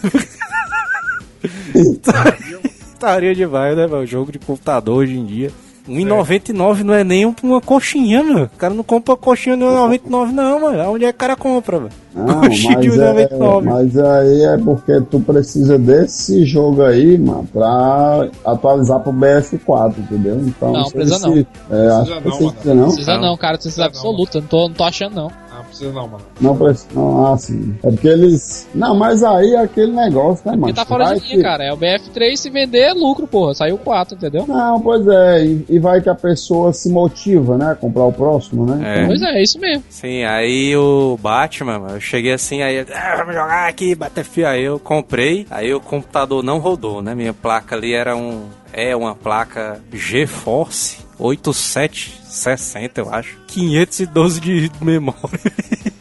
[2.92, 4.06] Estaria demais, né, velho?
[4.06, 5.50] Jogo de computador hoje em dia.
[5.88, 8.50] 1,99 não é nem uma coxinha, mano.
[8.54, 10.90] O cara não compra coxinha de 1,99 não, mano.
[10.90, 11.90] Onde é que o cara compra, mano?
[12.14, 13.62] Não, Coxinha de mas, é, 1,99.
[13.64, 20.40] mas aí é porque tu precisa desse jogo aí, mano, pra atualizar pro BF4, entendeu?
[20.46, 21.28] Então, Não, se precisa
[21.70, 22.84] É, acho Precisa não, precisa não.
[22.86, 23.20] Precisa Não.
[23.20, 24.40] não, cara, precisa absoluta.
[24.40, 25.30] Não tô, não tô achando não.
[25.74, 26.24] Não, precisa não, mano.
[26.40, 26.88] Não precisa.
[26.94, 27.76] Não, ah, sim.
[27.82, 28.68] É porque eles.
[28.74, 30.60] Não, mas aí é aquele negócio, né, mano?
[30.62, 31.64] Porque tá fora Vai de linha, que- cara.
[31.64, 33.54] É o BF3 se vender é lucro, porra.
[33.54, 34.46] Saiu 4, entendeu?
[34.46, 38.12] Não, pois é, e, e vai que a pessoa se motiva, né, a comprar o
[38.12, 38.80] próximo, né?
[38.84, 38.94] É.
[38.96, 39.84] Então, Pois é, é isso mesmo.
[39.88, 44.44] Sim, aí o Batman, eu cheguei assim, aí, ah, vamos jogar aqui, Battlefield.
[44.50, 47.14] Aí eu comprei, aí o computador não rodou, né?
[47.14, 48.42] Minha placa ali era um.
[48.72, 53.36] É uma placa GeForce 8760, eu acho.
[53.46, 55.22] 512 de memória.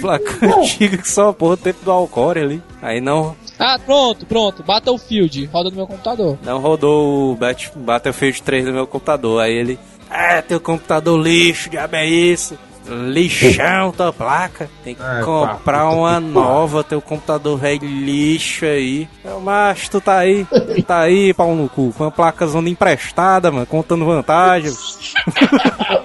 [0.00, 2.62] Placa antiga que só porra o tempo do Alcore ali.
[2.80, 4.62] Aí não, Ah, pronto, pronto.
[4.62, 5.46] Battlefield.
[5.46, 6.38] Roda no meu computador.
[6.44, 9.40] não rodou o Bat- Battlefield 3 no meu computador.
[9.42, 9.78] Aí ele,
[10.08, 12.56] ah, teu computador lixo, diabo é isso?
[12.88, 14.68] Lixão tua placa.
[14.82, 19.08] Tem que É, comprar pá, uma nova, teu computador velho lixo aí.
[19.24, 22.68] Eu, mas tu tá aí, tu tá aí, pau no cu, com uma placa zona
[22.68, 24.72] emprestada, mano, contando vantagem.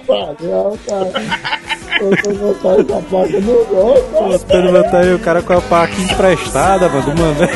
[0.06, 1.12] Valeu, cara.
[1.98, 2.38] Contando
[4.72, 7.48] vantagem, o cara com a placa emprestada, mano, do Manel.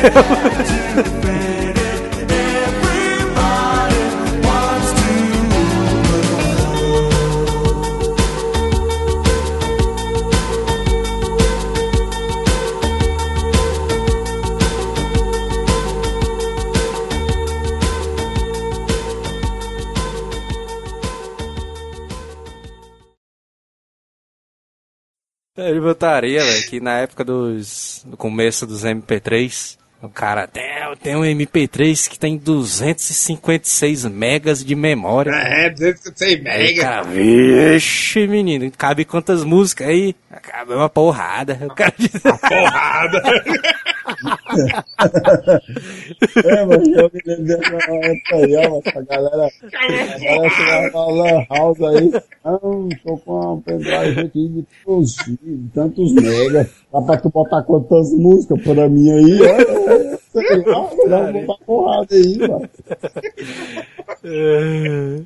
[25.67, 28.03] Ele botaria, velho, que na época dos.
[28.05, 30.63] no começo dos MP3, o cara tem,
[31.01, 35.31] tem um MP3 que tem 256 megas de memória.
[35.31, 36.81] É, 206 Aí, mega.
[36.81, 40.15] cara, vixe, menino, cabe quantas músicas aí?
[40.41, 41.59] Cabe uma porrada.
[41.69, 43.21] O cara diz, Porrada.
[46.45, 51.05] É, mas eu me lembro dessa época aí, ó, essa galera, a galera chegava na
[51.07, 52.11] Lan House aí,
[52.45, 57.61] não, tô com uma pendrive aqui de tantos, de tantos mega, dá pra tu botar
[57.63, 59.88] quantas músicas pra mim aí, ó,
[60.35, 62.69] melhor botar porrada aí, mano.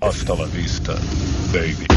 [0.02, 0.94] Hasta la vista,
[1.52, 1.88] baby.